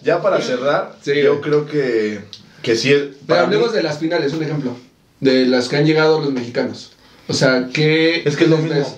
Ya 0.03 0.23
para 0.23 0.41
cerrar, 0.41 0.97
Sí, 1.03 1.13
yo 1.23 1.33
güey. 1.39 1.43
creo 1.43 1.67
que, 1.67 2.21
que 2.63 2.77
sí 2.77 2.93
es... 2.93 3.03
Pero 3.27 3.41
mí- 3.41 3.45
hablemos 3.47 3.73
de 3.73 3.83
las 3.83 3.99
finales, 3.99 4.33
un 4.33 4.43
ejemplo. 4.43 4.77
De 5.21 5.47
las 5.47 5.69
que 5.69 5.77
han 5.77 5.87
llegado 5.87 6.21
los 6.21 6.33
mexicanos. 6.33 6.93
O 7.27 7.33
sea, 7.35 7.69
¿qué... 7.73 8.23
Es 8.25 8.37
que 8.37 8.45
es 8.45 8.51
lo 8.51 8.59
mismo. 8.59 8.75
ves? 8.79 8.95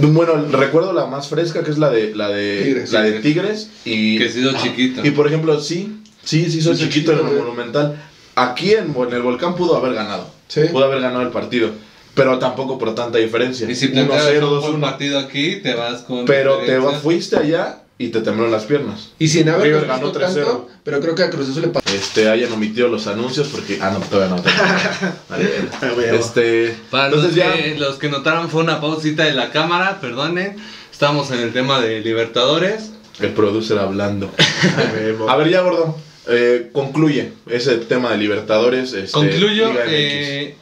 Que- 0.00 0.06
Bueno, 0.06 0.46
recuerdo 0.50 0.92
la 0.92 1.06
más 1.06 1.28
fresca 1.28 1.62
que 1.62 1.70
es 1.70 1.78
la 1.78 1.90
de 1.90 2.14
la 2.14 2.28
de 2.28 2.62
Tigres, 2.64 2.92
la 2.92 3.02
de 3.02 3.12
Tigres. 3.20 3.22
Tigres 3.22 3.70
y 3.84 4.18
Que 4.18 4.30
se 4.30 4.40
hizo 4.40 4.52
chiquito. 4.56 5.06
y 5.06 5.10
por 5.10 5.26
ejemplo, 5.26 5.60
sí, 5.60 6.00
sí, 6.22 6.50
sí 6.50 6.60
soy 6.60 6.76
Sí, 6.76 6.84
chiquito 6.88 7.12
en 7.12 7.18
el 7.18 7.24
güey. 7.24 7.38
Monumental. 7.38 7.96
Aquí 8.36 8.72
en, 8.72 8.94
en 8.96 9.12
el 9.12 9.22
Volcán 9.22 9.54
pudo 9.54 9.76
haber 9.76 9.94
ganado. 9.94 10.28
Sí. 10.48 10.62
Pudo 10.72 10.84
haber 10.86 11.00
ganado 11.00 11.22
el 11.22 11.28
partido, 11.28 11.70
pero 12.14 12.38
tampoco 12.38 12.78
por 12.78 12.94
tanta 12.94 13.18
diferencia. 13.18 13.70
Y 13.70 13.74
si 13.74 13.86
1-0, 13.88 14.06
planteas 14.06 14.42
un 14.42 14.48
buen 14.60 14.62
2-1. 14.76 14.80
partido 14.80 15.18
aquí, 15.20 15.56
te 15.62 15.74
vas 15.74 16.02
con. 16.02 16.24
Pero 16.24 16.58
te 16.58 16.78
va, 16.78 16.92
fuiste 16.98 17.36
allá 17.36 17.83
y 17.96 18.08
te 18.08 18.20
temblaron 18.20 18.50
las 18.50 18.64
piernas. 18.64 19.10
Y 19.18 19.28
sin 19.28 19.48
haber 19.48 19.66
River 19.68 19.86
ganó 19.86 20.10
tanto, 20.10 20.40
3-0. 20.40 20.66
pero 20.82 21.00
creo 21.00 21.14
que 21.14 21.22
a 21.22 21.30
Cruz 21.30 21.48
Azul 21.48 21.62
le 21.62 21.68
pasó. 21.68 21.94
Este, 21.94 22.28
hayan 22.28 22.52
omitido 22.52 22.88
los 22.88 23.06
anuncios 23.06 23.48
porque. 23.48 23.78
Ah, 23.80 23.90
no, 23.92 24.00
todavía 24.00 24.34
no. 24.36 24.42
todavía 24.42 24.90
no. 25.00 25.12
Vale, 25.28 26.16
este. 26.18 26.76
Para 26.90 27.06
entonces 27.06 27.36
los, 27.36 27.46
ya. 27.46 27.52
que, 27.52 27.74
los 27.76 27.96
que 27.96 28.08
notaron 28.08 28.50
fue 28.50 28.62
una 28.62 28.80
pausita 28.80 29.24
de 29.24 29.32
la 29.32 29.50
cámara, 29.50 30.00
perdonen. 30.00 30.56
Estamos 30.90 31.30
en 31.30 31.40
el 31.40 31.52
tema 31.52 31.80
de 31.80 32.00
Libertadores. 32.00 32.90
El 33.20 33.30
producer 33.30 33.78
hablando. 33.78 34.30
A 35.28 35.36
ver, 35.36 35.48
ya, 35.48 35.60
gordo. 35.60 35.96
eh, 36.28 36.70
concluye 36.72 37.32
ese 37.48 37.76
tema 37.78 38.10
de 38.10 38.18
Libertadores. 38.18 38.92
este, 38.92 39.12
Concluyo, 39.12 39.70
eh, 39.86 40.56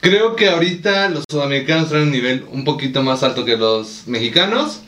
creo 0.00 0.34
que 0.36 0.48
ahorita 0.48 1.10
los 1.10 1.24
sudamericanos 1.30 1.88
traen 1.90 2.04
un 2.04 2.10
nivel 2.10 2.44
un 2.50 2.64
poquito 2.64 3.02
más 3.02 3.22
alto 3.22 3.44
que 3.44 3.56
los 3.58 4.06
mexicanos. 4.06 4.80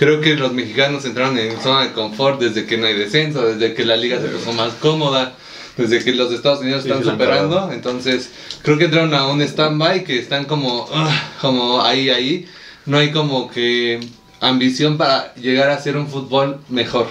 Creo 0.00 0.22
que 0.22 0.34
los 0.34 0.54
mexicanos 0.54 1.04
entraron 1.04 1.36
en 1.36 1.60
zona 1.60 1.82
de 1.82 1.92
confort 1.92 2.40
desde 2.40 2.64
que 2.64 2.78
no 2.78 2.86
hay 2.86 2.94
descenso, 2.94 3.46
desde 3.46 3.74
que 3.74 3.84
la 3.84 3.96
liga 3.96 4.18
se 4.18 4.28
puso 4.28 4.50
más 4.54 4.72
cómoda, 4.80 5.34
desde 5.76 6.02
que 6.02 6.14
los 6.14 6.32
Estados 6.32 6.60
Unidos 6.60 6.86
están 6.86 7.04
sí, 7.04 7.10
superando. 7.10 7.70
Entonces, 7.70 8.30
creo 8.62 8.78
que 8.78 8.86
entraron 8.86 9.12
a 9.12 9.26
un 9.26 9.42
stand-by 9.42 10.04
que 10.04 10.18
están 10.18 10.46
como, 10.46 10.88
ah, 10.94 11.32
como 11.42 11.82
ahí, 11.82 12.08
ahí. 12.08 12.48
No 12.86 12.96
hay 12.96 13.10
como 13.10 13.50
que 13.50 14.00
ambición 14.40 14.96
para 14.96 15.34
llegar 15.34 15.68
a 15.68 15.78
ser 15.78 15.98
un 15.98 16.08
fútbol 16.08 16.62
mejor. 16.70 17.06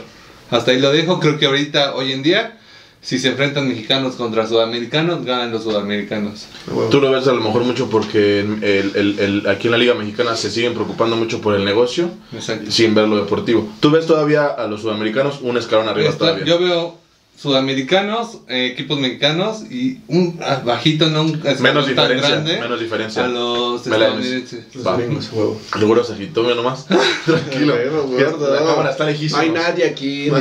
Hasta 0.49 0.71
ahí 0.71 0.79
lo 0.79 0.91
dejo. 0.91 1.19
Creo 1.19 1.37
que 1.37 1.45
ahorita, 1.45 1.93
hoy 1.93 2.11
en 2.11 2.23
día, 2.23 2.58
si 3.01 3.17
se 3.17 3.29
enfrentan 3.29 3.67
mexicanos 3.67 4.15
contra 4.15 4.45
sudamericanos, 4.47 5.23
ganan 5.25 5.51
los 5.51 5.63
sudamericanos. 5.63 6.47
Tú 6.91 6.99
lo 6.99 7.09
ves 7.11 7.27
a 7.27 7.33
lo 7.33 7.41
mejor 7.41 7.63
mucho 7.63 7.89
porque 7.89 8.41
el- 8.41 8.91
el- 8.95 9.19
el- 9.19 9.47
aquí 9.47 9.67
en 9.67 9.71
la 9.71 9.77
Liga 9.77 9.93
Mexicana 9.93 10.35
se 10.35 10.51
siguen 10.51 10.73
preocupando 10.73 11.15
mucho 11.15 11.39
por 11.41 11.55
el 11.55 11.63
negocio 11.63 12.09
Exacto. 12.33 12.69
sin 12.71 12.93
ver 12.93 13.07
lo 13.07 13.15
deportivo. 13.15 13.69
Tú 13.79 13.89
ves 13.91 14.05
todavía 14.05 14.47
a 14.47 14.67
los 14.67 14.81
sudamericanos 14.81 15.39
un 15.41 15.57
escalón 15.57 15.87
arriba 15.87 16.09
Está- 16.09 16.19
todavía. 16.19 16.45
yo 16.45 16.59
veo 16.59 16.97
sudamericanos, 17.39 18.39
eh, 18.49 18.67
equipos 18.73 18.99
mexicanos 18.99 19.63
y 19.71 19.99
un 20.07 20.37
ah, 20.41 20.61
bajito, 20.65 21.09
no 21.09 21.21
un 21.21 21.41
menos 21.61 21.85
tan 21.85 21.87
diferencia, 21.87 22.29
grande 22.29 22.59
menos 22.59 22.79
diferencia. 22.81 23.23
a 23.23 23.27
los 23.29 23.85
Me 23.87 23.97
la- 23.97 24.07
estadounidenses. 24.07 24.75
Los 24.75 24.85
Va. 24.85 24.97
gringos, 24.97 25.29
huevo. 25.31 25.61
Seguro 25.77 26.03
se 26.03 26.13
agitó, 26.13 26.43
mira 26.43 26.55
nomás. 26.55 26.85
Tranquilo. 27.25 27.75
La 27.77 28.57
cámara 28.65 28.91
está 28.91 29.05
lejísima. 29.05 29.39
No 29.39 29.43
hay 29.45 29.51
nadie 29.51 29.85
aquí. 29.85 30.29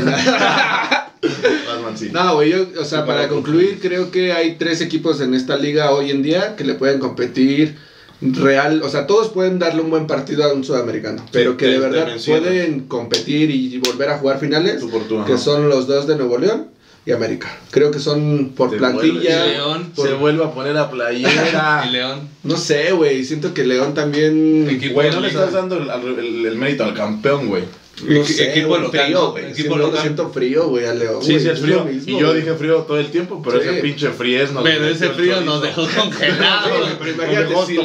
No, 2.13 2.35
güey, 2.37 2.51
yo, 2.51 2.67
o 2.81 2.85
sea, 2.85 3.05
para 3.05 3.29
concluir, 3.29 3.81
creo 3.81 4.13
que 4.13 4.33
hay 4.33 4.55
tres 4.55 4.81
equipos 4.81 5.21
en 5.21 5.35
esta 5.35 5.57
liga 5.57 5.91
hoy 5.91 6.13
en 6.13 6.23
día 6.23 6.55
que 6.55 6.63
le 6.63 6.75
pueden 6.75 7.01
competir 7.01 7.77
real, 8.21 8.83
o 8.85 8.89
sea, 8.89 9.09
todos 9.09 9.31
pueden 9.31 9.59
darle 9.59 9.83
un 9.83 9.91
buen 9.91 10.07
partido 10.07 10.45
a 10.45 10.53
un 10.53 10.63
sudamericano, 10.63 11.25
pero 11.33 11.57
que 11.57 11.67
de 11.67 11.79
verdad 11.81 12.09
pueden 12.25 12.87
competir 12.87 13.51
y 13.51 13.79
volver 13.79 14.11
a 14.11 14.19
jugar 14.19 14.39
finales, 14.39 14.85
que 15.27 15.39
son 15.39 15.69
los 15.69 15.89
dos 15.89 16.07
de 16.07 16.15
Nuevo 16.15 16.39
León 16.39 16.78
y 17.09 17.13
América. 17.13 17.57
Creo 17.71 17.91
que 17.91 17.99
son 18.01 18.51
por 18.55 18.71
Te 18.71 18.77
plantilla. 18.77 19.15
vuelves- 19.15 19.53
León. 19.55 19.93
Se 19.97 20.13
vuelve 20.13 20.45
a 20.45 20.51
poner 20.53 20.77
a 20.77 20.91
playera. 20.91 21.85
Y 21.89 21.91
León. 21.91 22.29
No 22.45 22.57
sé, 22.59 22.93
güey, 22.93 23.25
siento 23.25 23.55
que 23.55 23.65
León 23.65 23.95
también... 23.95 24.67
Güey, 24.93 25.11
no 25.11 25.21
le 25.21 25.29
estás 25.29 25.53
dando 25.55 25.79
el, 25.79 25.89
el- 26.19 26.45
el 26.47 26.57
mérito 26.57 26.85
al 26.85 26.93
campeón, 26.93 27.49
güey. 27.49 27.65
No 28.07 28.25
sé, 28.25 28.51
equipo 28.53 28.79
local, 28.79 29.07
frío, 29.07 29.31
güey. 29.33 29.45
Equipo 29.47 29.69
Siento- 29.75 29.77
local. 29.79 30.01
Siento 30.03 30.31
frío, 30.31 30.69
güey, 30.69 30.85
a 30.87 30.95
León. 30.95 31.21
Sí, 31.21 31.33
güey, 31.33 31.43
sí, 31.45 31.49
es 31.51 31.61
frío. 31.61 31.85
mismo, 31.85 32.17
y 32.17 32.21
yo 32.21 32.29
güey. 32.29 32.43
dije 32.43 32.55
frío 32.55 32.77
todo 32.83 32.99
el 33.01 33.11
tiempo, 33.11 33.43
pero 33.45 33.61
Sí. 33.61 33.69
ese 33.69 33.81
pinche 33.81 34.11
fríez 34.11 34.53
nos 34.53 34.63
Pero 34.63 34.85
ese 34.87 35.09
frío 35.09 35.41
nos 35.41 35.63
dejó 35.63 35.83
congelados. 35.97 36.71
Sí, 36.89 36.95
pero 36.99 37.11
imagínate, 37.11 37.55
si, 37.67 37.77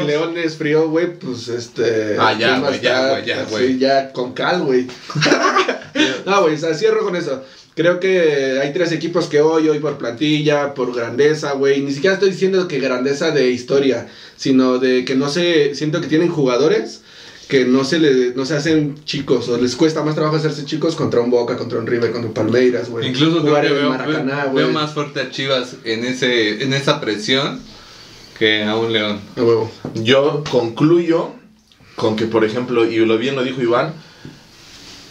si 0.00 0.06
León 0.06 0.36
es 0.36 0.56
frío, 0.56 0.88
güey, 0.90 1.14
pues 1.18 1.48
este. 1.48 2.16
Ah, 2.18 2.36
ya, 2.38 2.58
güey, 2.58 2.80
ya, 2.82 3.08
güey, 3.10 3.24
ya, 3.24 3.44
güey. 3.44 3.78
ya 3.78 4.12
con 4.12 4.32
cal, 4.34 4.60
güey. 4.62 4.86
no, 6.26 6.42
güey, 6.42 6.54
o 6.54 6.58
sea, 6.58 6.74
cierro 6.74 7.02
con 7.04 7.16
eso. 7.16 7.42
Creo 7.74 8.00
que 8.00 8.58
hay 8.62 8.72
tres 8.72 8.92
equipos 8.92 9.26
que 9.28 9.40
hoy, 9.40 9.68
hoy 9.68 9.78
por 9.78 9.96
plantilla, 9.96 10.74
por 10.74 10.94
grandeza, 10.94 11.52
güey. 11.52 11.80
Ni 11.80 11.92
siquiera 11.92 12.14
estoy 12.14 12.30
diciendo 12.30 12.68
que 12.68 12.78
grandeza 12.80 13.30
de 13.30 13.50
historia, 13.50 14.08
sino 14.36 14.78
de 14.78 15.04
que 15.06 15.14
no 15.14 15.28
sé, 15.30 15.74
siento 15.74 16.00
que 16.00 16.06
tienen 16.06 16.28
jugadores 16.28 17.00
que 17.48 17.64
no 17.66 17.84
se 17.84 17.98
le, 17.98 18.34
no 18.34 18.46
se 18.46 18.54
hacen 18.56 18.94
chicos 19.04 19.48
o 19.48 19.58
les 19.58 19.76
cuesta 19.76 20.02
más 20.02 20.14
trabajo 20.14 20.36
hacerse 20.36 20.64
chicos 20.64 20.94
contra 20.96 21.20
un 21.20 21.30
Boca, 21.30 21.56
contra 21.56 21.78
un 21.78 21.86
River, 21.86 22.10
contra 22.12 22.28
un 22.28 22.34
Palmeiras, 22.34 22.88
güey. 22.88 23.08
Incluso 23.08 23.40
creo 23.40 23.42
Jugar 23.48 23.62
que 23.62 23.68
en 23.68 23.74
veo, 23.74 23.88
Maracaná, 23.90 24.42
veo- 24.44 24.52
güey. 24.52 24.64
veo 24.64 24.72
más 24.74 24.92
fuerte 24.94 25.20
a 25.20 25.30
Chivas 25.30 25.76
en 25.84 26.04
ese 26.04 26.62
en 26.62 26.72
esa 26.72 27.00
presión 27.00 27.60
que 28.38 28.64
a 28.64 28.76
un 28.76 28.92
León. 28.92 29.20
A 29.36 29.42
huevo. 29.42 29.70
Yo 29.94 30.44
concluyo 30.50 31.30
con 31.96 32.16
que, 32.16 32.24
por 32.26 32.44
ejemplo, 32.44 32.84
y 32.90 32.96
lo 32.96 33.18
bien 33.18 33.34
lo 33.34 33.42
dijo 33.44 33.60
Iván, 33.60 33.92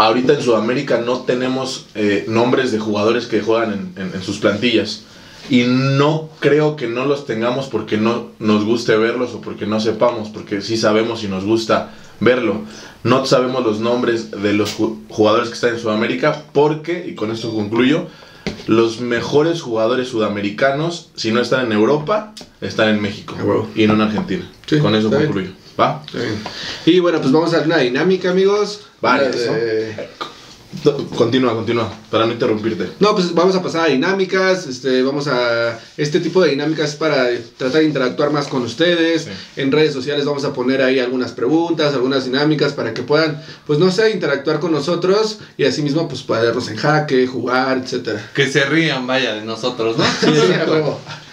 ahorita 0.05 0.33
en 0.33 0.41
Sudamérica 0.41 0.99
no 1.05 1.19
tenemos 1.21 1.85
eh, 1.95 2.25
nombres 2.27 2.71
de 2.71 2.79
jugadores 2.79 3.25
que 3.27 3.41
juegan 3.41 3.93
en, 3.95 4.03
en- 4.03 4.13
en 4.15 4.21
sus 4.23 4.37
plantillas. 4.39 5.03
Y 5.49 5.63
no 5.67 6.29
creo 6.39 6.75
que 6.75 6.87
no 6.87 7.05
los 7.05 7.25
tengamos 7.25 7.67
porque 7.67 7.97
no 7.97 8.27
nos 8.39 8.63
guste 8.63 8.95
verlos 8.95 9.31
o 9.33 9.41
porque 9.41 9.65
no 9.65 9.79
sepamos, 9.79 10.29
porque 10.29 10.61
sí 10.61 10.77
sabemos 10.77 11.23
y 11.23 11.27
nos 11.27 11.43
gusta 11.43 11.91
verlo. 12.19 12.61
No 13.03 13.25
sabemos 13.25 13.65
los 13.65 13.79
nombres 13.79 14.29
de 14.31 14.53
los 14.53 14.77
ju- 14.77 14.97
jugadores 15.09 15.49
que 15.49 15.55
están 15.55 15.73
en 15.73 15.79
Sudamérica 15.79 16.43
porque, 16.53 17.05
y 17.07 17.15
con 17.15 17.31
esto 17.31 17.51
concluyo, 17.53 18.05
los 18.67 19.01
mejores 19.01 19.61
jugadores 19.61 20.09
sudamericanos, 20.09 21.09
si 21.15 21.31
no 21.31 21.41
están 21.41 21.65
en 21.65 21.71
Europa, 21.71 22.33
están 22.61 22.89
en 22.89 23.01
México 23.01 23.35
y 23.75 23.87
no 23.87 23.93
en 23.95 24.01
Argentina. 24.01 24.47
Sí, 24.67 24.77
con 24.77 24.93
eso 24.95 25.09
concluyo. 25.25 25.49
Y 26.85 26.99
bueno, 26.99 27.19
pues 27.19 27.31
vamos 27.31 27.53
a 27.53 27.57
hacer 27.57 27.67
una 27.67 27.77
dinámica, 27.79 28.31
amigos. 28.31 28.81
Vale, 29.01 29.29
de- 29.29 30.09
No, 30.85 30.95
Continúa, 31.17 31.53
continúa, 31.53 31.91
para 32.09 32.25
no 32.25 32.31
interrumpirte. 32.31 32.91
No, 33.01 33.13
pues 33.13 33.33
vamos 33.33 33.53
a 33.55 33.61
pasar 33.61 33.87
a 33.87 33.91
dinámicas. 33.91 34.67
Este, 34.67 35.03
vamos 35.03 35.27
a. 35.27 35.77
Este 35.97 36.21
tipo 36.21 36.41
de 36.41 36.51
dinámicas 36.51 36.91
es 36.91 36.95
para 36.95 37.27
tratar 37.57 37.81
de 37.81 37.87
interactuar 37.87 38.31
más 38.31 38.47
con 38.47 38.61
ustedes. 38.61 39.23
Sí. 39.23 39.29
En 39.57 39.69
redes 39.73 39.91
sociales 39.93 40.23
vamos 40.25 40.45
a 40.45 40.53
poner 40.53 40.81
ahí 40.81 40.99
algunas 40.99 41.33
preguntas, 41.33 41.93
algunas 41.93 42.23
dinámicas 42.23 42.71
para 42.71 42.93
que 42.93 43.01
puedan, 43.03 43.41
pues 43.67 43.79
no 43.79 43.91
sé, 43.91 44.11
interactuar 44.11 44.61
con 44.61 44.71
nosotros 44.71 45.39
y 45.57 45.65
asimismo, 45.65 46.07
pues 46.07 46.21
ponernos 46.21 46.69
en 46.69 46.77
jaque, 46.77 47.27
jugar, 47.27 47.77
etcétera. 47.79 48.31
Que 48.33 48.47
se 48.49 48.63
rían, 48.63 49.05
vaya, 49.05 49.33
de 49.33 49.41
nosotros, 49.43 49.97
¿no? 49.97 50.05
Sí, 50.21 50.27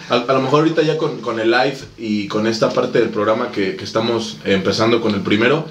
a. 0.09 0.15
A, 0.15 0.33
lo 0.33 0.41
mejor 0.41 0.59
ahorita 0.61 0.81
ya 0.81 0.97
con, 0.97 1.19
con 1.21 1.39
el 1.39 1.51
live 1.51 1.77
y 1.97 2.27
con 2.27 2.47
esta 2.47 2.69
parte 2.69 2.99
del 2.99 3.09
programa 3.09 3.51
que, 3.51 3.75
que 3.75 3.83
estamos 3.83 4.37
empezando 4.45 5.01
con 5.01 5.13
el 5.13 5.21
primero, 5.21 5.65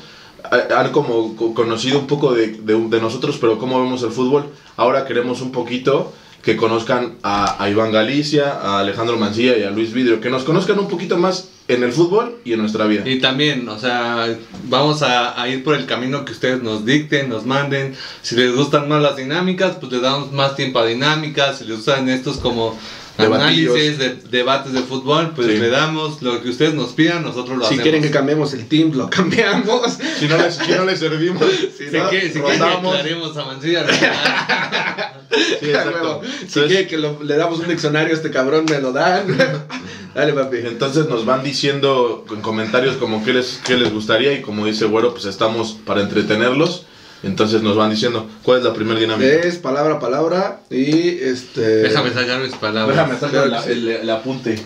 ha- 0.44 0.80
han 0.80 0.92
como 0.92 1.36
co- 1.36 1.54
conocido 1.54 1.98
un 1.98 2.06
poco 2.06 2.32
de, 2.34 2.48
de- 2.48 2.88
de 2.88 3.00
nosotros, 3.00 3.38
pero 3.40 3.58
cómo 3.58 3.80
vemos 3.82 4.02
el 4.02 4.10
fútbol. 4.10 4.46
Ahora 4.76 5.04
queremos 5.06 5.40
un 5.40 5.52
poquito 5.52 6.12
que 6.42 6.56
conozcan 6.56 7.16
a, 7.24 7.62
a 7.62 7.68
Iván 7.68 7.90
Galicia, 7.92 8.52
a 8.52 8.78
Alejandro 8.78 9.18
Mancilla 9.18 9.56
y 9.58 9.64
a 9.64 9.70
Luis 9.70 9.92
Vidrio, 9.92 10.20
que 10.20 10.30
nos 10.30 10.44
conozcan 10.44 10.78
un 10.78 10.86
poquito 10.88 11.18
más 11.18 11.48
en 11.66 11.82
el 11.82 11.92
fútbol 11.92 12.36
y 12.44 12.52
en 12.54 12.60
nuestra 12.60 12.86
vida. 12.86 13.02
Y 13.06 13.18
también, 13.18 13.68
o 13.68 13.78
sea, 13.78 14.28
vamos 14.64 15.02
a, 15.02 15.38
a 15.38 15.48
ir 15.48 15.64
por 15.64 15.74
el 15.74 15.84
camino 15.84 16.24
que 16.24 16.32
ustedes 16.32 16.62
nos 16.62 16.86
dicten, 16.86 17.28
nos 17.28 17.44
manden. 17.44 17.94
Si 18.22 18.36
les 18.36 18.54
gustan 18.54 18.88
más 18.88 19.02
las 19.02 19.16
dinámicas, 19.16 19.76
pues 19.80 19.92
les 19.92 20.00
damos 20.00 20.32
más 20.32 20.54
tiempo 20.56 20.78
a 20.78 20.86
dinámicas. 20.86 21.58
Si 21.58 21.64
les 21.64 21.76
gustan 21.78 22.08
estos 22.08 22.38
como. 22.38 22.78
Análisis, 23.18 23.98
de, 23.98 24.16
debates 24.30 24.72
de 24.72 24.80
fútbol, 24.82 25.32
pues 25.34 25.48
Sí. 25.48 25.56
le 25.58 25.68
damos 25.70 26.22
lo 26.22 26.40
que 26.42 26.48
ustedes 26.50 26.74
nos 26.74 26.90
pidan, 26.90 27.22
nosotros 27.22 27.56
lo 27.58 27.62
Si 27.64 27.66
hacemos. 27.66 27.82
quieren 27.82 28.02
que 28.02 28.10
cambiemos 28.10 28.52
el 28.54 28.68
team, 28.68 28.92
lo 28.94 29.10
cambiamos. 29.10 29.98
Si 30.18 30.26
no 30.28 30.36
les, 30.38 30.54
si 30.54 30.70
no 30.72 30.84
les 30.84 30.98
servimos, 31.00 31.42
Si, 31.78 31.96
¿no? 31.96 32.08
quieren, 32.08 32.32
si 32.32 32.38
aclaremos 32.38 33.36
a 33.36 33.44
Mancilla. 33.44 33.84
Si 35.30 35.70
Entonces- 35.70 36.64
quiere 36.66 36.86
que 36.86 36.96
lo- 36.96 37.22
le 37.22 37.36
damos 37.36 37.60
un 37.60 37.68
diccionario 37.68 38.12
a 38.12 38.16
este 38.16 38.30
cabrón, 38.30 38.64
me 38.68 38.80
lo 38.80 38.92
dan. 38.92 39.26
Dale, 40.14 40.32
papi. 40.32 40.56
Entonces 40.64 41.06
nos 41.08 41.26
van 41.26 41.42
diciendo 41.44 42.24
en 42.30 42.40
comentarios 42.40 42.96
como 42.96 43.24
qué 43.24 43.34
les, 43.34 43.60
qué 43.64 43.76
les 43.76 43.92
gustaría 43.92 44.32
y 44.32 44.40
como 44.42 44.64
dice 44.66 44.86
Güero, 44.86 45.12
pues 45.12 45.26
estamos 45.26 45.76
para 45.84 46.00
entretenerlos. 46.00 46.86
Entonces 47.22 47.62
nos 47.62 47.76
van 47.76 47.90
diciendo 47.90 48.28
cuál 48.42 48.58
es 48.58 48.64
la 48.64 48.72
primera 48.74 48.98
dinámica. 49.00 49.28
Es 49.30 49.56
palabra 49.56 49.94
a 49.94 49.98
palabra 50.00 50.60
y 50.70 51.18
este. 51.20 51.60
Déjame 51.60 52.10
sacar 52.12 52.40
mis 52.40 52.54
palabras. 52.54 52.96
Déjame 52.96 53.18
sacar 53.18 53.48
la- 53.48 53.64
el, 53.64 53.88
el 53.88 54.10
apunte. 54.10 54.58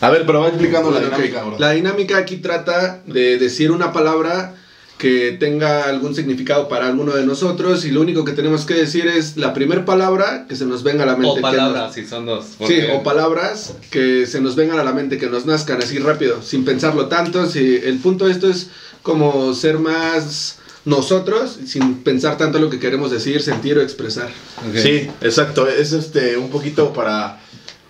A 0.00 0.10
ver, 0.10 0.26
pero 0.26 0.40
va 0.40 0.48
explicando 0.48 0.90
la 0.90 1.00
dinámica. 1.00 1.44
La 1.58 1.70
dinámica 1.72 2.18
aquí 2.18 2.36
trata 2.36 3.02
de 3.06 3.38
decir 3.38 3.70
una 3.70 3.92
palabra 3.92 4.54
que 4.96 5.36
tenga 5.38 5.84
algún 5.84 6.12
significado 6.16 6.68
para 6.68 6.88
alguno 6.88 7.12
de 7.14 7.24
nosotros 7.24 7.84
y 7.84 7.92
lo 7.92 8.00
único 8.00 8.24
que 8.24 8.32
tenemos 8.32 8.64
que 8.64 8.74
decir 8.74 9.06
es 9.06 9.36
la 9.36 9.54
primera 9.54 9.84
palabra 9.84 10.46
que 10.48 10.56
se 10.56 10.66
nos 10.66 10.82
venga 10.82 11.04
a 11.04 11.06
la 11.06 11.12
mente. 11.16 11.38
O 11.38 11.40
palabras, 11.40 11.94
si 11.94 12.04
son 12.04 12.26
dos. 12.26 12.56
nos- 12.58 12.68
Sí, 12.68 12.80
o 12.92 13.04
palabras 13.04 13.74
que 13.90 14.26
se 14.26 14.40
nos 14.40 14.56
vengan 14.56 14.80
a 14.80 14.84
la 14.84 14.92
mente, 14.92 15.16
que 15.16 15.28
nos 15.28 15.46
nazcan 15.46 15.80
así 15.80 15.98
rápido, 16.00 16.42
sin 16.42 16.64
pensarlo 16.64 17.06
tanto. 17.06 17.46
Si, 17.46 17.76
el 17.76 17.98
punto 17.98 18.26
de 18.26 18.32
esto 18.32 18.48
es 18.50 18.70
como 19.02 19.54
ser 19.54 19.78
más 19.78 20.57
nosotros, 20.84 21.58
sin 21.66 21.96
pensar 22.02 22.36
tanto 22.38 22.58
en 22.58 22.64
lo 22.64 22.70
que 22.70 22.78
queremos 22.78 23.10
decir, 23.10 23.42
sentir 23.42 23.76
o 23.78 23.82
expresar. 23.82 24.28
Ok. 24.68 24.76
Sí, 24.76 25.10
exacto. 25.20 25.66
Es 25.68 25.92
este 25.92 26.36
un 26.36 26.50
poquito 26.50 26.92
para. 26.92 27.40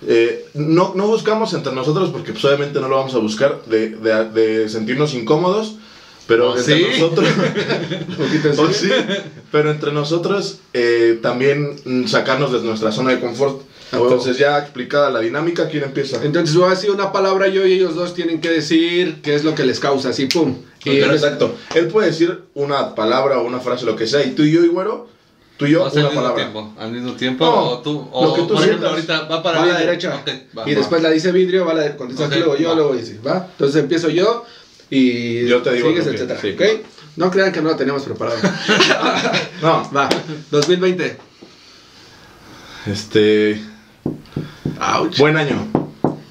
eh, 0.06 0.46
no, 0.54 0.92
no 0.94 1.06
buscamos 1.06 1.52
entre 1.54 1.72
nosotros 1.72 2.10
porque 2.10 2.32
pues, 2.32 2.44
obviamente 2.44 2.80
no 2.80 2.88
lo 2.88 2.96
vamos 2.96 3.14
a 3.14 3.18
buscar 3.18 3.62
de, 3.66 3.90
de- 3.90 4.24
de 4.30 4.68
sentirnos 4.68 5.14
incómodos, 5.14 5.76
pero 6.26 6.52
¿O 6.52 6.58
entre 6.58 6.76
sí? 6.78 6.86
nosotros. 6.90 7.28
Un 8.08 8.14
poquito 8.16 8.50
así. 8.50 8.60
o 8.60 8.72
sí, 8.72 8.90
pero 9.52 9.70
entre 9.70 9.92
nosotros 9.92 10.58
eh, 10.72 11.18
también 11.22 12.06
sacarnos 12.08 12.52
de 12.52 12.60
nuestra 12.60 12.90
zona 12.92 13.10
de 13.12 13.20
confort. 13.20 13.62
Entonces, 13.90 14.36
ya 14.36 14.58
explicada 14.58 15.08
la 15.10 15.20
dinámica, 15.20 15.66
¿quién 15.70 15.82
empieza? 15.84 16.22
Entonces 16.22 16.54
voy 16.54 16.66
a 16.66 16.70
decir 16.70 16.90
una 16.90 17.10
palabra 17.10 17.48
yo 17.48 17.66
y 17.66 17.72
ellos 17.72 17.94
dos 17.94 18.12
tienen 18.12 18.42
que 18.42 18.50
decir 18.50 19.20
qué 19.22 19.34
es 19.34 19.44
lo 19.44 19.54
que 19.54 19.64
les 19.64 19.80
causa, 19.80 20.10
así 20.10 20.26
pum. 20.26 20.56
Y 20.84 21.00
exacto. 21.00 21.54
Él 21.74 21.88
puede 21.88 22.08
decir 22.08 22.44
una 22.54 22.94
palabra 22.94 23.38
o 23.40 23.44
una 23.46 23.60
frase, 23.60 23.84
lo 23.84 23.96
que 23.96 24.06
sea, 24.06 24.22
y 24.24 24.30
tú 24.32 24.42
y 24.42 24.52
yo, 24.52 24.64
y 24.64 24.68
güero, 24.68 25.08
tú 25.56 25.66
y 25.66 25.72
yo, 25.72 25.80
una 25.82 25.90
al 25.90 25.96
mismo 25.96 26.10
palabra. 26.14 26.36
tiempo. 26.36 26.74
Al 26.78 26.92
mismo 26.92 27.12
tiempo. 27.14 27.44
No, 27.44 27.62
o 27.70 27.78
tú. 27.80 28.08
O, 28.12 28.26
lo 28.26 28.34
que 28.34 28.42
tú 28.42 28.54
por 28.54 28.62
ejemplo, 28.64 28.88
ahorita 28.90 29.22
va 29.22 29.42
para 29.42 29.58
va 29.60 29.66
la 29.66 29.78
derecha. 29.78 30.22
Va. 30.56 30.70
y 30.70 30.74
después 30.74 31.02
la 31.02 31.10
dice 31.10 31.32
vidrio, 31.32 31.64
va 31.66 31.74
la 31.74 31.96
contestas 31.96 32.26
Ok, 32.28 32.32
tú, 32.34 32.38
luego 32.38 32.56
yo, 32.56 32.74
luego 32.74 32.94
dice, 32.94 33.18
¿va? 33.26 33.48
Entonces 33.50 33.82
empiezo 33.82 34.08
yo 34.08 34.44
y 34.90 35.46
Yo 35.46 35.60
te 35.62 35.72
digo 35.74 35.88
sigues, 35.88 36.04
que- 36.06 36.10
etcétera. 36.14 36.40
sí. 36.40 36.50
¿ok? 36.52 36.86
No 37.16 37.30
crean 37.32 37.50
que 37.52 37.60
no 37.60 37.70
lo 37.70 37.76
teníamos 37.76 38.02
preparado. 38.04 38.38
No, 39.62 39.90
va, 39.94 40.08
2020. 40.52 41.16
este. 42.86 43.60
Ouch. 44.80 45.18
Buen 45.18 45.36
año. 45.36 45.66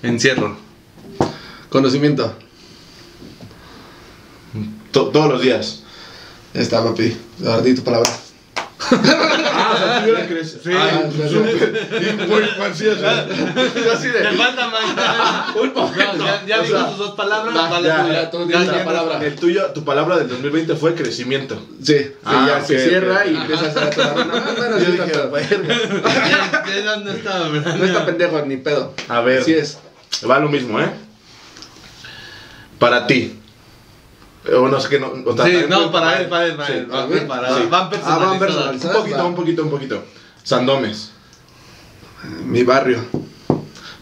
Encierro. 0.01 0.55
Conocimiento. 1.69 2.33
To- 4.91 5.07
todos 5.09 5.29
los 5.29 5.41
días. 5.41 5.83
Ya 6.53 6.61
está, 6.61 6.83
papi. 6.83 7.15
Ahora 7.45 7.61
di 7.61 7.75
tu 7.75 7.83
palabra. 7.83 8.09
Ah, 8.79 9.71
o 9.73 9.77
sea, 9.77 10.05
tú 10.05 10.11
ya 10.13 10.27
crees. 10.27 10.51
Sí. 10.63 10.69
Ah, 10.73 11.01
Ah, 11.01 12.59
mancioso. 12.59 13.01
Yo 13.01 13.91
así 13.91 14.07
de. 14.07 14.19
Te 14.21 14.31
falta 14.33 14.67
más. 14.67 15.55
Un 15.55 15.73
No, 15.73 15.91
ya 16.25 16.43
ya 16.45 16.61
dijo 16.61 16.87
sus 16.89 16.97
dos 16.97 17.15
palabras. 17.15 17.55
va, 17.55 17.69
vale, 17.69 17.87
ya, 17.87 18.03
tú 18.03 18.11
ya, 18.11 18.29
tú 18.31 18.47
tienes- 18.47 18.83
palabra. 18.85 19.19
El 19.25 19.35
tuyo, 19.35 19.65
tu 19.73 19.83
palabra 19.83 20.17
del 20.17 20.29
2020 20.29 20.75
fue 20.75 20.93
crecimiento. 20.95 21.55
Sí, 21.83 21.97
sí, 21.97 22.11
Ah, 22.23 22.45
ya 22.47 22.65
se 22.65 22.79
cierra 22.87 23.25
y 23.25 23.35
empiezas 23.35 23.75
a 23.75 23.85
la. 23.85 23.91
Ah, 23.97 24.53
bueno, 24.57 24.77
Yo 24.79 24.85
sí, 24.85 24.91
dije, 24.91 25.03
está 25.05 25.27
estaba, 27.15 27.49
¿verdad? 27.49 27.75
No 27.77 27.85
está 27.85 28.05
pendejo 28.05 28.41
ni 28.45 28.57
pedo. 28.57 28.93
A 29.09 29.21
ver. 29.21 29.41
Así 29.41 29.53
es. 29.53 29.79
Va 30.29 30.39
lo 30.39 30.49
mismo, 30.49 30.79
¿eh? 30.79 30.91
Para 32.79 33.07
ti. 33.07 33.39
O 34.55 34.67
no 34.67 34.79
sé 34.79 34.89
qué, 34.89 34.99
no. 34.99 35.11
o 35.25 35.35
sea, 35.35 35.45
Sí, 35.45 35.65
no, 35.67 35.91
para 35.91 36.19
él, 36.21 36.27
para 36.27 36.45
él, 36.45 36.55
para 36.55 36.73
él. 36.73 36.85
Van 36.85 37.09
Ah, 38.03 38.17
van 38.19 38.39
personalizados. 38.39 38.95
Un 38.95 39.01
poquito, 39.01 39.17
va. 39.17 39.25
un 39.25 39.35
poquito, 39.35 39.63
un 39.63 39.69
poquito. 39.69 40.03
Sandomes. 40.43 41.11
Mi 42.45 42.63
barrio. 42.63 43.03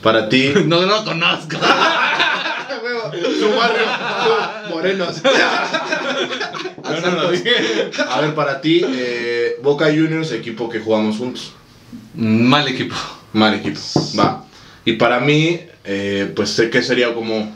Para 0.02 0.30
ti. 0.30 0.54
No, 0.65 0.86
no 0.86 1.04
conozco. 1.04 1.58
Su 3.39 3.50
barrio. 3.56 3.86
Morenos. 4.69 5.21
No, 6.84 7.00
no 7.02 7.12
lo 7.24 7.32
dije. 7.32 7.89
A 8.10 8.21
ver, 8.21 8.36
para 8.36 8.62
ti, 8.62 8.86
eh, 8.88 9.58
Boca 9.63 9.86
Juniors, 9.86 10.32
equipo 10.32 10.69
que 10.69 10.80
jugamos 10.80 11.17
juntos. 11.17 11.54
Mal 12.15 12.67
equipo. 12.67 12.95
Mal 13.34 13.56
equipo. 13.56 13.80
Va. 14.17 14.45
Y 14.86 14.93
para 14.93 15.19
mí, 15.19 15.60
eh, 15.84 16.32
pues 16.36 16.52
sé 16.52 16.69
que 16.69 16.84
sería 16.84 17.13
como. 17.13 17.52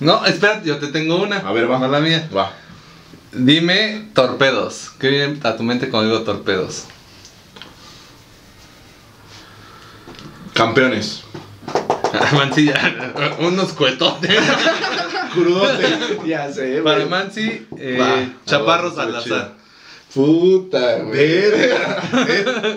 No, 0.00 0.24
espera, 0.26 0.62
yo 0.62 0.78
te 0.78 0.88
tengo 0.88 1.16
una. 1.22 1.38
A 1.38 1.52
ver, 1.52 1.70
va. 1.70 1.78
No 1.78 1.88
la 1.88 2.00
mía. 2.00 2.28
Va. 2.36 2.52
Dime 3.32 4.10
torpedos. 4.14 4.92
¿Qué 4.98 5.08
viene 5.08 5.40
a 5.42 5.56
tu 5.56 5.62
mente 5.62 5.88
cuando 5.88 6.10
digo 6.12 6.24
torpedos? 6.24 6.84
Campeones. 10.52 11.22
Mancilla, 12.32 13.14
unos 13.40 13.72
cuetotes. 13.72 14.38
Crudote. 15.34 16.20
ya 16.26 16.52
sé, 16.52 16.80
Para 16.82 16.98
güey. 16.98 17.08
Mansi, 17.08 17.66
eh, 17.76 17.98
Va. 18.00 18.32
chaparros 18.46 18.94
Ah, 18.98 19.02
al 19.02 19.14
va, 19.14 19.18
azar. 19.18 19.52
Puta, 20.14 20.98
güey. 20.98 21.50
Verga. 21.50 22.02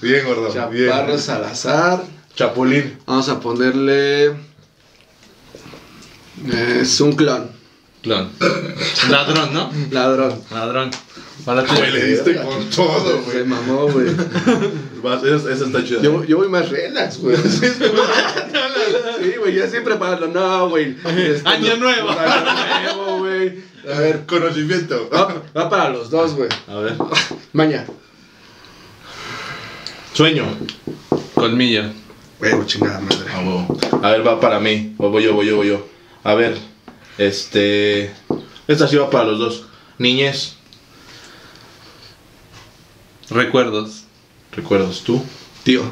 Bien, 0.00 0.24
gordo. 0.24 0.70
Bien. 0.70 0.90
Chaparros 0.90 1.28
al 1.28 1.44
azar. 1.44 2.02
Chapulín. 2.36 2.98
Vamos 3.04 3.28
a 3.28 3.40
ponerle. 3.40 4.51
Eh, 6.52 6.78
Es 6.82 7.00
un 7.00 7.12
clon. 7.12 7.50
Clon. 8.02 8.30
Ladrón, 9.10 9.54
¿no? 9.54 9.70
Ladrón. 9.90 10.34
Ladrón. 10.50 10.90
Para 11.44 11.64
ti. 11.64 11.74
Güey, 11.76 11.92
le 11.92 12.04
diste 12.06 12.36
con 12.42 12.68
todo, 12.70 13.24
Se 13.24 13.32
güey. 13.32 13.44
mamó, 13.44 13.88
güey. 13.88 14.08
Esa, 15.24 15.64
está 15.64 15.84
chida. 15.84 16.00
Yo, 16.02 16.24
yo 16.24 16.36
voy 16.38 16.48
más 16.48 16.68
relax, 16.68 17.18
güey. 17.18 17.36
Sí, 19.22 19.34
güey, 19.38 19.54
yo 19.54 19.66
siempre 19.68 19.94
para 19.96 20.26
No, 20.26 20.68
güey. 20.68 20.96
Este, 21.16 21.48
Año 21.48 21.76
nuevo. 21.76 22.10
Año 22.10 22.94
nuevo, 22.94 23.18
güey. 23.18 23.62
A 23.92 23.98
ver, 24.00 24.26
Conocimiento. 24.26 25.08
va, 25.12 25.42
va 25.56 25.70
para 25.70 25.90
los 25.90 26.10
dos, 26.10 26.34
güey. 26.34 26.48
A 26.68 26.74
ver. 26.76 26.94
Maña. 27.52 27.86
Sueño. 30.12 30.44
Colmillo. 31.34 31.84
Huevo, 32.40 32.64
chingada 32.64 33.00
madre. 33.00 33.30
A 34.02 34.10
ver, 34.10 34.26
va 34.26 34.40
para 34.40 34.58
mí. 34.60 34.94
O 34.98 35.10
Voy 35.10 35.22
yo, 35.24 35.34
voy 35.34 35.46
yo, 35.46 35.56
voy 35.56 35.68
yo. 35.68 35.91
A 36.24 36.34
ver. 36.34 36.58
Este. 37.18 38.12
Esta 38.68 38.88
sí 38.88 38.96
va 38.96 39.10
para 39.10 39.24
los 39.24 39.38
dos. 39.38 39.64
Niñez. 39.98 40.54
Recuerdos. 43.30 44.04
¿Recuerdas 44.52 45.00
tú? 45.00 45.24
Tío. 45.64 45.82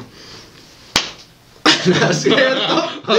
¿No 1.85 2.09
es 2.11 2.21
cierto? 2.21 2.87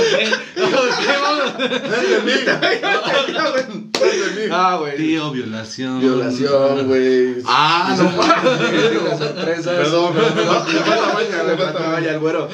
Ah, 4.51 4.77
güey. 4.79 4.97
Tío, 4.97 5.31
violación. 5.31 6.01
Violación, 6.01 6.87
güey. 6.89 7.37
Ah, 7.47 7.95
no 7.97 8.05
mames. 8.11 9.65
Perdón, 9.65 10.13
perdón, 10.15 10.15
me 10.37 10.43
falta- 10.45 10.65
me 10.73 10.81
falta 10.81 11.15
maña, 11.15 11.43
me 11.43 11.51
Le 11.51 11.57
falta 11.57 11.65
falta 11.65 11.79
maña. 11.81 11.93
maña 11.93 12.11
al 12.11 12.19
güero. 12.19 12.49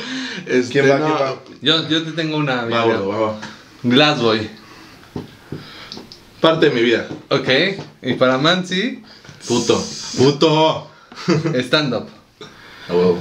Este, 0.46 0.72
¿Quién 0.72 0.90
va? 0.90 0.96
¿Quién 0.98 1.12
va? 1.12 1.34
Yo, 1.60 1.88
yo 1.88 2.04
te 2.04 2.12
tengo 2.12 2.36
una. 2.36 2.64
Va, 2.66 2.84
va, 2.84 2.98
va. 3.00 3.34
Glassboy. 3.82 4.50
Parte 6.40 6.66
de 6.68 6.74
mi 6.74 6.82
vida. 6.82 7.08
Ok. 7.30 7.48
Y 8.02 8.14
para 8.14 8.38
Mansi, 8.38 9.02
Puto. 9.46 9.84
Puto. 10.16 10.90
stand-up. 11.54 12.08
A 12.88 12.92
huevo. 12.92 13.20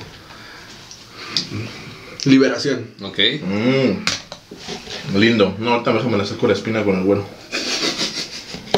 Liberación. 2.26 2.92
Ok. 3.02 3.20
Mm. 3.42 5.18
Lindo. 5.18 5.56
No, 5.60 5.74
ahorita 5.74 5.92
mejor 5.92 6.12
me 6.12 6.18
la 6.18 6.26
saco 6.26 6.48
la 6.48 6.54
espina 6.54 6.84
con 6.84 6.98
el 6.98 7.04
bueno. 7.04 7.26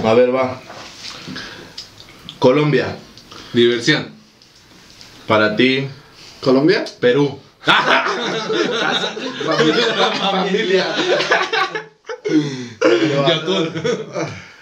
A 0.04 0.14
ver, 0.14 0.34
va. 0.34 0.62
Colombia. 2.40 2.98
Diversión. 3.54 4.10
Para 5.28 5.56
ti, 5.56 5.88
¿Colombia? 6.42 6.86
Perú. 7.02 7.38
Familia. 10.20 10.86
Yakult. 13.28 13.76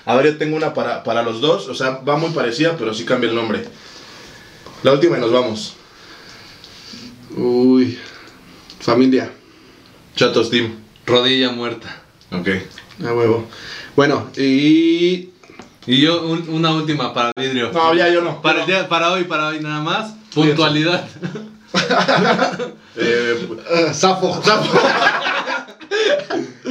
A 0.06 0.16
ver, 0.16 0.26
yo 0.26 0.38
tengo 0.38 0.56
una 0.56 0.74
para, 0.74 1.04
para 1.04 1.22
los 1.24 1.42
dos. 1.42 1.68
O 1.68 1.76
sea, 1.76 2.00
va 2.08 2.18
muy 2.18 2.32
parecida, 2.32 2.76
pero 2.78 2.94
sí 2.94 3.04
cambia 3.06 3.30
el 3.30 3.36
nombre. 3.36 3.66
La 4.84 4.94
última 4.94 5.18
y 5.18 5.22
nos 5.22 5.32
vamos. 5.32 5.74
Uy. 7.36 7.98
Familia. 8.80 9.32
Chatos 10.16 10.50
Team. 10.50 10.76
Rodilla 11.06 11.52
muerta. 11.52 12.02
Ok. 12.32 12.48
A 13.06 13.14
huevo. 13.14 13.48
Bueno, 13.96 14.30
y. 14.38 15.30
Y 15.86 16.02
yo 16.02 16.22
un- 16.28 16.50
una 16.50 16.74
última 16.74 17.14
para 17.14 17.32
vidrio. 17.38 17.72
No, 17.72 17.94
ya 17.94 18.10
yo 18.10 18.22
no. 18.22 18.42
Para, 18.42 18.62
el 18.62 18.68
día- 18.68 18.90
para 18.90 19.12
hoy, 19.12 19.24
para 19.24 19.48
hoy 19.48 19.60
nada 19.62 19.82
más. 19.82 20.14
Puntualidad. 20.34 21.08
Eh, 23.00 23.92
Safo. 23.94 24.42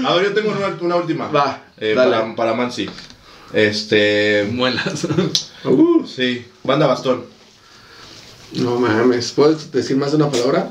a 0.04 0.14
ver, 0.14 0.24
yo 0.24 0.34
tengo 0.34 0.50
una, 0.50 0.76
una 0.80 0.96
última. 0.96 1.28
Va, 1.28 1.62
Eh, 1.78 1.94
dale. 1.94 2.10
para, 2.16 2.34
para 2.36 2.54
Mansi. 2.54 2.88
Este. 3.52 4.48
Muelas. 4.50 5.06
Uh, 5.64 6.04
Sí. 6.16 6.44
Banda 6.64 6.86
Bastón. 6.86 7.24
no 8.54 8.78
mames. 8.80 9.32
¿Puedes 9.32 9.70
decir 9.70 9.96
más 9.96 10.10
de 10.10 10.16
una 10.16 10.30
palabra? 10.30 10.70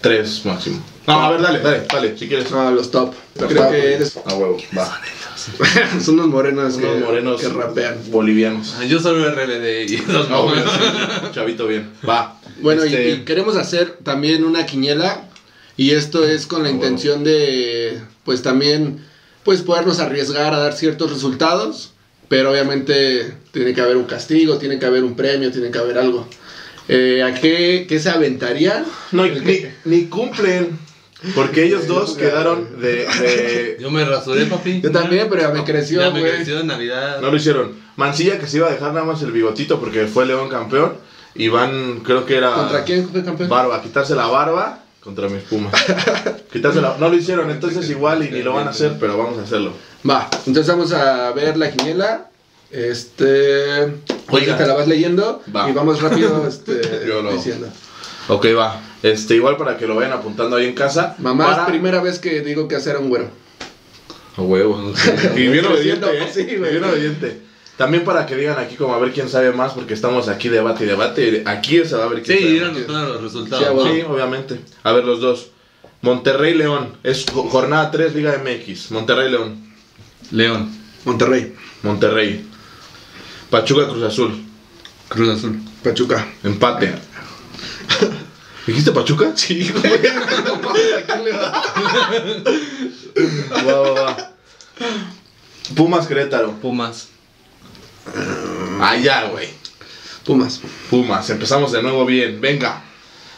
Tres 0.00 0.44
máximo. 0.46 0.82
No, 1.06 1.22
a 1.22 1.30
ver, 1.30 1.42
dale, 1.42 1.58
dale, 1.60 1.86
dale, 1.92 2.18
si 2.18 2.26
quieres. 2.26 2.50
No, 2.50 2.70
los 2.70 2.90
top. 2.90 3.14
Los 3.36 3.48
Creo 3.48 3.62
top. 3.62 3.70
que 3.72 3.94
eres. 3.94 4.16
A 4.24 4.34
huevo, 4.34 4.56
va. 4.76 5.00
Son 6.04 6.14
unos 6.14 6.26
morenos 6.28 6.74
Unos 6.76 6.94
que, 6.94 7.00
morenos 7.00 7.40
que 7.40 7.48
rapean. 7.48 7.96
bolivianos. 8.08 8.74
Yo 8.88 8.98
soy 9.00 9.22
RBD 9.24 9.88
y 9.90 9.96
Ah, 10.08 10.26
no. 10.28 11.30
Chavito 11.32 11.66
bien. 11.66 11.92
Va. 12.08 12.39
Bueno, 12.62 12.84
y- 12.84 12.88
Este, 12.88 13.10
y, 13.10 13.24
queremos 13.24 13.56
hacer 13.56 13.98
también 14.02 14.44
una 14.44 14.66
quiniela. 14.66 15.28
Y 15.76 15.92
esto 15.92 16.24
es 16.26 16.46
con 16.46 16.62
la 16.62 16.68
Ah, 16.68 16.72
intención 16.72 17.24
de, 17.24 18.00
pues 18.24 18.42
también, 18.42 18.98
pues 19.44 19.62
podernos 19.62 19.98
arriesgar 20.00 20.52
a 20.52 20.58
dar 20.58 20.72
ciertos 20.74 21.10
resultados. 21.12 21.92
pero 22.28 22.52
obviamente 22.52 23.34
tiene 23.50 23.74
que 23.74 23.80
haber 23.80 23.96
un 23.96 24.04
castigo, 24.04 24.56
tiene 24.58 24.78
que 24.78 24.86
haber 24.86 25.02
un 25.02 25.16
premio, 25.16 25.50
tiene 25.50 25.72
que 25.72 25.78
haber 25.78 25.98
algo. 25.98 26.28
Eh, 26.86 27.24
¿A 27.24 27.34
qué, 27.34 27.86
qué 27.88 27.98
se 27.98 28.08
aventarían? 28.08 28.84
No, 29.10 29.26
ni, 29.26 29.40
que- 29.40 29.72
ni 29.84 30.04
cumplen. 30.04 30.78
Porque 31.34 31.64
ellos 31.64 31.88
dos 31.88 32.14
quedaron 32.16 32.80
de, 32.80 33.04
de- 33.06 33.76
Yo 33.80 33.90
me 33.90 34.04
rasuré, 34.04 34.46
papi. 34.46 34.80
Yo 34.80 34.92
también, 34.92 35.26
pero 35.28 35.42
ya 35.42 35.48
me 35.48 35.64
creció, 35.64 36.00
Ya 36.02 36.10
me 36.12 36.22
creció 36.22 36.60
en 36.60 36.68
Navidad. 36.68 37.20
No 37.20 37.32
lo 37.32 37.36
hicieron. 37.36 37.72
Mancilla 37.96 38.38
que 38.38 38.46
se 38.46 38.58
iba 38.58 38.68
a 38.68 38.72
dejar 38.72 38.92
nada 38.94 39.04
más 39.04 39.20
el 39.22 39.32
bigotito 39.32 39.80
porque 39.80 40.06
fue 40.06 40.24
León 40.24 40.48
campeón. 40.48 40.92
Y 41.34 41.48
van, 41.48 42.00
creo 42.00 42.26
que 42.26 42.36
era. 42.36 42.52
¿Contra 42.54 42.84
quién 42.84 43.08
fue 43.08 43.24
campeón? 43.24 43.48
Barba, 43.48 43.80
quitarse 43.82 44.14
la 44.14 44.26
barba 44.26 44.80
contra 45.00 45.28
mis 45.28 45.42
pumas. 45.44 45.72
quitarse 46.52 46.80
la. 46.80 46.96
No 46.98 47.08
lo 47.08 47.16
hicieron, 47.16 47.50
entonces 47.50 47.88
igual 47.90 48.24
y 48.24 48.30
ni 48.30 48.42
lo 48.42 48.52
van 48.52 48.66
a 48.66 48.70
hacer, 48.70 48.96
pero 48.98 49.16
vamos 49.16 49.38
a 49.38 49.42
hacerlo. 49.42 49.72
Va, 50.08 50.28
entonces 50.46 50.66
vamos 50.66 50.92
a 50.92 51.30
ver 51.32 51.56
la 51.56 51.70
quiniela. 51.70 52.26
Este. 52.70 53.94
Oiga. 54.28 54.56
te 54.56 54.66
la 54.66 54.74
vas 54.74 54.86
leyendo 54.86 55.42
Va. 55.54 55.68
y 55.68 55.72
vamos 55.72 56.00
rápido 56.00 56.46
este, 56.48 57.04
Yo 57.06 57.22
lo- 57.22 57.32
diciendo. 57.32 57.68
Ok, 58.28 58.46
va. 58.56 58.80
Este, 59.02 59.34
igual 59.34 59.56
para 59.56 59.76
que 59.76 59.86
lo 59.86 59.96
vayan 59.96 60.12
apuntando 60.12 60.56
ahí 60.56 60.66
en 60.66 60.74
casa. 60.74 61.16
Mamá, 61.18 61.46
Para- 61.46 61.62
es 61.62 61.68
primera 61.68 62.00
vez 62.00 62.18
que 62.18 62.40
digo 62.42 62.68
que 62.68 62.76
hacer 62.76 62.96
a 62.96 62.98
un 63.00 63.08
güero. 63.08 63.28
A 64.36 64.42
huevo. 64.42 64.92
y 65.36 65.48
bien 65.48 65.66
obediente, 65.66 66.06
¿eh? 66.18 66.28
sí, 66.32 66.44
güey. 66.56 66.70
bien 66.72 66.84
obediente. 66.84 67.40
También 67.80 68.04
para 68.04 68.26
que 68.26 68.36
digan 68.36 68.58
aquí 68.58 68.76
como 68.76 68.92
a 68.92 68.98
ver 68.98 69.10
quién 69.10 69.30
sabe 69.30 69.52
más, 69.52 69.72
porque 69.72 69.94
estamos 69.94 70.28
aquí 70.28 70.50
debate 70.50 70.84
y 70.84 70.86
debate. 70.86 71.42
Aquí 71.46 71.82
se 71.86 71.96
va 71.96 72.04
a 72.04 72.08
ver 72.08 72.22
quién 72.22 72.36
Sí, 72.38 72.58
sabe 72.58 72.72
más. 72.72 72.86
todos 72.86 73.08
los 73.08 73.18
Sí, 73.18 73.24
resultados. 73.38 73.88
Sí, 73.88 74.02
obviamente. 74.06 74.60
A 74.82 74.92
ver, 74.92 75.02
los 75.06 75.22
dos. 75.22 75.46
Monterrey 76.02 76.52
León. 76.52 76.98
Es 77.02 77.24
jo- 77.32 77.48
jornada 77.48 77.90
3, 77.90 78.14
Liga 78.14 78.34
MX. 78.36 78.90
Monterrey 78.90 79.30
León. 79.30 79.74
León, 80.30 80.70
Monterrey, 81.06 81.54
Monterrey. 81.82 82.44
Pachuca 83.48 83.88
Cruz 83.88 84.02
Azul. 84.02 84.44
Cruz 85.08 85.38
Azul. 85.38 85.58
Pachuca. 85.82 86.28
Empate. 86.44 86.94
¿Dijiste 88.66 88.92
Pachuca? 88.92 89.32
Sí, 89.36 89.70
güey. 89.72 89.92
Va, 93.66 93.72
va, 93.80 93.90
va. 93.92 94.32
Pumas 95.74 96.06
Querétaro. 96.06 96.52
Pumas. 96.60 97.08
Ah, 98.80 98.96
ya, 98.96 99.28
güey. 99.28 99.48
Pumas. 100.24 100.60
Pumas. 100.90 101.28
Empezamos 101.30 101.72
de 101.72 101.82
nuevo 101.82 102.04
bien. 102.06 102.40
Venga. 102.40 102.82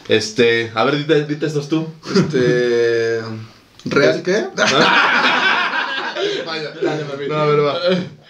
Este. 0.07 0.71
A 0.75 0.83
ver, 0.83 0.97
dite, 0.97 1.25
dite 1.25 1.45
estos 1.45 1.69
tú. 1.69 1.87
Este. 2.15 3.21
¿Real 3.85 4.21
qué? 4.23 4.45
No, 7.27 7.35
a 7.35 7.45
ver, 7.45 7.59
va. 7.65 7.79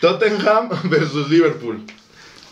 Tottenham 0.01 0.69
versus 0.85 1.29
Liverpool. 1.29 1.79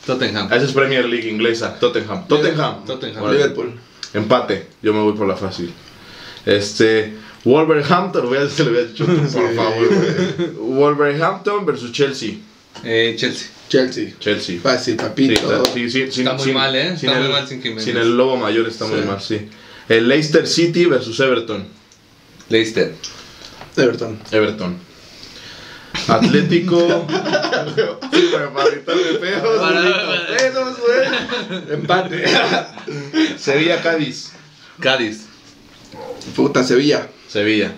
Tottenham. 0.05 0.47
Esa 0.51 0.65
es 0.65 0.71
Premier 0.71 1.05
League 1.05 1.29
inglesa. 1.29 1.79
Tottenham. 1.79 2.27
Tottenham. 2.27 2.85
Tottenham. 2.85 3.31
Liverpool. 3.31 3.73
Empate. 4.13 4.67
Yo 4.81 4.93
me 4.93 4.99
voy 5.01 5.13
por 5.13 5.27
la 5.27 5.35
fácil. 5.35 5.73
Este. 6.45 7.13
Wolverhampton. 7.43 8.27
Voy 8.27 8.37
a 8.37 8.49
se 8.49 8.63
lo 8.63 8.69
había 8.69 8.83
dicho 8.83 9.05
tú, 9.05 9.15
por 9.15 9.27
favor. 9.55 9.87
güey. 9.87 10.49
Wolverhampton 10.77 11.65
versus 11.65 11.91
Chelsea. 11.91 12.35
Eh, 12.83 13.15
Chelsea. 13.17 13.47
Chelsea. 13.71 14.09
Chelsea. 14.19 14.59
Fácil, 14.59 14.95
Sí, 14.95 14.99
papito. 14.99 15.33
está, 15.33 15.71
sí, 15.73 15.89
sí, 15.89 16.11
sin- 16.11 16.23
Está 16.27 16.33
muy 16.33 16.43
sin- 16.43 16.53
mal, 16.53 16.75
¿eh? 16.75 16.97
Sin 16.97 17.07
Está 17.09 17.19
muy 17.19 17.25
el, 17.27 17.31
mal 17.31 17.47
sin 17.47 17.61
Jiménez. 17.61 17.83
sin 17.85 17.95
el 17.95 18.17
lobo 18.17 18.35
mayor 18.35 18.67
está 18.67 18.85
muy 18.85 18.99
mal, 19.01 19.21
sí. 19.21 19.47
El 19.87 20.09
Leicester 20.09 20.45
City 20.45 20.85
versus 20.87 21.17
Everton. 21.21 21.65
Leicester. 22.49 22.93
Everton. 23.77 24.19
Everton. 24.31 24.77
Atlético. 26.09 27.07
Empate. 31.69 32.25
Sevilla 33.37 33.81
Cádiz. 33.81 34.31
Cádiz. 34.79 35.25
Puta, 36.35 36.63
Sevilla. 36.63 37.07
Sevilla. 37.27 37.71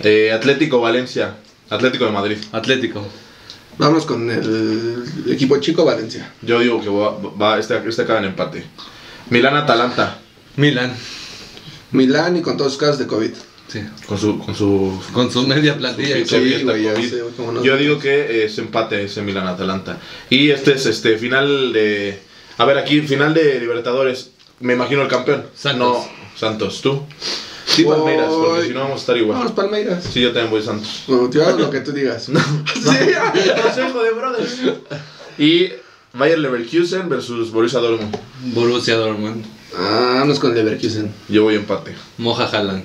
Eh, 0.00 0.32
Atlético 0.32 0.80
Valencia. 0.80 1.34
Atlético 1.70 2.04
de 2.06 2.12
Madrid. 2.12 2.38
Atlético. 2.52 3.06
Vamos 3.78 4.06
con 4.06 4.28
el 4.30 5.04
equipo 5.28 5.56
chico 5.58 5.84
Valencia. 5.84 6.32
Yo 6.42 6.58
digo 6.58 6.80
que 6.80 6.88
va, 6.88 7.16
va 7.40 7.58
este, 7.58 7.80
este 7.88 8.02
acaba 8.02 8.18
en 8.18 8.26
empate. 8.26 8.64
Milán 9.30 9.56
Atalanta. 9.56 10.18
Milan. 10.56 10.92
Milán 11.92 12.36
y 12.36 12.42
con 12.42 12.56
todos 12.56 12.72
sus 12.72 12.80
casos 12.80 12.98
de 12.98 13.06
COVID. 13.06 13.30
Sí. 13.68 13.80
Con 14.06 14.18
su, 14.18 14.38
con 14.38 14.54
su 14.54 15.00
Con 15.12 15.30
su 15.30 15.46
media 15.46 15.76
plantilla. 15.76 16.16
Sí, 16.24 16.24
COVID. 16.24 16.64
güey, 16.64 17.08
sé. 17.08 17.22
Yo 17.62 17.76
digo 17.76 17.98
que 17.98 18.44
es 18.44 18.58
empate 18.58 19.04
ese 19.04 19.22
Milan 19.22 19.46
Atalanta. 19.46 19.98
Y 20.28 20.50
este 20.50 20.72
es 20.72 20.86
este 20.86 21.16
final 21.18 21.72
de. 21.72 22.18
A 22.56 22.64
ver, 22.64 22.78
aquí, 22.78 23.00
final 23.02 23.34
de 23.34 23.60
Libertadores. 23.60 24.30
Me 24.60 24.72
imagino 24.72 25.02
el 25.02 25.08
campeón. 25.08 25.44
Santos. 25.54 25.78
No, 25.78 26.08
Santos, 26.36 26.80
tú. 26.82 27.04
Sí, 27.68 27.84
Voy- 27.84 27.96
Palmeiras, 27.96 28.28
porque 28.32 28.62
si 28.66 28.74
no 28.74 28.80
vamos 28.80 28.96
a 28.96 29.00
estar 29.00 29.16
igual. 29.16 29.38
Vamos, 29.38 29.52
Palmeiras. 29.52 30.04
Sí, 30.04 30.20
yo 30.20 30.32
también 30.32 30.50
voy 30.50 30.62
Santos. 30.62 31.04
No, 31.06 31.30
yo 31.30 31.46
hago 31.46 31.58
lo 31.58 31.70
que 31.70 31.80
tú 31.80 31.92
digas. 31.92 32.26
Consejo 33.62 34.02
de 34.02 34.10
brothers. 34.12 34.56
Y 35.38 35.68
Bayer 36.14 36.38
Leverkusen 36.38 37.08
versus 37.08 37.50
Borussia 37.52 37.78
Dortmund. 37.80 38.16
Borussia 38.54 38.96
Dortmund. 38.96 39.44
Ah, 39.76 40.16
vamos 40.20 40.38
con 40.40 40.54
Leverkusen. 40.54 41.12
Yo 41.28 41.44
voy 41.44 41.54
empate. 41.56 41.94
Moja 42.16 42.44
Haaland. 42.46 42.84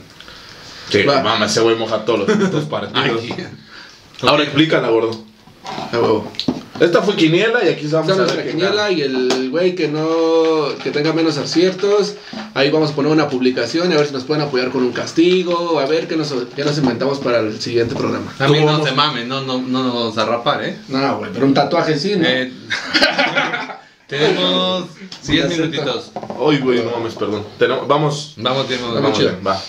Sí, 0.89 1.03
Va. 1.03 1.23
mamá, 1.23 1.45
ese 1.45 1.61
güey 1.61 1.75
moja 1.77 2.03
todos 2.05 2.27
los 2.27 2.65
partidos. 2.65 3.21
Ahora 4.21 4.43
explícala, 4.43 4.89
gordo. 4.89 5.23
A 5.91 5.97
huevo. 5.97 6.31
Esta 6.83 7.01
fue 7.01 7.15
quiniela 7.15 7.63
y 7.63 7.69
aquí 7.69 7.87
vamos 7.87 8.09
Esta 8.09 8.23
a 8.23 8.25
es 8.25 8.35
ver 8.35 8.51
quiniela 8.51 8.91
y 8.91 9.01
el 9.03 9.49
güey 9.49 9.73
que 9.73 9.87
no 9.87 10.67
que 10.83 10.91
tenga 10.91 11.13
menos 11.13 11.37
aciertos, 11.37 12.15
ahí 12.53 12.69
vamos 12.71 12.91
a 12.91 12.95
poner 12.95 13.09
una 13.09 13.29
publicación 13.29 13.89
y 13.89 13.93
a 13.93 13.97
ver 13.97 14.07
si 14.07 14.13
nos 14.13 14.25
pueden 14.25 14.43
apoyar 14.43 14.69
con 14.69 14.83
un 14.83 14.91
castigo, 14.91 15.79
a 15.79 15.85
ver 15.85 16.09
qué 16.09 16.17
nos, 16.17 16.33
qué 16.53 16.65
nos 16.65 16.77
inventamos 16.77 17.19
para 17.19 17.39
el 17.39 17.61
siguiente 17.61 17.95
programa. 17.95 18.33
A 18.37 18.47
mí 18.49 18.55
¿Cómo 18.55 18.65
no 18.65 18.71
vamos? 18.73 18.89
se 18.89 18.95
mamen, 18.95 19.29
no, 19.29 19.41
no, 19.41 19.61
no 19.61 19.83
nos 19.83 19.93
vamos 19.93 20.17
a 20.17 20.25
rapar, 20.25 20.63
¿eh? 20.65 20.77
No, 20.89 21.19
güey, 21.19 21.31
pero 21.33 21.45
un 21.45 21.53
tatuaje 21.53 21.97
sí, 21.97 22.17
¿no? 22.17 22.25
Eh, 22.27 22.51
tenemos 24.07 24.89
10 25.25 25.45
Una 25.45 25.55
minutitos. 25.55 26.11
Ay, 26.15 26.59
güey, 26.59 26.83
no 26.83 26.91
mames, 26.91 27.13
perdón. 27.13 27.45
Tenemos, 27.57 27.87
vamos, 27.87 28.33
Vamos. 28.35 28.67
Vamos, 28.67 28.93
vamos 29.01 29.19
bien, 29.19 29.39
va. 29.45 29.61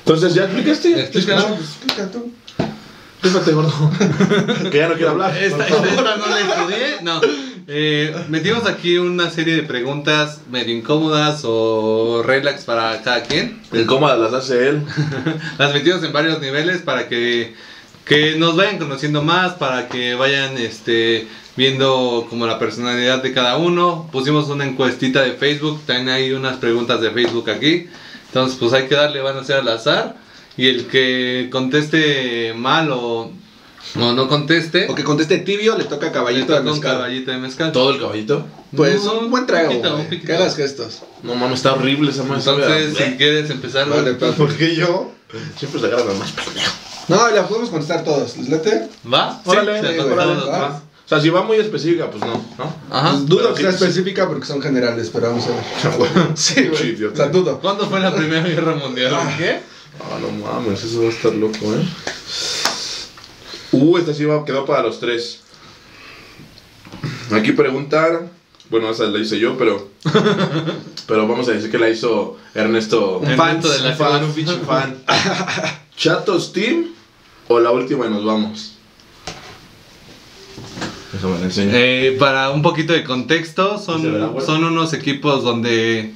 Entonces, 0.00 0.34
¿ya 0.34 0.44
explicaste? 0.44 0.90
Pues, 0.92 1.28
explica 1.28 2.10
tú. 2.10 2.32
Explícate, 3.22 3.52
gordo. 3.52 3.70
que 4.70 4.78
ya 4.78 4.88
no 4.88 4.94
quiero 4.94 5.10
hablar. 5.10 5.36
Esta- 5.36 5.66
esta 5.66 6.16
no 6.16 6.26
la 6.26 6.40
estudié. 6.40 6.96
No. 7.02 7.20
Eh, 7.68 8.14
metimos 8.28 8.66
aquí 8.66 8.96
una 8.98 9.30
serie 9.30 9.54
de 9.54 9.62
preguntas 9.62 10.40
medio 10.50 10.74
incómodas 10.74 11.42
o 11.44 12.22
relax 12.24 12.64
para 12.64 13.00
cada 13.02 13.22
quien. 13.22 13.62
Incómodas 13.72 14.18
las 14.18 14.32
hace 14.32 14.70
él. 14.70 14.82
Las 15.58 15.72
metimos 15.74 16.02
en 16.02 16.12
varios 16.12 16.40
niveles 16.40 16.80
para 16.82 17.08
que, 17.08 17.54
que 18.06 18.36
nos 18.36 18.56
vayan 18.56 18.78
conociendo 18.78 19.22
más, 19.22 19.52
para 19.54 19.88
que 19.88 20.14
vayan 20.14 20.56
este, 20.56 21.28
viendo 21.56 22.26
como 22.30 22.46
la 22.46 22.58
personalidad 22.58 23.22
de 23.22 23.32
cada 23.34 23.56
uno. 23.58 24.08
Pusimos 24.10 24.48
una 24.48 24.64
encuestita 24.64 25.20
de 25.22 25.32
Facebook, 25.32 25.80
también 25.86 26.08
hay 26.08 26.32
unas 26.32 26.56
preguntas 26.56 27.00
de 27.02 27.10
Facebook 27.10 27.50
aquí. 27.50 27.86
Entonces 28.28 28.56
pues 28.58 28.72
hay 28.72 28.86
que 28.88 28.94
darle, 28.94 29.20
van 29.20 29.36
a 29.36 29.44
ser 29.44 29.56
al 29.58 29.68
azar. 29.68 30.16
Y 30.60 30.68
el 30.68 30.86
que 30.86 31.48
conteste 31.50 32.52
mal 32.54 32.90
o, 32.92 33.30
o 33.98 34.12
no 34.12 34.28
conteste, 34.28 34.86
O 34.90 34.94
que 34.94 35.04
conteste 35.04 35.38
tibio, 35.38 35.76
le 35.78 35.84
toca 35.84 36.06
le 36.06 36.12
caballito 36.12 36.46
toca 36.48 36.58
de 36.58 36.64
mezcal. 36.70 36.92
caballito 36.96 37.30
de 37.30 37.38
mezcal. 37.38 37.72
¿Todo 37.72 37.90
el 37.94 38.00
caballito? 38.00 38.46
Pues 38.76 39.02
No, 39.04 39.20
un 39.20 39.30
buen 39.30 39.46
trago, 39.46 39.68
poquito, 39.68 39.88
güey. 39.90 40.00
un 40.02 40.04
poquito. 40.06 40.26
Que 40.26 40.32
hagas 40.34 40.56
gestos. 40.56 41.02
No 41.22 41.34
mames, 41.34 41.56
está 41.60 41.72
horrible 41.74 42.10
esa 42.10 42.24
madre. 42.24 42.42
Entonces, 42.46 42.96
si 42.96 43.16
quieres 43.16 43.48
empezar, 43.50 43.88
Vale, 43.88 44.12
pues. 44.14 44.34
¿Por 44.34 44.54
qué 44.54 44.74
yo? 44.76 45.10
Siempre 45.58 45.80
se 45.80 45.86
agarran 45.86 46.08
al 46.10 46.16
más 46.18 46.32
pendejo. 46.32 46.72
No, 47.08 47.28
la 47.30 47.48
podemos 47.48 47.70
contestar 47.70 48.04
todos. 48.04 48.36
¿Les 48.36 48.48
late? 48.50 48.88
¿va? 49.12 49.40
Órale, 49.44 49.80
Sí, 49.80 49.86
sí, 49.88 49.94
se 49.94 50.00
órale, 50.00 50.34
contestamos, 50.34 50.48
va. 50.48 50.58
va. 50.68 50.82
O 51.06 51.08
sea, 51.10 51.20
si 51.20 51.28
va 51.30 51.42
muy 51.42 51.56
específica, 51.56 52.08
pues 52.10 52.22
no, 52.22 52.34
¿no? 52.58 52.74
Ajá. 52.90 53.10
Pues 53.12 53.26
dudo 53.26 53.42
pero 53.42 53.54
que 53.54 53.62
sea 53.62 53.72
sí, 53.72 53.78
sí. 53.78 53.84
específica 53.84 54.28
porque 54.28 54.46
son 54.46 54.60
generales, 54.62 55.10
pero 55.12 55.28
vamos 55.28 55.44
a 55.46 55.48
ver. 55.48 56.28
Sí, 56.36 56.54
Pinche 56.54 56.92
güey. 56.94 57.04
O 57.06 57.16
sea, 57.16 57.26
dudo. 57.28 57.58
¿Cuándo 57.60 57.88
fue 57.88 57.98
la 57.98 58.14
Primera 58.14 58.46
Guerra 58.46 58.76
Mundial? 58.76 59.16
¿Qué? 59.38 59.58
Ah, 60.02 60.18
no 60.20 60.30
mames, 60.30 60.82
eso 60.82 61.02
va 61.02 61.08
a 61.08 61.10
estar 61.10 61.34
loco, 61.34 61.74
¿eh? 61.74 61.84
Uh, 63.72 63.98
esta 63.98 64.14
sí 64.14 64.24
va, 64.24 64.44
quedó 64.44 64.64
para 64.64 64.82
los 64.82 64.98
tres. 64.98 65.40
Aquí 67.30 67.52
preguntar. 67.52 68.28
Bueno, 68.68 68.90
esa 68.90 69.04
la 69.04 69.18
hice 69.18 69.38
yo, 69.38 69.56
pero. 69.58 69.88
Pero 71.06 71.26
vamos 71.26 71.48
a 71.48 71.52
decir 71.52 71.72
que 71.72 71.78
la 71.78 71.88
hizo 71.88 72.38
Ernesto. 72.54 73.18
Un 73.18 73.36
fan 73.36 73.60
de 73.60 73.80
la 73.80 73.96
fan, 73.96 74.22
un 74.22 74.32
pinche 74.32 74.56
fan. 74.58 75.02
¿Chatos 75.96 76.52
Team 76.52 76.94
o 77.48 77.58
la 77.58 77.72
última 77.72 78.06
y 78.06 78.10
nos 78.10 78.24
vamos? 78.24 78.76
Eso 81.16 81.28
me 81.28 81.38
la 81.38 81.44
enseña. 81.46 81.72
Eh, 81.74 82.16
para 82.18 82.50
un 82.50 82.62
poquito 82.62 82.92
de 82.92 83.02
contexto, 83.04 83.78
¿Se 83.78 83.92
verá, 84.10 84.26
son, 84.28 84.40
son 84.46 84.64
unos 84.64 84.92
equipos 84.92 85.42
donde, 85.42 86.12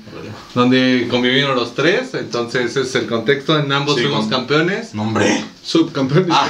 donde 0.54 1.08
convivieron 1.10 1.56
los 1.56 1.74
tres, 1.74 2.14
entonces 2.14 2.66
ese 2.70 2.82
es 2.82 2.94
el 2.94 3.06
contexto, 3.06 3.58
en 3.58 3.70
ambos 3.72 3.96
Sí, 3.96 4.02
fuimos 4.02 4.26
campeones. 4.26 4.94
No, 4.94 5.02
hombre. 5.02 5.44
Subcampeón. 5.62 6.26
Ah. 6.30 6.48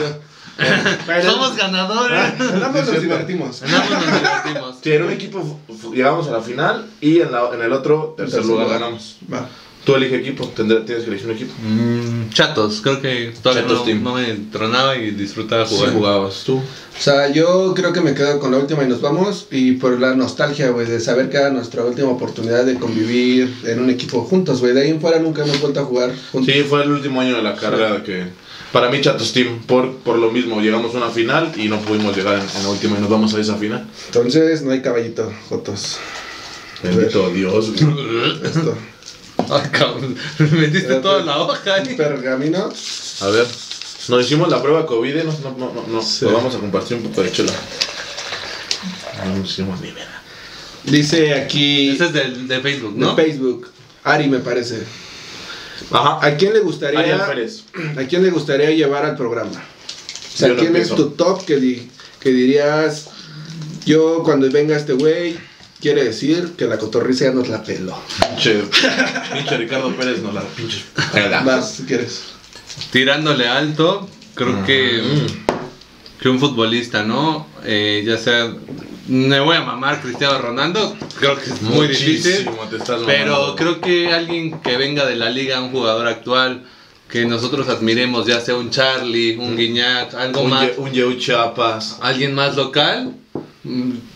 Pero- 1.06 1.32
Somos 1.32 1.56
ganadores. 1.56 2.38
Andamos 2.40 2.86
nos 2.86 3.00
divertimos. 3.02 3.62
Andamos, 3.62 3.90
nos 3.90 4.00
divertimos. 4.20 4.76
Sí, 4.82 4.92
en 4.92 5.02
un 5.02 5.10
equipo 5.10 5.60
llegamos 5.92 6.28
a 6.28 6.32
la 6.32 6.40
final 6.42 6.86
y 7.00 7.20
en, 7.20 7.32
la- 7.32 7.50
en 7.52 7.60
el 7.62 7.72
otro 7.72 8.14
tercer 8.16 8.34
Tercer 8.40 8.50
lugar 8.50 8.66
lugar. 8.66 8.80
ganamos. 8.80 9.16
Va. 9.32 9.48
Tú 9.84 9.94
elige 9.96 10.16
equipo, 10.16 10.50
tendré- 10.56 10.80
tienes 10.86 11.04
que 11.04 11.10
elegir 11.10 11.26
un 11.28 11.32
equipo. 11.34 11.52
Mm, 11.62 12.30
chatos, 12.30 12.80
creo 12.80 13.02
que 13.02 13.34
todavía 13.42 13.62
Chatos 13.64 13.80
no, 13.80 13.84
Team. 13.84 14.02
no 14.02 14.14
me 14.14 14.24
tronaba 14.50 14.96
y 14.96 15.10
disfrutaba 15.10 15.66
jugar. 15.66 15.90
Sí, 15.90 15.94
jugabas 15.94 16.42
tú. 16.44 16.56
O 16.56 17.00
sea, 17.02 17.30
yo 17.30 17.74
creo 17.74 17.92
que 17.92 18.00
me 18.00 18.14
quedo 18.14 18.38
con 18.40 18.52
la 18.52 18.58
última 18.58 18.82
y 18.84 18.86
nos 18.88 19.00
vamos. 19.02 19.46
Y 19.50 19.72
por 19.72 20.00
la 20.00 20.14
nostalgia, 20.14 20.70
güey, 20.70 20.86
de 20.86 21.00
saber 21.00 21.28
que 21.28 21.36
era 21.36 21.50
nuestra 21.50 21.84
última 21.84 22.08
oportunidad 22.08 22.64
de 22.64 22.76
convivir 22.76 23.54
en 23.64 23.80
un 23.80 23.90
equipo 23.90 24.22
juntos, 24.22 24.60
güey. 24.60 24.72
De 24.72 24.82
ahí 24.82 24.90
en 24.90 25.00
fuera 25.02 25.18
nunca 25.18 25.42
hemos 25.42 25.60
vuelto 25.60 25.80
a 25.80 25.84
jugar 25.84 26.12
juntos. 26.32 26.54
Sí, 26.54 26.62
fue 26.62 26.82
el 26.82 26.90
último 26.90 27.20
año 27.20 27.36
de 27.36 27.42
la 27.42 27.54
carrera 27.54 28.02
que... 28.02 28.24
Para 28.72 28.88
mí, 28.90 29.00
Chatos 29.00 29.32
Team, 29.32 29.60
por, 29.66 29.96
por 29.98 30.18
lo 30.18 30.32
mismo, 30.32 30.60
llegamos 30.60 30.94
a 30.94 30.98
una 30.98 31.10
final 31.10 31.52
y 31.56 31.68
no 31.68 31.78
pudimos 31.80 32.16
llegar 32.16 32.34
en, 32.36 32.56
en 32.56 32.62
la 32.64 32.70
última 32.70 32.96
y 32.96 33.00
nos 33.02 33.10
vamos 33.10 33.32
a 33.34 33.40
esa 33.40 33.54
final. 33.56 33.86
Entonces, 34.06 34.62
no 34.62 34.70
hay 34.72 34.80
caballito, 34.80 35.30
Jotos. 35.48 35.98
Bendito 36.82 37.28
Dios. 37.30 37.72
güey. 37.72 38.40
Esto. 38.44 38.76
Ay, 39.50 39.68
cabrón. 39.70 40.16
Me 40.38 40.46
metiste 40.46 40.94
toda 40.96 41.22
la 41.24 41.38
hoja 41.38 41.74
ahí. 41.74 41.94
Pergamino. 41.94 42.70
A 43.20 43.26
ver, 43.28 43.46
nos 44.08 44.24
hicimos 44.24 44.48
la 44.50 44.62
prueba 44.62 44.86
COVID, 44.86 45.16
¿eh? 45.16 45.24
no, 45.24 45.32
no, 45.50 45.56
no, 45.56 45.72
no, 45.74 45.86
no. 45.86 46.02
Sí. 46.02 46.24
Nos 46.24 46.34
vamos 46.34 46.54
a 46.54 46.58
compartir 46.58 46.96
un 46.98 47.04
poco 47.04 47.22
de 47.22 47.32
chela. 47.32 47.52
No 49.24 49.36
nos 49.36 49.50
hicimos 49.50 49.80
ni 49.80 49.90
nada. 49.92 50.22
Dice 50.84 51.34
aquí. 51.34 51.90
Ese 51.90 52.06
es 52.06 52.12
de 52.48 52.60
Facebook, 52.60 52.94
de 52.94 53.00
¿no? 53.00 53.16
Facebook. 53.16 53.70
Ari, 54.04 54.28
me 54.28 54.38
parece. 54.40 54.82
Ajá. 55.90 56.24
¿A 56.24 56.36
quién 56.36 56.52
le 56.52 56.60
gustaría, 56.60 57.00
Ariel 57.00 57.20
Pérez. 57.26 57.64
¿a 57.98 58.02
quién 58.06 58.22
le 58.22 58.30
gustaría 58.30 58.70
llevar 58.70 59.04
al 59.04 59.16
programa? 59.16 59.50
O 59.52 60.36
sea, 60.36 60.48
Yo 60.48 60.54
no 60.54 60.60
¿quién 60.60 60.76
es 60.76 60.88
tu 60.88 61.10
top 61.10 61.44
que, 61.44 61.56
di- 61.56 61.88
que 62.20 62.30
dirías, 62.30 63.06
yo 63.86 64.22
cuando 64.24 64.50
venga 64.50 64.76
este 64.76 64.92
güey, 64.94 65.36
quiere 65.84 66.02
decir 66.04 66.52
que 66.56 66.64
la 66.64 66.78
cotorriza 66.78 67.26
ya 67.26 67.32
nos 67.32 67.48
la 67.48 67.62
peló? 67.62 67.94
Pinche, 68.30 68.62
pinche 69.34 69.56
Ricardo 69.58 69.94
Pérez 69.94 70.20
nos 70.22 70.32
la 70.32 70.40
pinche. 70.40 70.82
Vas, 71.44 71.74
si 71.74 71.82
quieres. 71.84 72.22
Tirándole 72.90 73.46
alto, 73.46 74.08
creo 74.34 74.64
que, 74.64 75.02
Mm. 75.02 76.20
que 76.22 76.28
un 76.30 76.40
futbolista, 76.40 77.02
¿no? 77.02 77.46
Eh, 77.64 78.02
ya 78.06 78.16
sea. 78.16 78.50
Me 79.06 79.38
voy 79.40 79.54
a 79.58 79.60
mamar 79.60 80.00
Cristiano 80.00 80.38
Ronaldo, 80.38 80.96
creo 81.20 81.36
que 81.36 81.50
es 81.50 81.60
muy 81.60 81.88
difícil. 81.88 82.46
Muchísimo 82.46 83.04
Pero 83.06 83.54
creo 83.54 83.78
que 83.82 84.10
alguien 84.10 84.60
que 84.62 84.78
venga 84.78 85.04
de 85.04 85.16
la 85.16 85.28
liga, 85.28 85.60
un 85.60 85.70
jugador 85.70 86.06
actual, 86.08 86.64
que 87.10 87.26
nosotros 87.26 87.68
admiremos, 87.68 88.26
ya 88.26 88.40
sea 88.40 88.54
un 88.54 88.70
Charlie, 88.70 89.36
un 89.36 89.58
Guiñac, 89.58 90.14
algo 90.14 90.40
un, 90.44 90.50
más, 90.50 90.62
Ye- 90.68 90.74
un 90.78 90.90
Yeu 90.90 91.18
Chiapas. 91.18 91.98
alguien 92.00 92.34
más 92.34 92.56
local, 92.56 93.08
mm, 93.08 93.23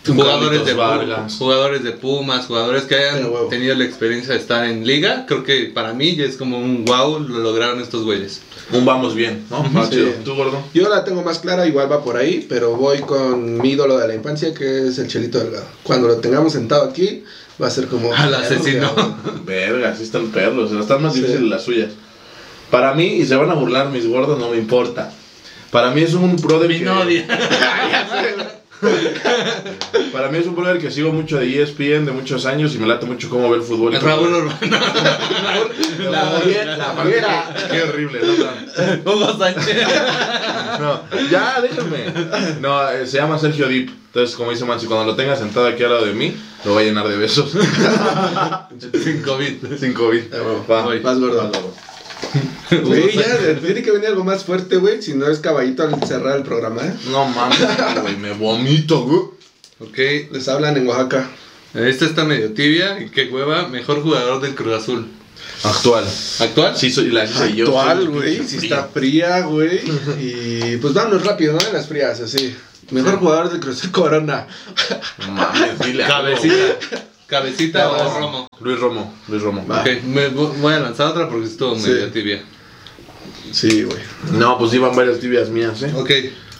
jugadores 0.06 0.40
Carlitos 0.60 0.66
de, 0.66 0.74
Vargas. 0.74 1.34
jugadores 1.38 1.82
de 1.82 1.92
Pumas, 1.92 2.46
jugadores 2.46 2.82
que 2.84 2.96
hayan 2.96 3.26
tenido 3.48 3.74
la 3.74 3.84
experiencia 3.84 4.34
de 4.34 4.40
estar 4.40 4.64
en 4.66 4.86
liga, 4.86 5.24
creo 5.26 5.42
que 5.42 5.70
para 5.74 5.94
mí 5.94 6.14
ya 6.16 6.24
es 6.24 6.36
como 6.36 6.58
un 6.58 6.84
wow, 6.84 7.18
lo 7.20 7.38
lograron 7.38 7.80
estos 7.80 8.04
güeyes. 8.04 8.42
Un 8.72 8.84
vamos 8.84 9.14
bien, 9.14 9.46
¿no? 9.50 9.64
Va 9.74 9.84
Sí. 9.86 9.92
chido. 9.92 10.10
¿Tú, 10.24 10.34
gordo? 10.34 10.62
Yo 10.74 10.88
la 10.90 11.04
tengo 11.04 11.22
más 11.22 11.38
clara, 11.38 11.66
igual 11.66 11.90
va 11.90 12.04
por 12.04 12.16
ahí, 12.18 12.44
pero 12.48 12.76
voy 12.76 12.98
con 13.00 13.58
mi 13.58 13.70
ídolo 13.70 13.96
de 13.98 14.06
la 14.08 14.14
infancia, 14.14 14.52
que 14.52 14.88
es 14.88 14.98
el 14.98 15.08
Chelito 15.08 15.38
Delgado. 15.38 15.66
Cuando 15.82 16.08
lo 16.08 16.16
tengamos 16.18 16.52
sentado 16.52 16.84
aquí, 16.84 17.24
va 17.60 17.68
a 17.68 17.70
ser 17.70 17.86
como... 17.86 18.12
Al 18.14 18.34
asesino. 18.34 18.90
Verga, 19.46 19.96
sí 19.96 20.02
están 20.02 20.26
perros. 20.30 20.70
Están 20.72 21.02
más 21.02 21.14
Sí. 21.14 21.20
difíciles 21.20 21.48
las 21.48 21.64
suyas. 21.64 21.90
Para 22.70 22.92
mí, 22.92 23.06
y 23.06 23.24
se 23.24 23.34
van 23.36 23.50
a 23.50 23.54
burlar 23.54 23.88
mis 23.88 24.06
gordos, 24.06 24.38
no 24.38 24.50
me 24.50 24.58
importa. 24.58 25.10
Para 25.70 25.90
mí 25.92 26.02
es 26.02 26.12
un 26.12 26.36
brother 26.36 26.68
Mi 26.68 26.78
que... 26.80 26.84
novia. 26.84 27.26
Para 30.12 30.28
mí 30.28 30.38
es 30.38 30.46
un 30.46 30.54
brother 30.54 30.78
que 30.78 30.90
sigo 30.90 31.12
mucho 31.12 31.38
de 31.38 31.62
ESPN 31.62 32.06
de 32.06 32.12
muchos 32.12 32.46
años 32.46 32.74
y 32.74 32.78
me 32.78 32.86
late 32.86 33.06
mucho 33.06 33.28
cómo 33.28 33.50
ve 33.50 33.56
el 33.56 33.62
fútbol. 33.62 33.94
Raúl 33.94 34.32
Urbano. 34.32 34.58
La 36.10 36.40
fiera. 37.04 37.54
Qué 37.70 37.82
horrible, 37.82 38.20
no, 38.22 39.04
no. 39.04 39.12
Hugo 39.12 39.38
Sánchez. 39.38 39.86
No, 40.78 41.02
ya, 41.28 41.60
déjame. 41.60 42.60
No, 42.60 42.88
eh, 42.90 43.04
se 43.04 43.16
llama 43.16 43.36
Sergio 43.38 43.66
Deep. 43.66 43.90
Entonces, 44.06 44.36
como 44.36 44.52
dice 44.52 44.64
Mansi, 44.64 44.86
cuando 44.86 45.06
lo 45.06 45.16
tenga 45.16 45.34
sentado 45.34 45.66
aquí 45.66 45.82
al 45.82 45.90
lado 45.90 46.06
de 46.06 46.12
mí, 46.12 46.36
lo 46.64 46.74
voy 46.74 46.84
a 46.84 46.86
llenar 46.86 47.08
de 47.08 47.16
besos. 47.16 47.50
Sin 49.02 49.22
COVID. 49.22 49.76
Sin 49.78 49.94
COVID. 49.94 50.22
Va, 50.70 50.82
Voy. 50.82 51.00
Vas, 51.00 51.18
gordo. 51.18 51.50
Güey, 52.70 53.16
ya, 53.16 53.58
tiene 53.60 53.82
que 53.82 53.90
venir 53.90 54.08
algo 54.08 54.24
más 54.24 54.44
fuerte, 54.44 54.76
güey, 54.76 55.00
si 55.02 55.14
no 55.14 55.26
es 55.28 55.38
caballito 55.38 55.84
al 55.84 56.02
cerrar 56.06 56.36
el 56.36 56.42
programa, 56.42 56.82
¿eh? 56.82 56.92
No 57.10 57.24
mames, 57.26 57.58
güey, 58.02 58.16
me 58.16 58.32
vomito, 58.32 59.02
güey. 59.02 59.20
Ok, 59.80 60.32
Les 60.32 60.48
hablan 60.48 60.76
en 60.76 60.86
Oaxaca. 60.86 61.30
esta 61.74 62.04
está 62.04 62.24
medio 62.24 62.52
tibia 62.52 63.00
y 63.00 63.08
qué 63.10 63.28
hueva, 63.28 63.68
mejor 63.68 64.02
jugador 64.02 64.40
del 64.42 64.54
Cruz 64.54 64.74
Azul. 64.82 65.06
Actual. 65.64 66.04
¿Actual? 66.40 66.76
Sí, 66.76 66.90
soy 66.90 67.10
la. 67.10 67.22
Actual, 67.22 68.08
güey, 68.10 68.38
frío. 68.38 68.60
está 68.62 68.84
fría, 68.84 69.40
güey. 69.42 69.80
Y 70.20 70.76
pues 70.76 70.94
vámonos 70.94 71.24
rápido, 71.24 71.54
¿no? 71.54 71.66
En 71.66 71.72
las 71.72 71.86
frías, 71.88 72.20
así. 72.20 72.54
Mejor 72.90 73.18
jugador 73.18 73.50
del 73.50 73.60
Cruz 73.60 73.82
Corona. 73.92 74.46
No 75.18 75.32
mames, 75.32 75.78
dile 75.80 76.04
algo, 76.04 76.36
Cabecita. 77.28 77.90
O. 77.90 78.18
Romo. 78.20 78.48
Luis 78.60 78.80
Romo, 78.80 79.14
Luis 79.28 79.42
Romo. 79.42 79.66
Va. 79.66 79.80
Ok, 79.82 80.02
me 80.04 80.28
vo- 80.32 80.52
voy 80.60 80.74
a 80.74 80.80
lanzar 80.80 81.08
otra 81.08 81.28
porque 81.28 81.46
estuvo 81.46 81.76
Sí. 81.76 81.88
medio 81.90 82.10
tibia. 82.10 82.42
Sí, 83.52 83.82
güey. 83.84 83.98
No, 84.32 84.58
pues 84.58 84.72
iban 84.74 84.94
varias 84.96 85.20
tibias 85.20 85.48
mías, 85.50 85.82
eh. 85.82 85.92
Ok, 85.94 86.10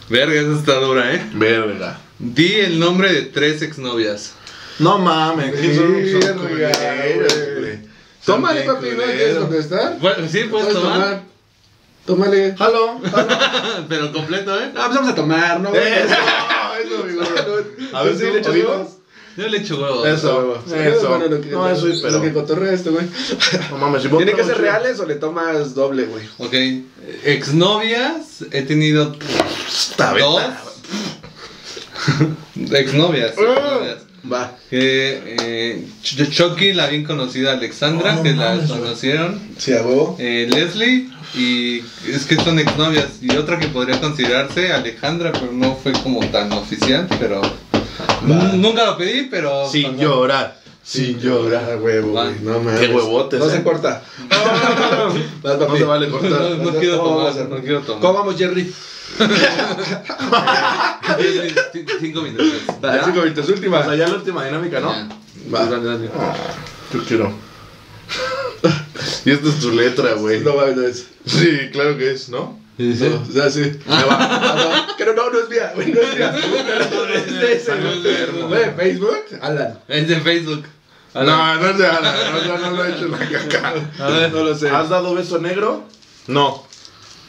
verga, 0.08 0.40
esa 0.40 0.52
está 0.58 0.74
dura, 0.80 1.14
¿eh? 1.14 1.26
Verga. 1.34 1.98
Di 2.18 2.54
el 2.56 2.78
nombre 2.78 3.12
de 3.12 3.22
tres 3.22 3.62
exnovias. 3.62 4.32
No 4.78 4.98
mames, 4.98 5.54
¿qué 5.58 5.74
son? 5.74 5.92
Verga, 5.94 6.20
Son 6.34 6.38
culeros, 6.48 7.34
güey. 7.58 7.78
Tómale, 8.24 8.62
papi, 8.62 8.86
¿no 8.90 9.02
quieres 9.04 9.36
contestar? 9.38 9.98
Bueno, 10.00 10.28
sí, 10.30 10.44
puedes 10.50 10.72
tomar, 10.72 11.22
Tómale. 12.06 12.54
Halo. 12.58 13.00
pero 13.88 14.12
completo, 14.12 14.58
¿eh? 14.58 14.70
No, 14.74 14.84
pues 14.84 14.94
vamos 14.96 15.10
a 15.10 15.14
tomar, 15.14 15.60
¿no? 15.60 15.70
Eso, 15.74 16.14
eso, 16.94 17.04
mi 17.04 17.12
gordo. 17.14 17.64
A 17.92 18.02
ver, 18.02 18.14
¿Sí 18.16 18.24
¿tú 18.24 18.32
le 18.32 18.38
echas? 18.60 18.97
Yo 19.38 19.48
le 19.48 19.58
echo 19.58 19.80
huevos. 19.80 20.06
Eso. 20.06 20.62
Sí, 20.66 20.74
Eso. 20.76 21.08
bueno, 21.10 21.26
lo 21.28 21.40
que, 21.40 21.48
No, 21.50 21.68
eso 21.70 21.86
es, 21.88 22.02
Lo 22.02 22.08
pero- 22.08 22.22
que 22.22 22.32
cotorrea 22.32 22.72
esto, 22.72 22.90
güey. 22.92 23.06
No 23.70 23.78
mames, 23.78 24.02
si 24.02 24.08
¿Tiene 24.08 24.32
que 24.32 24.42
ser 24.42 24.58
reales 24.58 24.98
o 24.98 25.06
le 25.06 25.14
tomas 25.14 25.74
doble, 25.74 26.06
güey? 26.06 26.24
Ok, 26.38 26.54
exnovias, 27.24 28.44
he 28.50 28.62
tenido 28.62 29.14
Está 29.68 30.12
dos. 30.18 30.42
exnovias. 32.72 33.30
exnovias. 33.32 33.98
Va. 34.30 34.56
Que 34.68 35.22
eh, 35.40 35.86
Ch- 36.02 36.28
Chucky, 36.30 36.72
la 36.72 36.88
bien 36.88 37.04
conocida 37.04 37.52
Alexandra, 37.52 38.16
Oh, 38.18 38.22
que 38.22 38.32
no 38.34 38.42
la 38.42 38.66
conocieron. 38.66 39.40
Sí, 39.56 39.72
a 39.72 39.82
huevo. 39.82 40.16
eh, 40.18 40.48
Leslie, 40.50 41.08
y 41.34 41.78
es 42.10 42.26
que 42.26 42.34
son 42.36 42.58
exnovias. 42.58 43.22
Y 43.22 43.30
otra 43.36 43.58
que 43.58 43.68
podría 43.68 44.00
considerarse 44.00 44.72
Alejandra, 44.72 45.32
pero 45.32 45.52
no 45.52 45.76
fue 45.76 45.92
como 45.92 46.20
tan 46.30 46.52
oficial. 46.52 47.06
Pero 47.20 47.40
Va. 48.30 48.52
Nunca 48.54 48.84
lo 48.86 48.96
pedí, 48.96 49.28
pero. 49.30 49.68
Sin 49.70 49.96
llorar. 49.98 50.58
Sin 50.82 51.18
llorar. 51.20 51.78
Huevo, 51.80 52.12
güey. 52.12 52.38
No 52.40 52.60
mames. 52.60 52.80
Qué 52.80 52.88
huevotes, 52.94 53.38
No 53.40 53.46
eh. 53.46 53.50
se 53.50 53.62
corta. 53.62 54.02
Vas, 55.42 55.58
No 55.58 55.66
papi. 55.66 55.78
se 55.78 55.84
vale 55.84 56.08
cortar. 56.08 56.30
No, 56.30 56.54
no 56.56 56.78
quiero 56.78 56.98
¿Cómo 56.98 57.16
vamos 57.18 57.34
a 57.36 57.38
tomar, 57.44 57.58
no 57.58 57.62
quiero 57.64 57.80
tomar. 57.82 58.00
¿Cómo 58.02 58.14
vamos, 58.14 58.36
Jerry? 58.36 58.72
Cin- 61.72 61.86
Cinco 62.00 62.22
minutos. 62.22 62.46
Va, 62.84 62.96
¿Ya? 62.96 63.04
cinco 63.04 63.20
minutos, 63.22 63.48
última. 63.48 63.80
O 63.80 63.84
sea, 63.84 63.94
ya 63.94 64.08
la 64.08 64.14
última 64.14 64.44
dinámica, 64.44 64.80
¿no? 64.80 64.92
Ya. 64.92 65.08
Va. 65.54 65.66
Dale, 65.66 65.84
dale. 65.84 66.10
Yo 66.92 67.04
quiero. 67.04 67.32
y 69.24 69.30
esta 69.30 69.48
es 69.48 69.60
tu 69.60 69.70
letra, 69.72 70.14
güey. 70.14 70.40
No 70.40 70.54
mames, 70.56 70.76
no 70.76 70.82
es. 70.86 71.06
Sí, 71.26 71.68
claro 71.72 71.96
que 71.98 72.12
es, 72.12 72.28
¿no? 72.28 72.57
Sí, 72.78 72.94
sí. 72.96 73.08
No, 73.10 73.22
o 73.28 73.32
sea, 73.32 73.50
sí. 73.50 73.72
Ah, 73.88 74.94
no, 74.96 75.04
no, 75.04 75.12
no, 75.12 75.30
no 75.30 75.40
es 75.40 75.48
mía, 75.48 75.72
güey, 75.74 75.92
no 75.92 76.00
es 76.00 76.14
mía. 76.14 76.34
Es 77.12 77.40
de 77.40 77.52
ese, 77.54 77.72
güey. 77.74 78.70
Facebook, 78.76 79.24
Alan. 79.40 79.80
Es 79.88 80.06
de 80.06 80.20
Facebook. 80.20 80.64
No, 81.14 81.24
no 81.56 81.70
es 81.70 81.78
de 81.78 81.86
Ana, 81.88 82.14
no, 82.30 82.44
yo 82.44 82.58
no 82.58 82.70
lo 82.70 82.84
he 82.84 82.90
hecho 82.90 83.06
en 83.06 83.10
la 83.10 83.18
caca. 83.18 83.74
A 83.98 84.10
ver. 84.10 84.32
No 84.32 84.44
lo 84.44 84.56
sé. 84.56 84.70
¿Has 84.70 84.88
dado 84.88 85.12
beso 85.14 85.40
negro? 85.40 85.82
No. 86.28 86.67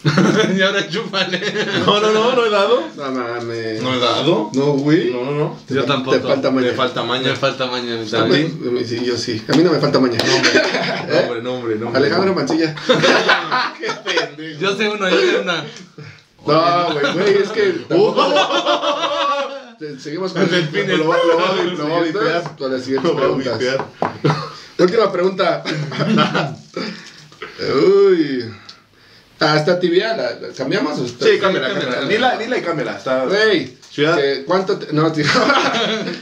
y 0.58 0.62
ahora 0.62 0.88
chúpale. 0.88 1.42
No, 1.86 2.00
no, 2.00 2.12
no, 2.12 2.34
no 2.34 2.46
he 2.46 2.50
dado. 2.50 2.82
No 2.96 3.12
mames. 3.12 3.82
¿No 3.82 3.94
he 3.94 4.00
dado? 4.00 4.50
No, 4.54 4.66
güey. 4.74 5.12
No, 5.12 5.24
no, 5.26 5.32
no. 5.32 5.58
Te 5.68 5.74
Yo 5.76 5.84
tampoco. 5.84 6.18
Te 6.18 6.24
falta 6.24 6.52
maña. 6.52 6.68
Me 6.68 6.74
falta 6.74 7.04
maña. 7.04 7.28
Me 7.30 7.36
falta 7.36 7.66
mañana. 7.66 8.02
mi 8.02 8.08
A 8.08 8.12
también. 8.12 8.58
mí- 8.74 8.84
Sí, 8.86 9.04
yo 9.04 9.18
sí. 9.18 9.44
A 9.52 9.58
mí 9.58 9.64
no 9.64 9.72
me 9.72 9.80
falta 9.80 10.00
maña. 10.00 10.18
Nombre, 10.18 11.42
nombre, 11.44 11.76
nombre. 11.76 11.98
Alejandro 12.00 12.34
Mancilla. 12.34 12.74
Qué 13.80 13.88
pendejo. 14.06 14.60
Yo 14.62 14.76
sé 14.78 14.88
uno, 14.90 15.10
yo 15.10 15.18
sé 15.20 15.40
una. 15.42 15.64
No, 16.48 16.94
güey, 16.94 17.14
güey, 17.14 17.34
es 17.44 17.50
que. 17.50 17.86
Te- 19.80 20.00
Seguimos 20.00 20.34
con 20.34 20.42
El 20.44 20.50
delfín, 20.50 20.98
lo 20.98 21.08
va- 21.10 21.18
lo 21.26 21.34
a 21.46 21.56
lo 21.64 21.90
va 21.90 21.98
a 22.00 22.02
vipear. 22.04 22.56
Con 22.58 22.72
las 22.72 22.84
siguientes 22.84 23.14
Lo 23.14 23.34
voy 23.36 23.48
a 23.48 23.58
preguntas. 23.58 23.86
Última 24.78 25.12
pregunta. 25.12 25.64
Uy. 27.60 28.54
Ah, 29.42 29.56
está 29.58 29.80
tibia, 29.80 30.16
¿la, 30.18 30.32
la 30.40 30.54
cambiamos? 30.56 31.00
o 31.00 31.06
está- 31.06 31.26
Sí, 31.26 31.40
cámbiala, 31.40 31.70
cámbiala. 31.70 32.02
Dila, 32.08 32.38
dila 32.38 32.58
y 32.58 32.62
cámbiala. 32.62 32.98
Está... 32.98 33.26
Güey, 33.26 33.78
Ciudad. 33.90 34.18
que- 34.18 34.44
¿cuánto? 34.46 34.78
te- 34.78 34.92
no, 34.94 35.12
tío. 35.14 35.24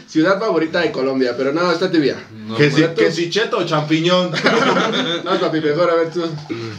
ciudad 0.07 0.39
favorita 0.39 0.82
de 0.82 0.91
Colombia, 0.91 1.34
pero 1.38 1.51
no, 1.51 1.72
está 1.72 1.89
tibia. 1.91 2.15
No, 2.47 2.55
que, 2.55 2.70
si, 2.70 2.82
bueno, 2.82 2.95
que 2.95 3.05
tú- 3.07 3.11
si 3.15 3.30
cheto 3.30 3.57
o 3.57 3.63
champiñón. 3.65 4.32
No, 5.24 5.39
papi, 5.39 5.59
mejor 5.61 5.89
a 5.89 5.95
ver 5.95 6.11
tú. 6.11 6.24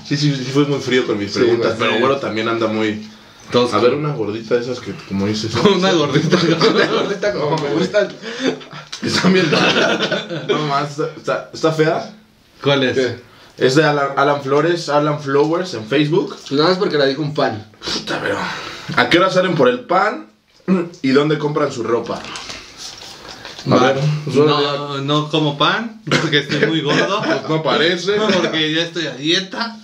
sí, 0.06 0.16
sí, 0.16 0.34
sí, 0.34 0.50
fue 0.52 0.64
muy 0.64 0.80
frío 0.80 1.06
con 1.06 1.18
mis 1.18 1.32
Sí, 1.32 1.40
preguntas. 1.40 1.74
pero 1.78 1.98
bueno, 1.98 2.16
también 2.16 2.48
anda 2.48 2.66
muy. 2.66 3.06
Tosco. 3.50 3.76
A 3.76 3.80
ver, 3.80 3.94
una 3.94 4.12
gordita 4.12 4.54
de 4.56 4.60
esas 4.60 4.78
que, 4.80 4.92
como 5.08 5.26
dices. 5.26 5.52
Una 5.76 5.90
gordita. 5.92 6.36
Una 6.36 6.86
gordita 6.86 7.32
como 7.32 7.56
me 7.56 7.70
gustan. 7.70 8.08
que 9.00 9.06
están 9.06 9.32
bien. 9.32 9.46
No 10.48 10.58
más, 10.66 10.90
está, 10.90 11.10
está, 11.16 11.50
está 11.52 11.72
fea. 11.72 12.14
¿Cuál 12.62 12.84
es? 12.84 12.94
¿Qué? 12.96 13.16
Es 13.58 13.74
de 13.74 13.84
Alan, 13.84 14.10
Alan 14.16 14.42
Flores, 14.42 14.88
Alan 14.88 15.20
Flowers 15.20 15.74
en 15.74 15.84
Facebook. 15.86 16.30
Pues 16.36 16.52
nada 16.52 16.68
más 16.70 16.78
porque 16.78 16.96
la 16.96 17.06
dijo 17.06 17.22
un 17.22 17.34
fan. 17.34 17.66
Puta, 17.94 18.20
pero. 18.22 18.38
¿A 18.96 19.08
qué 19.10 19.18
hora 19.18 19.30
salen 19.30 19.54
por 19.54 19.68
el 19.68 19.80
pan? 19.80 20.26
¿Y 21.02 21.08
dónde 21.10 21.38
compran 21.38 21.72
su 21.72 21.82
ropa? 21.82 22.20
A 23.70 23.76
ver, 23.76 23.98
pues, 24.24 24.36
No, 24.36 24.98
no 24.98 25.28
como 25.28 25.58
pan, 25.58 26.00
porque 26.22 26.38
estoy 26.38 26.66
muy 26.66 26.80
gordo. 26.82 27.20
ya- 27.22 27.44
no 27.48 27.62
parece. 27.62 28.12
Porque 28.12 28.72
ya 28.72 28.82
estoy 28.82 29.06
a 29.06 29.14
dieta. 29.14 29.76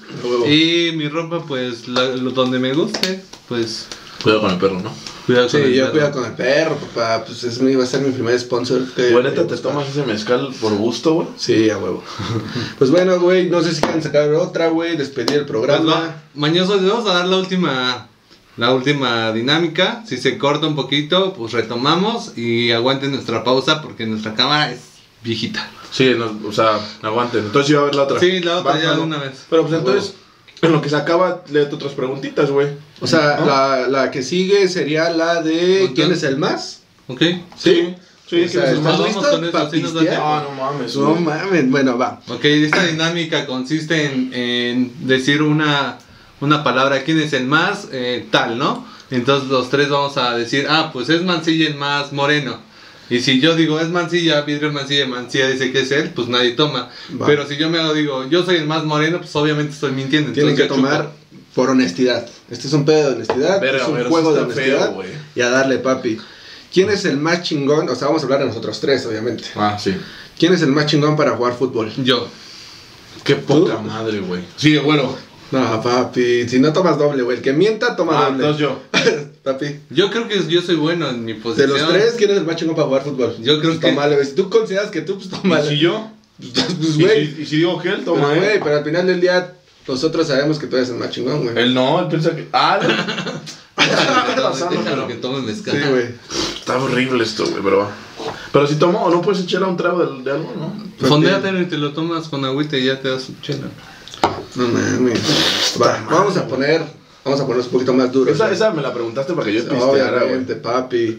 Y 0.48 0.92
mi 0.96 1.08
ropa, 1.08 1.40
pues, 1.46 1.88
la- 1.88 2.04
lo- 2.06 2.30
donde 2.30 2.58
me 2.60 2.72
guste, 2.72 3.22
pues, 3.48 3.88
Cuidado 4.24 4.40
con 4.42 4.50
el 4.50 4.58
perro, 4.58 4.80
¿no? 4.80 4.90
cuidado 5.26 5.48
con 5.48 5.60
Sí, 5.60 5.66
el 5.66 5.74
yo 5.74 5.82
perro. 5.84 5.92
cuido 5.92 6.10
con 6.12 6.24
el 6.24 6.32
perro, 6.32 6.76
papá. 6.76 7.24
Pues 7.24 7.44
es 7.44 7.60
mi, 7.60 7.74
va 7.76 7.84
a 7.84 7.86
ser 7.86 8.00
mi 8.00 8.10
primer 8.10 8.38
sponsor. 8.40 8.84
que- 8.94 9.10
neta, 9.12 9.42
que 9.42 9.54
te 9.54 9.56
tomas 9.58 9.88
ese 9.88 10.02
mezcal 10.04 10.48
por 10.60 10.72
gusto, 10.74 11.14
güey. 11.14 11.28
Sí, 11.36 11.70
a 11.70 11.78
huevo. 11.78 12.02
pues 12.78 12.90
bueno, 12.90 13.20
güey, 13.20 13.48
no 13.48 13.62
sé 13.62 13.74
si 13.74 13.80
quieren 13.80 14.02
sacar 14.02 14.32
otra, 14.34 14.68
güey, 14.68 14.96
despedir 14.96 15.32
el 15.38 15.38
Pues 15.44 15.50
programa. 15.50 16.22
mañosos, 16.34 16.82
les 16.82 16.90
vamos 16.90 17.08
a 17.08 17.14
dar 17.14 17.26
la 17.28 17.36
última, 17.36 18.08
la 18.56 18.72
última 18.74 19.30
dinámica. 19.32 20.02
Si 20.06 20.16
se 20.16 20.36
corta 20.38 20.66
un 20.66 20.74
poquito, 20.74 21.32
pues 21.34 21.52
retomamos 21.52 22.36
y 22.36 22.72
aguanten 22.72 23.12
nuestra 23.12 23.44
pausa 23.44 23.82
porque 23.82 24.06
nuestra 24.06 24.34
cámara 24.34 24.72
es 24.72 24.80
viejita. 25.22 25.70
Sí, 25.90 26.12
no, 26.18 26.48
o 26.48 26.52
sea, 26.52 26.78
aguanten. 27.02 27.44
Entonces 27.44 27.70
iba 27.70 27.82
a 27.82 27.84
ver 27.84 27.94
la 27.94 28.02
otra. 28.02 28.18
Sí, 28.20 28.40
la 28.40 28.58
otra 28.58 28.72
Va, 28.72 28.82
ya 28.82 28.94
de 28.94 29.00
una 29.00 29.18
vez. 29.18 29.44
Pero 29.48 29.62
pues 29.62 29.74
entonces, 29.74 30.14
en 30.66 30.72
lo 30.72 30.82
que 30.82 30.88
se 30.88 30.96
acaba, 30.96 31.42
léete 31.50 31.74
otras 31.74 31.92
preguntitas, 31.92 32.50
güey. 32.50 32.68
O 33.00 33.06
sea, 33.06 33.38
¿No? 33.40 33.46
la, 33.46 33.86
la 33.88 34.10
que 34.10 34.22
sigue 34.22 34.68
sería 34.68 35.10
la 35.10 35.42
de. 35.42 35.92
¿Quién 35.94 36.12
es 36.12 36.22
el 36.22 36.38
más? 36.38 36.82
¿Ok? 37.08 37.20
Sí, 37.56 37.94
sí, 38.28 38.36
que 38.36 38.44
¿estás 38.44 38.72
listo 39.00 39.52
para 39.52 39.70
sí 39.70 39.80
tiempo. 39.80 39.94
Ah, 40.16 40.46
no 40.48 40.54
mames. 40.54 40.96
No 40.96 41.14
mames, 41.14 41.70
bueno, 41.70 41.98
va. 41.98 42.20
Ok, 42.28 42.44
esta 42.44 42.84
dinámica 42.84 43.46
consiste 43.46 44.06
en, 44.06 44.30
en 44.32 45.06
decir 45.06 45.42
una, 45.42 45.98
una 46.40 46.64
palabra, 46.64 47.02
quién 47.02 47.20
es 47.20 47.32
el 47.32 47.46
más 47.46 47.88
eh, 47.92 48.26
tal, 48.30 48.58
¿no? 48.58 48.86
Entonces 49.10 49.50
los 49.50 49.70
tres 49.70 49.90
vamos 49.90 50.16
a 50.16 50.34
decir, 50.34 50.66
ah, 50.68 50.90
pues 50.92 51.08
es 51.08 51.22
Mancilla 51.22 51.68
el 51.68 51.74
más 51.74 52.12
moreno. 52.12 52.58
Y 53.10 53.20
si 53.20 53.40
yo 53.40 53.54
digo 53.54 53.78
es 53.80 53.88
Mancilla, 53.90 54.40
Vidrio 54.42 54.68
es 54.68 54.74
Mancilla, 54.74 55.04
y 55.04 55.08
Mancilla 55.08 55.48
dice 55.48 55.70
que 55.72 55.80
es 55.82 55.90
él, 55.90 56.10
pues 56.14 56.28
nadie 56.28 56.52
toma. 56.52 56.90
Va. 57.20 57.26
Pero 57.26 57.46
si 57.46 57.56
yo 57.56 57.68
me 57.68 57.78
hago, 57.78 57.92
digo, 57.94 58.26
yo 58.28 58.44
soy 58.44 58.56
el 58.56 58.66
más 58.66 58.84
moreno, 58.84 59.18
pues 59.18 59.34
obviamente 59.36 59.74
estoy 59.74 59.92
mintiendo. 59.92 60.32
Tienen 60.32 60.56
que 60.56 60.64
tomar 60.64 61.12
por 61.54 61.70
honestidad. 61.70 62.26
Este 62.50 62.66
es 62.66 62.72
un 62.72 62.84
pedo 62.84 63.10
de 63.10 63.16
honestidad, 63.16 63.60
Verga, 63.60 63.82
es 63.82 63.88
un 63.88 63.94
pero 63.96 64.08
juego 64.10 64.32
de 64.32 64.40
honestidad. 64.42 64.92
feo, 64.94 65.02
y 65.34 65.40
a 65.40 65.50
darle, 65.50 65.78
papi. 65.78 66.18
¿Quién 66.72 66.90
es 66.90 67.04
el 67.04 67.18
más 67.18 67.42
chingón? 67.42 67.88
O 67.88 67.94
sea, 67.94 68.08
vamos 68.08 68.22
a 68.22 68.24
hablar 68.24 68.40
de 68.40 68.46
nosotros 68.46 68.80
tres, 68.80 69.04
obviamente. 69.06 69.44
Ah, 69.54 69.78
sí. 69.78 69.94
¿Quién 70.38 70.52
es 70.54 70.62
el 70.62 70.70
más 70.72 70.86
chingón 70.86 71.16
para 71.16 71.36
jugar 71.36 71.54
fútbol? 71.54 71.92
Yo. 72.02 72.26
Qué 73.22 73.36
poca 73.36 73.78
madre, 73.78 74.18
güey. 74.20 74.42
Sí, 74.56 74.76
bueno. 74.78 75.14
No, 75.52 75.80
papi, 75.82 76.48
si 76.48 76.58
no 76.58 76.72
tomas 76.72 76.98
doble, 76.98 77.22
güey. 77.22 77.36
El 77.36 77.42
que 77.42 77.52
mienta, 77.52 77.94
toma 77.94 78.18
Ah, 78.18 78.30
doble. 78.30 78.44
entonces 78.44 78.60
yo. 78.60 78.82
papi. 79.44 79.80
Yo 79.90 80.10
creo 80.10 80.26
que 80.28 80.42
yo 80.48 80.62
soy 80.62 80.76
bueno 80.76 81.08
en 81.10 81.24
mi 81.24 81.34
De 81.34 81.40
posición. 81.40 81.70
los 81.70 81.88
tres, 81.88 82.14
¿quién 82.16 82.30
es 82.30 82.36
el 82.38 82.44
más 82.46 82.56
chingón 82.56 82.74
para 82.74 82.86
jugar 82.88 83.02
fútbol? 83.04 83.36
Yo 83.40 83.58
creo 83.60 83.72
pues 83.72 83.80
que- 83.80 83.88
Tómale, 83.90 84.14
güey. 84.16 84.26
Si 84.26 84.34
tú 84.34 84.48
consideras 84.50 84.90
que 84.90 85.02
tú, 85.02 85.14
pues 85.14 85.26
¿Y 85.26 85.28
tómale. 85.30 85.68
si 85.68 85.78
yo? 85.78 86.10
Pues, 86.38 86.96
¿Y 86.98 87.02
güey. 87.02 87.34
si, 87.36 87.42
y 87.42 87.46
si 87.46 87.56
digo 87.58 87.78
que 87.80 87.88
él, 87.90 87.94
Pues, 87.96 88.04
toma, 88.06 88.28
güey, 88.34 88.56
eh. 88.56 88.60
pero 88.62 88.78
al 88.78 88.84
final 88.84 89.06
del 89.06 89.20
día, 89.20 89.52
nosotros 89.86 90.26
sabemos 90.26 90.58
que 90.58 90.66
tú 90.66 90.76
eres 90.76 90.88
el 90.88 90.96
más 90.96 91.10
chingón, 91.10 91.42
güey. 91.44 91.56
Él 91.58 91.74
no, 91.74 92.00
él 92.00 92.08
piensa 92.08 92.34
que. 92.34 92.48
Ah, 92.52 92.80
Déjalo, 93.76 95.06
que 95.08 95.14
tome 95.14 95.42
mezcal. 95.42 95.74
Sí, 95.80 95.88
güey. 95.90 96.06
Está 96.58 96.78
horrible 96.78 97.22
esto, 97.24 97.44
güey, 97.46 97.62
pero 97.62 97.78
va. 97.80 97.90
Pero 98.52 98.66
si 98.66 98.76
tomo, 98.76 99.02
o 99.02 99.10
no 99.10 99.20
puedes 99.20 99.42
echar 99.42 99.62
a 99.62 99.66
un 99.66 99.76
trago 99.76 100.04
de, 100.06 100.22
de 100.22 100.30
algo, 100.30 100.52
¿no? 100.56 101.08
Fondéatelo 101.08 101.60
y 101.60 101.66
te 101.66 101.76
lo 101.76 101.92
tomas 101.92 102.28
con 102.28 102.44
agüita 102.44 102.76
y 102.78 102.86
ya 102.86 103.00
te 103.00 103.08
das 103.08 103.28
un 103.28 103.40
chela. 103.42 103.66
No 104.54 104.68
mames. 104.68 105.20
Va, 105.80 106.06
vamos 106.08 106.36
a 106.36 106.46
poner, 106.46 106.82
vamos 107.24 107.40
a 107.40 107.44
ponernos 107.44 107.66
un 107.66 107.72
poquito 107.72 107.94
más 107.94 108.12
duros. 108.12 108.34
Esa, 108.34 108.44
güey. 108.44 108.54
esa 108.56 108.70
me 108.72 108.82
la 108.82 108.92
preguntaste 108.92 109.32
para 109.34 109.46
que 109.46 109.54
yo 109.54 109.60
pisteara, 109.68 109.84
güey. 110.18 110.22
Obviamente, 110.24 110.54
papi. 110.56 111.18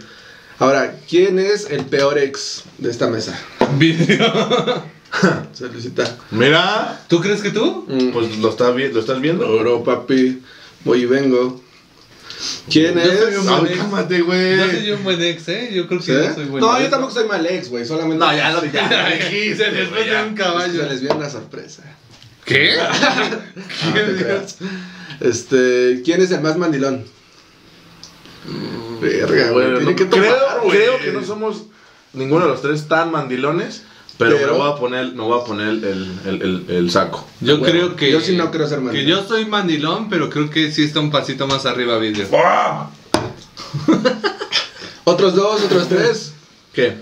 Ahora, 0.59 0.95
¿quién 1.09 1.37
es 1.39 1.69
el 1.69 1.85
peor 1.85 2.17
ex 2.17 2.63
de 2.77 2.89
esta 2.91 3.07
mesa? 3.07 3.37
Vidrio. 3.77 4.83
Saludcita. 5.53 6.17
Mira, 6.31 7.01
¿Tú 7.07 7.19
crees 7.21 7.41
que 7.41 7.51
tú? 7.51 7.85
Mm. 7.87 8.09
pues 8.11 8.37
lo 8.37 8.49
estás, 8.49 8.73
vi- 8.75 8.91
lo 8.91 8.99
estás 8.99 9.19
viendo. 9.21 9.49
Oro, 9.49 9.83
papi. 9.83 10.41
Voy 10.83 11.01
y 11.01 11.05
vengo. 11.05 11.61
¿Quién 12.69 12.95
Yo 12.95 13.01
es? 13.01 13.19
soy 13.19 13.35
un 13.35 13.47
Ay, 13.49 13.59
buen 13.59 13.71
ex. 13.71 13.77
cálmate, 13.81 14.21
güey. 14.21 14.57
Yo 14.57 14.65
soy 14.69 14.91
un 14.91 15.03
buen 15.03 15.21
ex, 15.21 15.47
¿eh? 15.47 15.69
Yo 15.73 15.87
creo 15.87 15.99
que 15.99 16.05
¿Sí? 16.05 16.11
yo 16.11 16.33
soy 16.35 16.45
buen 16.45 16.61
No, 16.61 16.73
ex. 16.75 16.83
yo 16.83 16.89
tampoco 16.89 17.13
soy 17.13 17.27
mal 17.27 17.45
ex, 17.45 17.69
güey. 17.69 17.85
Solamente. 17.85 18.17
No, 18.17 18.35
ya 18.35 18.51
lo 18.51 18.65
ya, 18.71 18.87
güey, 18.89 19.53
de 19.53 20.05
ya. 20.05 20.23
un 20.23 20.33
Es 20.33 20.39
caballo. 20.39 20.81
se 20.83 20.89
les 20.89 20.99
viene 21.01 21.15
una 21.15 21.29
sorpresa. 21.29 21.83
¿Qué? 22.45 22.75
No 23.85 23.93
te 23.93 24.23
creas. 24.23 24.57
Este, 25.19 26.01
¿quién 26.03 26.21
es 26.21 26.31
el 26.31 26.41
más 26.41 26.57
mandilón? 26.57 27.03
Verga, 29.01 29.49
güey. 29.51 29.53
Bueno, 29.53 29.77
Tiene 29.77 29.91
no- 29.91 29.97
que 29.97 30.05
tomar, 30.05 30.29
creo, 30.69 30.99
que 30.99 31.11
no 31.11 31.23
somos 31.23 31.63
ninguno 32.13 32.45
de 32.45 32.51
los 32.51 32.61
tres 32.61 32.87
tan 32.87 33.11
mandilones, 33.11 33.83
pero, 34.17 34.37
Pero- 34.37 34.53
me 34.53 34.59
voy 34.59 34.71
a 34.71 34.75
poner, 34.75 35.05
me 35.13 35.21
voy 35.23 35.39
a 35.39 35.43
poner 35.43 35.67
el, 35.67 35.83
el, 35.83 36.41
el, 36.41 36.65
el 36.69 36.91
saco. 36.91 37.27
Yo 37.41 37.57
Bueno, 37.57 37.71
creo 37.71 37.95
que. 37.95 38.11
yo 38.11 38.21
sí 38.21 38.35
no 38.37 38.51
creo 38.51 38.67
ser 38.67 38.79
Que 38.79 38.85
mandilón. 38.85 39.21
yo 39.23 39.27
soy 39.27 39.45
mandilón, 39.45 40.09
pero 40.09 40.29
creo 40.29 40.49
que 40.49 40.71
sí 40.71 40.83
está 40.83 40.99
un 41.01 41.11
pasito 41.11 41.47
más 41.47 41.65
arriba, 41.65 41.97
Vidrio. 41.97 42.27
¡Ah! 42.33 42.89
Otros 45.03 45.35
dos, 45.35 45.61
otros 45.63 45.87
tres. 45.87 46.33
¿Qué? 46.73 46.95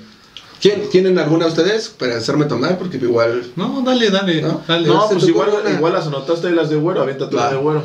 ¿Quién, 0.62 0.90
¿Tienen 0.90 1.18
alguna 1.20 1.46
ustedes 1.48 1.90
para 1.90 2.18
hacerme 2.18 2.46
tomar? 2.46 2.78
Porque 2.78 2.98
igual. 2.98 3.52
No, 3.56 3.82
dale, 3.86 4.10
dale. 4.10 4.42
¿No? 4.42 4.62
dale. 4.68 4.88
No, 4.88 5.08
pues 5.10 5.28
igual, 5.28 5.50
igual 5.74 5.94
las 5.94 6.08
anotaste 6.08 6.50
y 6.50 6.54
las 6.54 6.70
de 6.70 6.76
güero, 6.78 7.02
aviéntate 7.02 7.36
las 7.36 7.52
de 7.52 7.58
güero. 7.58 7.84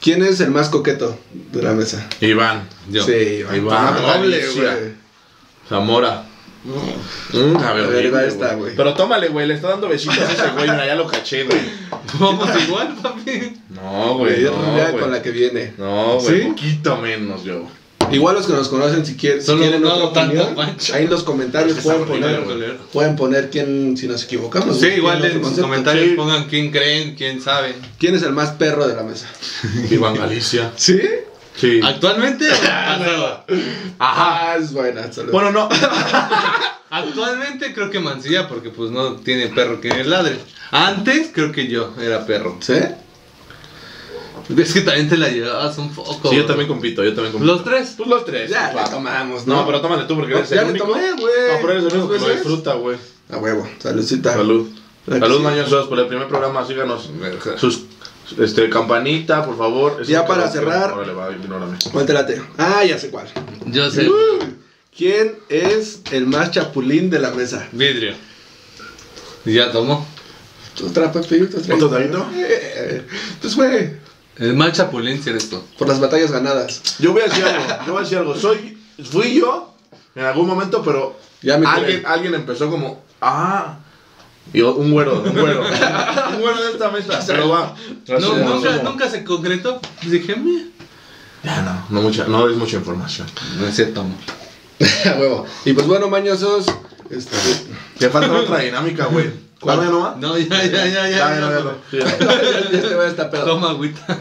¿Quién 0.00 0.22
es 0.22 0.40
el 0.40 0.50
más 0.50 0.68
coqueto 0.68 1.18
de 1.52 1.62
la 1.62 1.72
mesa? 1.72 2.08
Iván. 2.20 2.68
Yo. 2.90 3.02
Sí, 3.04 3.42
Ahí 3.48 3.60
va, 3.60 3.96
toma 3.96 4.16
doble, 4.16 4.46
güey. 4.48 4.92
Zamora. 5.68 6.24
Mm, 6.64 7.56
a 7.56 7.72
ver, 7.72 7.86
ver, 7.86 8.14
va 8.14 8.18
horrible, 8.18 8.26
esta, 8.26 8.54
güey. 8.54 8.74
Pero 8.76 8.94
tómale, 8.94 9.28
güey, 9.28 9.46
le 9.46 9.54
está 9.54 9.68
dando 9.68 9.88
besitos 9.88 10.18
a 10.18 10.32
ese 10.32 10.48
güey, 10.50 10.66
ya 10.66 10.94
lo 10.94 11.06
caché, 11.06 11.44
güey. 11.44 11.60
Vamos 12.18 12.48
igual, 12.66 12.96
papi. 13.00 13.56
No, 13.70 14.18
Güey, 14.18 14.42
no, 14.44 14.98
con 14.98 15.10
la 15.12 15.22
que 15.22 15.30
viene. 15.30 15.74
No, 15.78 16.18
güey, 16.18 16.42
¿Sí? 16.42 16.48
poquito 16.48 16.96
menos 16.96 17.44
yo. 17.44 17.64
Igual 18.12 18.34
los 18.36 18.46
que 18.46 18.52
nos 18.52 18.68
conocen, 18.68 19.04
si 19.04 19.16
quieren, 19.16 19.42
si 19.42 19.52
quieren 19.54 19.84
otra 19.84 20.22
opinión, 20.24 20.56
ahí 20.94 21.04
en 21.04 21.10
los 21.10 21.22
comentarios 21.22 21.76
Es 21.78 21.84
que 21.84 21.90
pueden 21.90 22.04
poner, 22.06 22.76
pueden 22.92 23.16
poner 23.16 23.50
quién, 23.50 23.96
si 23.96 24.06
nos 24.08 24.24
equivocamos. 24.24 24.78
Sí, 24.80 24.86
igual 24.86 25.24
en 25.24 25.40
concepto. 25.40 25.62
comentarios 25.62 26.08
Sí. 26.10 26.14
pongan 26.14 26.44
quién 26.48 26.70
creen, 26.70 27.14
quién 27.14 27.40
sabe. 27.42 27.74
¿Quién 27.98 28.14
es 28.14 28.22
el 28.22 28.32
más 28.32 28.50
perro 28.52 28.86
de 28.86 28.94
la 28.94 29.02
mesa? 29.02 29.26
Iván 29.90 30.14
Galicia. 30.16 30.72
¿Sí? 30.76 31.00
Sí. 31.56 31.80
¿Actualmente? 31.82 32.46
Ajá, 33.98 34.56
es 34.56 34.72
buena. 34.72 35.12
salud. 35.12 35.32
Bueno, 35.32 35.50
no. 35.50 35.68
Actualmente 36.90 37.74
creo 37.74 37.90
que 37.90 38.00
Mancilla, 38.00 38.48
porque 38.48 38.70
pues 38.70 38.90
no 38.90 39.16
tiene 39.16 39.48
perro 39.48 39.80
que 39.80 40.04
ladre. 40.04 40.38
Antes 40.70 41.30
creo 41.32 41.52
que 41.52 41.66
yo 41.68 41.94
era 42.00 42.24
perro. 42.24 42.56
¿Sí? 42.60 42.74
Es 44.56 44.72
que 44.72 44.80
también 44.80 45.08
te 45.08 45.16
la 45.18 45.28
llevabas 45.28 45.76
un 45.78 45.94
poco. 45.94 46.30
Sí, 46.30 46.36
yo 46.36 46.46
también 46.46 46.68
compito, 46.68 47.04
yo 47.04 47.12
también 47.14 47.32
compito. 47.32 47.52
¿Los 47.52 47.64
tres? 47.64 47.94
Pues 47.96 48.08
los 48.08 48.24
tres. 48.24 48.50
Ya, 48.50 48.72
tomamos, 48.90 49.46
¿no? 49.46 49.56
No, 49.56 49.66
pero 49.66 49.80
tómale 49.80 50.04
tú 50.04 50.14
porque 50.16 50.34
eres 50.34 50.48
ya 50.48 50.60
el 50.62 50.66
le 50.68 50.70
único. 50.72 50.86
tomé, 50.86 51.12
güey. 51.12 51.34
No, 51.52 51.56
pero 51.60 51.72
eres 51.72 51.84
el 51.84 51.92
único 51.98 52.12
¿Dos 52.14 52.22
que 52.22 52.28
lo 52.28 52.34
disfruta, 52.34 52.74
güey. 52.74 52.96
A 53.30 53.36
huevo, 53.36 53.68
saludcita. 53.78 54.32
Salud. 54.32 54.68
Salud, 55.06 55.40
mañosos, 55.40 55.86
por 55.88 55.98
el 55.98 56.06
primer 56.06 56.28
programa, 56.28 56.66
síganos. 56.66 57.10
Sus, 57.58 57.84
este, 58.38 58.68
campanita, 58.70 59.44
por 59.44 59.56
favor. 59.58 60.02
Ya 60.04 60.26
para 60.26 60.46
lo- 60.46 60.52
cerrar. 60.52 60.92
Órale, 60.92 61.12
va, 61.12 61.30
ignórame. 61.32 61.76
Ah, 62.56 62.84
ya 62.84 62.98
sé 62.98 63.10
cuál. 63.10 63.26
Yo 63.66 63.90
sé. 63.90 64.08
¿Quién 64.96 65.38
es 65.48 66.00
el 66.10 66.26
más 66.26 66.50
chapulín 66.50 67.10
de 67.10 67.18
la 67.20 67.30
mesa? 67.32 67.68
Vidrio. 67.72 68.14
Ya 69.44 69.70
tomó. 69.72 70.06
Otra, 70.84 71.10
papi, 71.12 71.40
otra. 71.42 71.74
¿Otro? 71.74 71.98
Eh, 72.34 73.02
Pues, 73.40 73.54
güey, 73.56 73.90
El 74.38 74.54
mal 74.54 74.72
chapulín 74.72 75.22
si 75.22 75.30
eres 75.30 75.50
tú. 75.50 75.60
por 75.78 75.88
las 75.88 76.00
batallas 76.00 76.30
ganadas. 76.30 76.96
Yo 76.98 77.12
voy 77.12 77.22
a 77.22 77.24
decir 77.24 77.44
algo, 77.44 77.64
yo 77.86 77.92
voy 77.92 78.00
a 78.00 78.02
decir 78.04 78.18
algo. 78.18 78.34
Soy, 78.36 78.78
fui 79.10 79.34
yo 79.34 79.74
en 80.14 80.24
algún 80.24 80.46
momento, 80.46 80.82
pero 80.82 81.18
Ya 81.42 81.58
me 81.58 81.66
alguien, 81.66 82.04
alguien 82.06 82.34
empezó 82.34 82.70
como, 82.70 83.02
ah, 83.20 83.78
Y 84.52 84.60
un 84.60 84.92
güero, 84.92 85.20
un 85.22 85.32
güero. 85.32 85.60
un 86.34 86.40
güero 86.40 86.62
de 86.62 86.70
esta 86.72 86.90
mesa. 86.90 87.20
Pero 87.26 87.48
va. 87.48 87.74
No, 88.06 88.16
Asumo, 88.16 88.48
nunca, 88.50 88.82
nunca 88.82 89.10
se 89.10 89.24
concretó. 89.24 89.80
Pues 90.00 90.10
dije, 90.12 90.36
"Meh". 90.36 90.66
Ya 91.44 91.62
no, 91.62 91.86
no, 91.90 92.02
mucha, 92.02 92.26
no 92.26 92.48
es 92.48 92.56
mucha 92.56 92.76
información. 92.76 93.26
No 93.60 93.66
es 93.66 93.74
cierto, 93.76 94.00
amor. 94.00 94.16
A 95.04 95.18
huevo. 95.18 95.46
Y 95.64 95.72
pues 95.72 95.86
bueno, 95.86 96.08
mañosos. 96.08 96.66
Este, 97.10 97.36
Te 97.98 98.08
falta 98.10 98.32
otra 98.32 98.58
dinámica, 98.58 99.06
güey. 99.06 99.30
¿Cuál 99.60 99.80
ya 99.80 99.86
no 99.86 100.00
va? 100.00 100.16
No, 100.18 100.38
ya, 100.38 100.64
ya, 100.64 100.86
ya, 100.86 101.08
ya. 101.08 101.18
Ya, 101.92 102.96
güey 102.96 103.08
está 103.08 103.30
pedo. 103.30 103.44
Toma 103.44 103.70
agüita. 103.70 104.18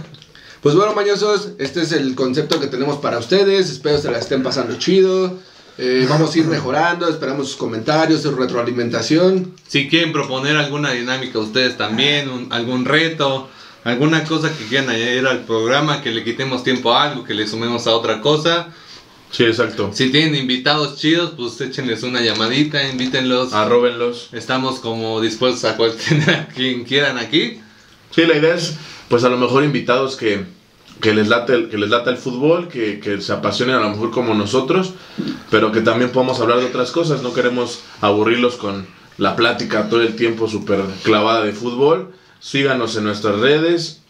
Pues 0.61 0.75
bueno, 0.75 0.93
mañosos, 0.93 1.49
este 1.59 1.81
es 1.83 1.91
el 1.91 2.15
concepto 2.15 2.59
que 2.59 2.67
tenemos 2.67 2.97
para 2.97 3.19
ustedes. 3.19 3.69
Espero 3.69 3.97
se 3.99 4.09
la 4.11 4.17
estén 4.17 4.41
pasando 4.43 4.77
chido. 4.77 5.37
Eh, 5.77 6.07
vamos 6.09 6.33
a 6.33 6.39
ir 6.39 6.45
mejorando. 6.45 7.07
Esperamos 7.07 7.47
sus 7.49 7.57
comentarios, 7.57 8.23
su 8.23 8.31
retroalimentación. 8.31 9.53
Si 9.67 9.87
quieren 9.87 10.11
proponer 10.11 10.57
alguna 10.57 10.91
dinámica 10.91 11.37
ustedes 11.39 11.77
también, 11.77 12.29
un- 12.29 12.51
algún 12.51 12.85
reto, 12.85 13.47
alguna 13.83 14.23
cosa 14.23 14.51
que 14.57 14.65
quieran 14.65 14.89
añadir 14.89 15.27
al 15.27 15.41
programa, 15.45 16.01
que 16.01 16.11
le 16.11 16.23
quitemos 16.23 16.63
tiempo 16.63 16.93
a 16.93 17.03
algo, 17.03 17.23
que 17.23 17.35
le 17.35 17.47
sumemos 17.47 17.85
a 17.85 17.91
otra 17.91 18.21
cosa. 18.21 18.69
Sí, 19.31 19.43
exacto. 19.43 19.91
Si 19.93 20.09
tienen 20.09 20.35
invitados 20.35 20.97
chidos, 20.97 21.33
pues 21.35 21.59
échenles 21.61 22.03
una 22.03 22.21
llamadita, 22.21 22.87
invítenlos. 22.89 23.53
Arróbenlos. 23.53 24.29
Estamos 24.31 24.79
como 24.79 25.19
dispuestos 25.21 25.65
a 25.65 25.75
cual- 25.77 25.93
tener 25.95 26.29
a 26.35 26.47
quien 26.47 26.85
quieran 26.85 27.17
aquí. 27.17 27.59
Sí, 28.11 28.25
la 28.25 28.37
idea 28.37 28.55
es, 28.55 28.75
pues 29.09 29.23
a 29.25 29.29
lo 29.29 29.37
mejor 29.37 29.63
invitados 29.65 30.15
que, 30.15 30.45
que 31.01 31.13
les 31.13 31.27
late 31.27 31.53
el, 31.53 31.69
que 31.69 31.77
les 31.77 31.89
late 31.89 32.09
el 32.09 32.17
fútbol, 32.17 32.69
que, 32.69 32.99
que 32.99 33.19
se 33.21 33.33
apasionen 33.33 33.75
a 33.75 33.79
lo 33.81 33.89
mejor 33.89 34.11
como 34.11 34.33
nosotros, 34.33 34.93
pero 35.51 35.71
que 35.71 35.81
también 35.81 36.11
podamos 36.11 36.39
hablar 36.39 36.59
de 36.59 36.65
otras 36.67 36.91
cosas. 36.91 37.21
No 37.21 37.33
queremos 37.33 37.81
aburrirlos 38.01 38.55
con 38.55 38.87
la 39.17 39.35
plática 39.35 39.89
todo 39.89 40.01
el 40.01 40.15
tiempo 40.15 40.47
súper 40.47 40.81
clavada 41.03 41.43
de 41.43 41.51
fútbol. 41.51 42.13
Síganos 42.39 42.95
en 42.95 43.03
nuestras 43.03 43.39
redes. 43.39 44.01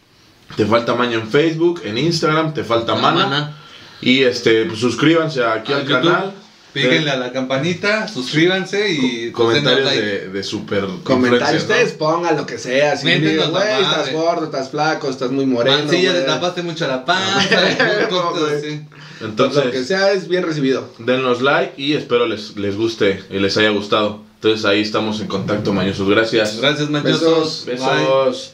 Te 0.55 0.65
falta 0.65 0.93
maña 0.95 1.15
en 1.15 1.27
Facebook, 1.27 1.81
en 1.83 1.97
Instagram, 1.97 2.53
te 2.53 2.63
falta 2.63 2.93
mana. 2.95 3.25
Mana. 3.25 3.57
Y 4.01 4.23
este, 4.23 4.65
pues, 4.65 4.79
suscríbanse 4.79 5.43
aquí 5.43 5.73
Al 5.73 5.81
al 5.81 5.87
YouTube. 5.87 6.03
canal. 6.03 6.33
Píquenle 6.73 7.09
a 7.09 7.17
la 7.17 7.31
campanita, 7.31 8.07
suscríbanse 8.07 8.91
y 8.91 9.31
Comentarios 9.31 9.89
de, 9.89 10.29
de 10.29 10.43
super 10.43 10.85
Comentarios, 11.03 11.63
ustedes 11.63 11.93
pongan 11.93 12.37
lo 12.37 12.45
que 12.45 12.59
sea. 12.59 12.95
Si 12.95 13.07
güey, 13.07 13.25
estás 13.25 14.11
gordo, 14.13 14.45
estás 14.45 14.69
flaco, 14.69 15.09
estás 15.09 15.31
muy 15.31 15.47
moreno. 15.47 15.77
Mancilla, 15.77 16.11
te 16.11 16.19
güey". 16.19 16.25
tapaste 16.27 16.61
mucho 16.61 16.87
la 16.87 17.03
panza. 17.03 17.57
Así. 18.57 18.81
Entonces, 19.21 19.65
lo 19.65 19.71
que 19.71 19.83
sea 19.83 20.11
es 20.11 20.27
bien 20.27 20.43
recibido. 20.43 20.87
Denos 20.99 21.41
like 21.41 21.73
y 21.81 21.93
espero 21.93 22.27
les, 22.27 22.55
les 22.57 22.75
guste 22.75 23.23
y 23.31 23.39
les 23.39 23.57
haya 23.57 23.69
gustado. 23.69 24.21
Entonces 24.35 24.65
ahí 24.65 24.81
estamos 24.81 25.19
en 25.19 25.27
contacto, 25.27 25.73
mañosos. 25.73 26.07
Gracias. 26.07 26.59
Gracias. 26.61 26.91
Besos. 27.01 27.63
Besos. 27.65 28.53